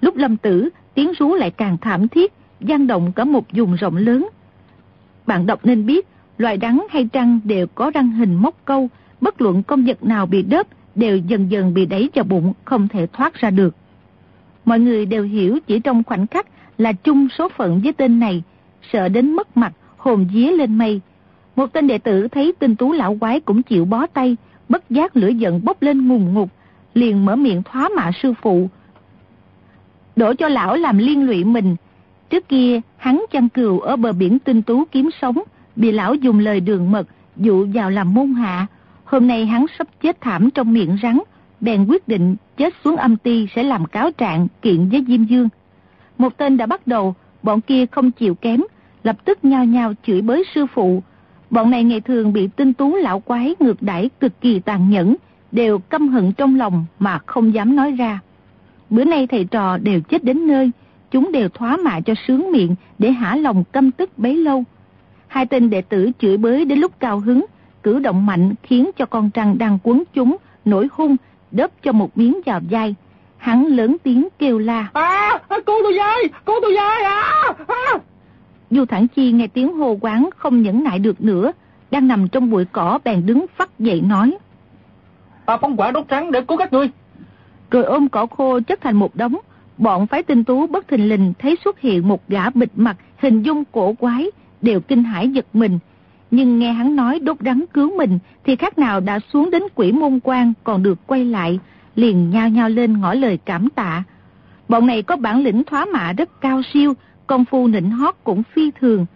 Lúc 0.00 0.16
lâm 0.16 0.36
tử, 0.36 0.68
tiếng 0.94 1.12
rú 1.18 1.34
lại 1.34 1.50
càng 1.50 1.76
thảm 1.80 2.08
thiết, 2.08 2.32
gian 2.60 2.86
động 2.86 3.12
cả 3.12 3.24
một 3.24 3.44
vùng 3.52 3.74
rộng 3.74 3.96
lớn. 3.96 4.28
Bạn 5.26 5.46
đọc 5.46 5.60
nên 5.64 5.86
biết, 5.86 6.06
loài 6.38 6.56
đắng 6.56 6.86
hay 6.90 7.08
trăng 7.12 7.40
đều 7.44 7.66
có 7.66 7.90
răng 7.94 8.10
hình 8.10 8.34
móc 8.34 8.54
câu, 8.64 8.88
bất 9.20 9.40
luận 9.40 9.62
công 9.62 9.84
vật 9.84 10.04
nào 10.04 10.26
bị 10.26 10.42
đớp 10.42 10.66
đều 10.94 11.16
dần 11.16 11.50
dần 11.50 11.74
bị 11.74 11.86
đẩy 11.86 12.10
vào 12.14 12.24
bụng, 12.24 12.52
không 12.64 12.88
thể 12.88 13.06
thoát 13.12 13.34
ra 13.34 13.50
được. 13.50 13.74
Mọi 14.64 14.80
người 14.80 15.06
đều 15.06 15.24
hiểu 15.24 15.58
chỉ 15.66 15.80
trong 15.80 16.04
khoảnh 16.04 16.26
khắc 16.26 16.46
là 16.78 16.92
chung 16.92 17.28
số 17.38 17.48
phận 17.48 17.80
với 17.84 17.92
tên 17.92 18.20
này, 18.20 18.42
sợ 18.92 19.08
đến 19.08 19.32
mất 19.32 19.56
mặt, 19.56 19.72
hồn 19.96 20.26
día 20.34 20.50
lên 20.50 20.78
mây. 20.78 21.00
Một 21.58 21.72
tên 21.72 21.86
đệ 21.86 21.98
tử 21.98 22.28
thấy 22.28 22.52
tinh 22.58 22.76
tú 22.76 22.92
lão 22.92 23.16
quái 23.20 23.40
cũng 23.40 23.62
chịu 23.62 23.84
bó 23.84 24.06
tay, 24.06 24.36
bất 24.68 24.90
giác 24.90 25.16
lửa 25.16 25.28
giận 25.28 25.64
bốc 25.64 25.82
lên 25.82 26.08
ngùng 26.08 26.34
ngục, 26.34 26.50
liền 26.94 27.24
mở 27.24 27.36
miệng 27.36 27.62
thoá 27.62 27.88
mạ 27.96 28.10
sư 28.22 28.34
phụ. 28.42 28.68
Đổ 30.16 30.34
cho 30.34 30.48
lão 30.48 30.76
làm 30.76 30.98
liên 30.98 31.26
lụy 31.26 31.44
mình. 31.44 31.76
Trước 32.30 32.48
kia, 32.48 32.80
hắn 32.96 33.24
chăn 33.30 33.48
cừu 33.48 33.80
ở 33.80 33.96
bờ 33.96 34.12
biển 34.12 34.38
tinh 34.38 34.62
tú 34.62 34.84
kiếm 34.84 35.10
sống, 35.22 35.38
bị 35.76 35.92
lão 35.92 36.14
dùng 36.14 36.38
lời 36.38 36.60
đường 36.60 36.90
mật, 36.90 37.06
dụ 37.36 37.66
vào 37.74 37.90
làm 37.90 38.14
môn 38.14 38.32
hạ. 38.32 38.66
Hôm 39.04 39.26
nay 39.26 39.46
hắn 39.46 39.66
sắp 39.78 39.88
chết 40.00 40.20
thảm 40.20 40.50
trong 40.50 40.72
miệng 40.72 40.96
rắn, 41.02 41.18
bèn 41.60 41.86
quyết 41.88 42.08
định 42.08 42.36
chết 42.56 42.74
xuống 42.84 42.96
âm 42.96 43.16
ti 43.16 43.46
sẽ 43.54 43.62
làm 43.62 43.84
cáo 43.84 44.10
trạng 44.10 44.48
kiện 44.62 44.88
với 44.88 45.04
Diêm 45.08 45.24
Dương. 45.24 45.48
Một 46.18 46.36
tên 46.36 46.56
đã 46.56 46.66
bắt 46.66 46.86
đầu, 46.86 47.14
bọn 47.42 47.60
kia 47.60 47.86
không 47.86 48.10
chịu 48.10 48.34
kém, 48.34 48.60
lập 49.04 49.16
tức 49.24 49.44
nhao 49.44 49.64
nhao 49.64 49.92
chửi 50.06 50.20
bới 50.20 50.44
sư 50.54 50.66
phụ. 50.74 51.02
Bọn 51.50 51.70
này 51.70 51.84
ngày 51.84 52.00
thường 52.00 52.32
bị 52.32 52.48
tinh 52.56 52.72
tú 52.72 52.96
lão 52.96 53.20
quái 53.20 53.54
ngược 53.60 53.82
đãi 53.82 54.10
cực 54.20 54.40
kỳ 54.40 54.60
tàn 54.60 54.90
nhẫn, 54.90 55.16
đều 55.52 55.78
căm 55.78 56.08
hận 56.08 56.32
trong 56.32 56.58
lòng 56.58 56.86
mà 56.98 57.18
không 57.26 57.54
dám 57.54 57.76
nói 57.76 57.92
ra. 57.92 58.20
Bữa 58.90 59.04
nay 59.04 59.26
thầy 59.26 59.44
trò 59.44 59.78
đều 59.78 60.00
chết 60.00 60.24
đến 60.24 60.46
nơi, 60.46 60.70
chúng 61.10 61.32
đều 61.32 61.48
thoá 61.48 61.76
mạ 61.76 62.00
cho 62.00 62.14
sướng 62.26 62.52
miệng 62.52 62.74
để 62.98 63.10
hả 63.10 63.36
lòng 63.36 63.64
căm 63.72 63.90
tức 63.90 64.18
bấy 64.18 64.36
lâu. 64.36 64.64
Hai 65.26 65.46
tên 65.46 65.70
đệ 65.70 65.82
tử 65.82 66.10
chửi 66.20 66.36
bới 66.36 66.64
đến 66.64 66.78
lúc 66.78 66.92
cao 67.00 67.20
hứng, 67.20 67.44
cử 67.82 67.98
động 67.98 68.26
mạnh 68.26 68.54
khiến 68.62 68.90
cho 68.96 69.06
con 69.06 69.30
trăng 69.30 69.58
đang 69.58 69.78
quấn 69.82 70.02
chúng, 70.14 70.36
nổi 70.64 70.88
hung, 70.92 71.16
đớp 71.50 71.70
cho 71.82 71.92
một 71.92 72.18
miếng 72.18 72.40
vào 72.46 72.60
dai. 72.70 72.94
Hắn 73.36 73.66
lớn 73.66 73.96
tiếng 74.02 74.28
kêu 74.38 74.58
la. 74.58 74.88
À, 74.92 75.40
à, 75.48 75.58
cô 75.66 75.72
tôi 75.82 75.94
dai, 75.96 76.18
cô 76.44 76.54
tôi 76.62 76.74
dai 76.76 77.02
à, 77.02 77.54
à. 77.66 77.98
Du 78.70 78.84
Thẳng 78.84 79.08
Chi 79.08 79.32
nghe 79.32 79.46
tiếng 79.46 79.74
hô 79.74 79.98
quán 80.00 80.30
không 80.36 80.62
nhẫn 80.62 80.84
nại 80.84 80.98
được 80.98 81.20
nữa, 81.20 81.52
đang 81.90 82.08
nằm 82.08 82.28
trong 82.28 82.50
bụi 82.50 82.64
cỏ 82.72 82.98
bèn 83.04 83.26
đứng 83.26 83.46
phát 83.56 83.78
dậy 83.78 84.00
nói. 84.00 84.38
Ta 85.46 85.56
phóng 85.56 85.76
quả 85.76 85.90
đốt 85.90 86.08
trắng 86.08 86.32
để 86.32 86.40
cứu 86.40 86.58
các 86.58 86.72
ngươi. 86.72 86.90
Rồi 87.70 87.84
ôm 87.84 88.08
cỏ 88.08 88.26
khô 88.26 88.60
chất 88.60 88.80
thành 88.80 88.96
một 88.96 89.16
đống, 89.16 89.36
bọn 89.78 90.06
phái 90.06 90.22
tinh 90.22 90.44
tú 90.44 90.66
bất 90.66 90.88
thình 90.88 91.08
lình 91.08 91.32
thấy 91.38 91.56
xuất 91.64 91.80
hiện 91.80 92.08
một 92.08 92.28
gã 92.28 92.50
bịt 92.50 92.70
mặt 92.76 92.96
hình 93.16 93.42
dung 93.42 93.64
cổ 93.72 93.92
quái, 93.92 94.30
đều 94.62 94.80
kinh 94.80 95.04
hãi 95.04 95.28
giật 95.28 95.46
mình. 95.52 95.78
Nhưng 96.30 96.58
nghe 96.58 96.72
hắn 96.72 96.96
nói 96.96 97.18
đốt 97.18 97.36
rắn 97.40 97.64
cứu 97.74 97.96
mình 97.96 98.18
thì 98.44 98.56
khác 98.56 98.78
nào 98.78 99.00
đã 99.00 99.18
xuống 99.32 99.50
đến 99.50 99.62
quỷ 99.74 99.92
môn 99.92 100.20
quan 100.24 100.52
còn 100.64 100.82
được 100.82 101.06
quay 101.06 101.24
lại, 101.24 101.58
liền 101.94 102.30
nhao 102.30 102.48
nhao 102.48 102.68
lên 102.68 103.00
ngỏ 103.00 103.14
lời 103.14 103.38
cảm 103.44 103.68
tạ. 103.70 104.02
Bọn 104.68 104.86
này 104.86 105.02
có 105.02 105.16
bản 105.16 105.42
lĩnh 105.42 105.64
thoá 105.64 105.84
mạ 105.84 106.12
rất 106.12 106.40
cao 106.40 106.62
siêu, 106.72 106.94
công 107.28 107.44
phu 107.44 107.66
nịnh 107.66 107.90
hót 107.90 108.14
cũng 108.24 108.42
phi 108.42 108.70
thường. 108.80 109.06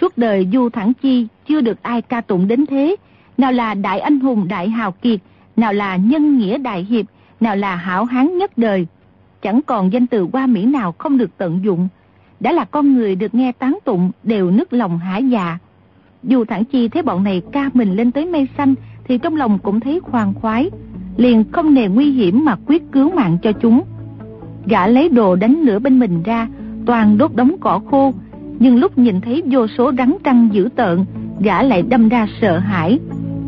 Suốt 0.00 0.18
đời 0.18 0.48
Du 0.52 0.68
Thẳng 0.68 0.92
Chi 1.02 1.26
chưa 1.48 1.60
được 1.60 1.82
ai 1.82 2.02
ca 2.02 2.20
tụng 2.20 2.48
đến 2.48 2.66
thế, 2.66 2.96
nào 3.38 3.52
là 3.52 3.74
đại 3.74 4.00
anh 4.00 4.20
hùng 4.20 4.48
đại 4.48 4.68
hào 4.68 4.92
kiệt, 4.92 5.20
nào 5.56 5.72
là 5.72 5.96
nhân 5.96 6.38
nghĩa 6.38 6.58
đại 6.58 6.84
hiệp, 6.84 7.06
nào 7.40 7.56
là 7.56 7.76
hảo 7.76 8.04
hán 8.04 8.38
nhất 8.38 8.58
đời. 8.58 8.86
Chẳng 9.42 9.60
còn 9.66 9.92
danh 9.92 10.06
từ 10.06 10.26
qua 10.32 10.46
Mỹ 10.46 10.64
nào 10.64 10.94
không 10.98 11.18
được 11.18 11.30
tận 11.38 11.60
dụng. 11.64 11.88
Đã 12.40 12.52
là 12.52 12.64
con 12.64 12.94
người 12.94 13.14
được 13.14 13.34
nghe 13.34 13.52
tán 13.52 13.78
tụng 13.84 14.10
đều 14.22 14.50
nức 14.50 14.72
lòng 14.72 14.98
hả 14.98 15.18
dạ. 15.18 15.58
Dù 16.22 16.44
thẳng 16.44 16.64
chi 16.64 16.88
thấy 16.88 17.02
bọn 17.02 17.24
này 17.24 17.42
ca 17.52 17.70
mình 17.74 17.96
lên 17.96 18.10
tới 18.10 18.26
mây 18.26 18.48
xanh 18.56 18.74
thì 19.04 19.18
trong 19.18 19.36
lòng 19.36 19.58
cũng 19.58 19.80
thấy 19.80 20.00
khoan 20.00 20.34
khoái. 20.34 20.70
Liền 21.16 21.44
không 21.52 21.74
nề 21.74 21.88
nguy 21.88 22.10
hiểm 22.10 22.44
mà 22.44 22.56
quyết 22.66 22.82
cứu 22.92 23.10
mạng 23.10 23.38
cho 23.42 23.52
chúng. 23.52 23.82
Gã 24.66 24.86
lấy 24.86 25.08
đồ 25.08 25.36
đánh 25.36 25.60
lửa 25.62 25.78
bên 25.78 25.98
mình 25.98 26.22
ra, 26.22 26.48
toàn 26.86 27.18
đốt 27.18 27.34
đống 27.34 27.56
cỏ 27.60 27.80
khô. 27.90 28.14
Nhưng 28.58 28.76
lúc 28.76 28.98
nhìn 28.98 29.20
thấy 29.20 29.42
vô 29.50 29.66
số 29.66 29.92
rắn 29.98 30.16
trăng 30.24 30.48
dữ 30.52 30.68
tợn, 30.76 31.04
gã 31.40 31.62
lại 31.62 31.82
đâm 31.82 32.08
ra 32.08 32.26
sợ 32.40 32.58
hãi. 32.58 32.98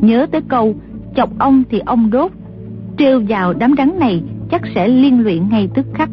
Nhớ 0.00 0.26
tới 0.32 0.40
câu, 0.48 0.74
chọc 1.16 1.38
ông 1.38 1.62
thì 1.70 1.78
ông 1.78 2.10
đốt. 2.10 2.30
Trêu 2.98 3.22
vào 3.28 3.52
đám 3.52 3.74
rắn 3.78 3.98
này 3.98 4.22
chắc 4.50 4.62
sẽ 4.74 4.88
liên 4.88 5.22
luyện 5.22 5.48
ngay 5.48 5.68
tức 5.74 5.86
khắc. 5.94 6.10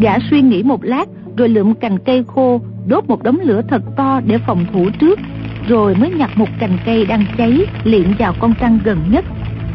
Gã 0.00 0.18
suy 0.30 0.42
nghĩ 0.42 0.62
một 0.62 0.84
lát 0.84 1.08
rồi 1.36 1.48
lượm 1.48 1.74
cành 1.74 1.98
cây 1.98 2.24
khô 2.26 2.60
đốt 2.88 3.04
một 3.08 3.22
đống 3.22 3.38
lửa 3.42 3.62
thật 3.68 3.82
to 3.96 4.20
để 4.26 4.38
phòng 4.38 4.64
thủ 4.72 4.90
trước 4.98 5.18
rồi 5.68 5.94
mới 5.94 6.10
nhặt 6.10 6.30
một 6.36 6.48
cành 6.58 6.78
cây 6.84 7.06
đang 7.06 7.24
cháy 7.38 7.66
liệm 7.84 8.06
vào 8.18 8.34
con 8.38 8.54
trăng 8.60 8.78
gần 8.84 8.98
nhất 9.10 9.24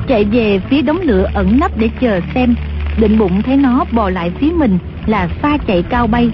chạy 0.07 0.23
về 0.23 0.59
phía 0.69 0.81
đống 0.81 0.99
lửa 1.01 1.29
ẩn 1.33 1.59
nấp 1.59 1.77
để 1.77 1.89
chờ 1.99 2.19
xem 2.35 2.55
định 2.99 3.19
bụng 3.19 3.41
thấy 3.41 3.57
nó 3.57 3.85
bò 3.91 4.09
lại 4.09 4.31
phía 4.39 4.51
mình 4.51 4.77
là 5.05 5.27
pha 5.27 5.57
chạy 5.57 5.83
cao 5.83 6.07
bay, 6.07 6.29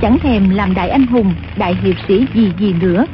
chẳng 0.00 0.18
thèm 0.18 0.50
làm 0.50 0.74
đại 0.74 0.88
anh 0.88 1.06
hùng, 1.06 1.34
đại 1.56 1.74
hiệp 1.82 1.96
sĩ 2.08 2.26
gì 2.34 2.52
gì 2.58 2.74
nữa. 2.80 3.06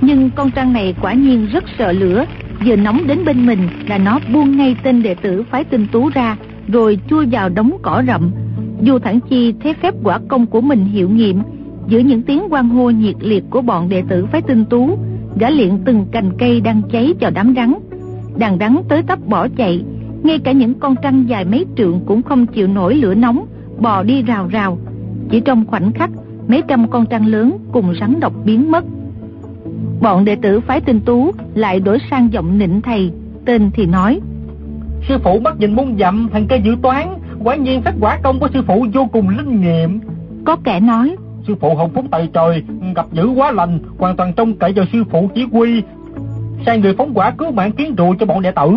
Nhưng 0.00 0.30
con 0.30 0.50
trăng 0.50 0.72
này 0.72 0.94
quả 1.00 1.12
nhiên 1.12 1.46
rất 1.52 1.64
sợ 1.78 1.92
lửa, 1.92 2.24
vừa 2.66 2.76
nóng 2.76 3.06
đến 3.06 3.24
bên 3.24 3.46
mình 3.46 3.68
là 3.88 3.98
nó 3.98 4.18
buông 4.32 4.56
ngay 4.56 4.76
tên 4.82 5.02
đệ 5.02 5.14
tử 5.14 5.42
phái 5.50 5.64
tinh 5.64 5.86
tú 5.92 6.10
ra, 6.14 6.36
rồi 6.68 6.98
chui 7.08 7.26
vào 7.26 7.48
đống 7.48 7.76
cỏ 7.82 8.02
rậm. 8.06 8.30
Dù 8.82 8.98
thẳng 8.98 9.20
chi 9.20 9.54
thấy 9.62 9.74
phép 9.74 9.94
quả 10.02 10.18
công 10.28 10.46
của 10.46 10.60
mình 10.60 10.84
hiệu 10.84 11.08
nghiệm, 11.08 11.42
giữa 11.88 11.98
những 11.98 12.22
tiếng 12.22 12.42
quan 12.50 12.68
hô 12.68 12.90
nhiệt 12.90 13.16
liệt 13.20 13.44
của 13.50 13.62
bọn 13.62 13.88
đệ 13.88 14.02
tử 14.08 14.26
phái 14.26 14.42
tinh 14.42 14.64
tú, 14.64 14.98
gã 15.40 15.50
luyện 15.50 15.78
từng 15.84 16.06
cành 16.12 16.30
cây 16.38 16.60
đang 16.60 16.82
cháy 16.92 17.14
cho 17.20 17.30
đám 17.30 17.54
rắn. 17.56 17.74
Đàn 18.38 18.58
rắn 18.58 18.76
tới 18.88 19.02
tấp 19.02 19.18
bỏ 19.26 19.48
chạy, 19.56 19.84
ngay 20.22 20.38
cả 20.38 20.52
những 20.52 20.74
con 20.74 20.94
trăng 21.02 21.24
dài 21.28 21.44
mấy 21.44 21.66
trượng 21.76 22.00
cũng 22.06 22.22
không 22.22 22.46
chịu 22.46 22.66
nổi 22.66 22.94
lửa 22.94 23.14
nóng 23.14 23.46
bò 23.80 24.02
đi 24.02 24.22
rào 24.22 24.48
rào. 24.50 24.78
Chỉ 25.30 25.40
trong 25.40 25.66
khoảnh 25.66 25.92
khắc 25.92 26.10
mấy 26.48 26.62
trăm 26.68 26.90
con 26.90 27.06
trăng 27.06 27.26
lớn 27.26 27.58
cùng 27.72 27.94
rắn 28.00 28.20
độc 28.20 28.32
biến 28.44 28.70
mất. 28.70 28.84
Bọn 30.00 30.24
đệ 30.24 30.36
tử 30.36 30.60
phái 30.60 30.80
tinh 30.80 31.00
tú 31.00 31.30
lại 31.54 31.80
đổi 31.80 31.98
sang 32.10 32.32
giọng 32.32 32.58
nịnh 32.58 32.80
thầy 32.80 33.12
tên 33.44 33.70
thì 33.74 33.86
nói 33.86 34.20
sư 35.08 35.18
phụ 35.24 35.40
bắt 35.40 35.54
nhìn 35.58 35.74
muôn 35.74 35.96
dặm 35.98 36.28
thành 36.32 36.46
cây 36.46 36.60
dự 36.64 36.76
toán 36.82 37.08
quả 37.44 37.56
nhiên 37.56 37.82
phép 37.82 37.92
quả 38.00 38.18
công 38.22 38.38
của 38.38 38.48
sư 38.54 38.62
phụ 38.66 38.86
vô 38.94 39.06
cùng 39.12 39.28
linh 39.28 39.60
nghiệm. 39.60 40.00
Có 40.44 40.56
kẻ 40.64 40.80
nói 40.80 41.16
sư 41.46 41.54
phụ 41.60 41.74
hồng 41.74 41.90
phúc 41.94 42.04
tại 42.10 42.28
trời 42.32 42.62
gặp 42.96 43.06
dữ 43.12 43.28
quá 43.28 43.52
lành 43.52 43.78
hoàn 43.98 44.16
toàn 44.16 44.32
trông 44.32 44.56
cậy 44.56 44.72
vào 44.72 44.86
sư 44.92 45.04
phụ 45.10 45.30
chỉ 45.34 45.46
huy. 45.52 45.82
Sai 46.66 46.78
người 46.80 46.94
phóng 46.98 47.12
quả 47.14 47.30
cứu 47.30 47.50
mạng 47.50 47.72
kiến 47.72 47.94
rùa 47.98 48.14
cho 48.20 48.26
bọn 48.26 48.42
đệ 48.42 48.50
tử. 48.50 48.70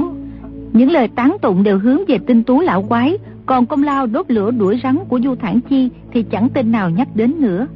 Những 0.74 0.92
lời 0.92 1.08
tán 1.08 1.38
tụng 1.42 1.64
đều 1.64 1.80
hướng 1.80 2.00
về 2.08 2.18
tinh 2.28 2.44
tú 2.44 2.60
lão 2.60 2.84
quái 2.84 3.18
còn 3.46 3.66
công 3.66 3.84
lao 3.84 4.08
đốt 4.08 4.32
lửa 4.32 4.52
đuổi 4.52 4.80
rắn 4.84 4.98
của 5.10 5.20
du 5.24 5.36
thản 5.36 5.60
chi 5.62 5.90
thì 6.12 6.24
chẳng 6.24 6.50
tên 6.54 6.72
nào 6.72 6.90
nhắc 6.90 7.08
đến 7.16 7.34
nữa 7.40 7.68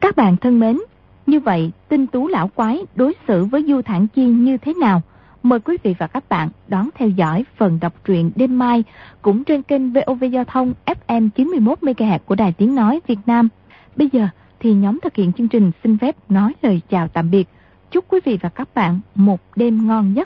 các 0.00 0.16
bạn 0.16 0.36
thân 0.36 0.60
mến, 0.60 0.78
như 1.26 1.40
vậy 1.40 1.70
tinh 1.88 2.06
tú 2.06 2.28
lão 2.28 2.48
quái 2.48 2.78
đối 2.94 3.14
xử 3.28 3.44
với 3.44 3.64
du 3.68 3.82
thản 3.82 4.06
chi 4.08 4.26
như 4.26 4.56
thế 4.56 4.74
nào 4.74 5.02
Mời 5.42 5.60
quý 5.60 5.76
vị 5.82 5.94
và 5.98 6.06
các 6.06 6.28
bạn 6.28 6.48
đón 6.68 6.88
theo 6.94 7.08
dõi 7.08 7.44
phần 7.56 7.78
đọc 7.80 7.92
truyện 8.04 8.30
đêm 8.36 8.58
mai 8.58 8.84
cũng 9.22 9.44
trên 9.44 9.62
kênh 9.62 9.92
VOV 9.92 10.24
Giao 10.32 10.44
thông 10.44 10.74
FM 10.86 11.28
91MHz 11.36 12.18
của 12.18 12.34
Đài 12.34 12.52
Tiếng 12.52 12.74
Nói 12.74 13.00
Việt 13.06 13.18
Nam. 13.26 13.48
Bây 13.96 14.08
giờ 14.12 14.28
thì 14.60 14.72
nhóm 14.72 14.98
thực 15.02 15.16
hiện 15.16 15.32
chương 15.32 15.48
trình 15.48 15.70
xin 15.82 15.98
phép 15.98 16.16
nói 16.28 16.52
lời 16.62 16.80
chào 16.90 17.08
tạm 17.08 17.30
biệt. 17.30 17.48
Chúc 17.90 18.04
quý 18.08 18.20
vị 18.24 18.38
và 18.42 18.48
các 18.48 18.68
bạn 18.74 19.00
một 19.14 19.40
đêm 19.56 19.86
ngon 19.86 20.14
nhất. 20.14 20.18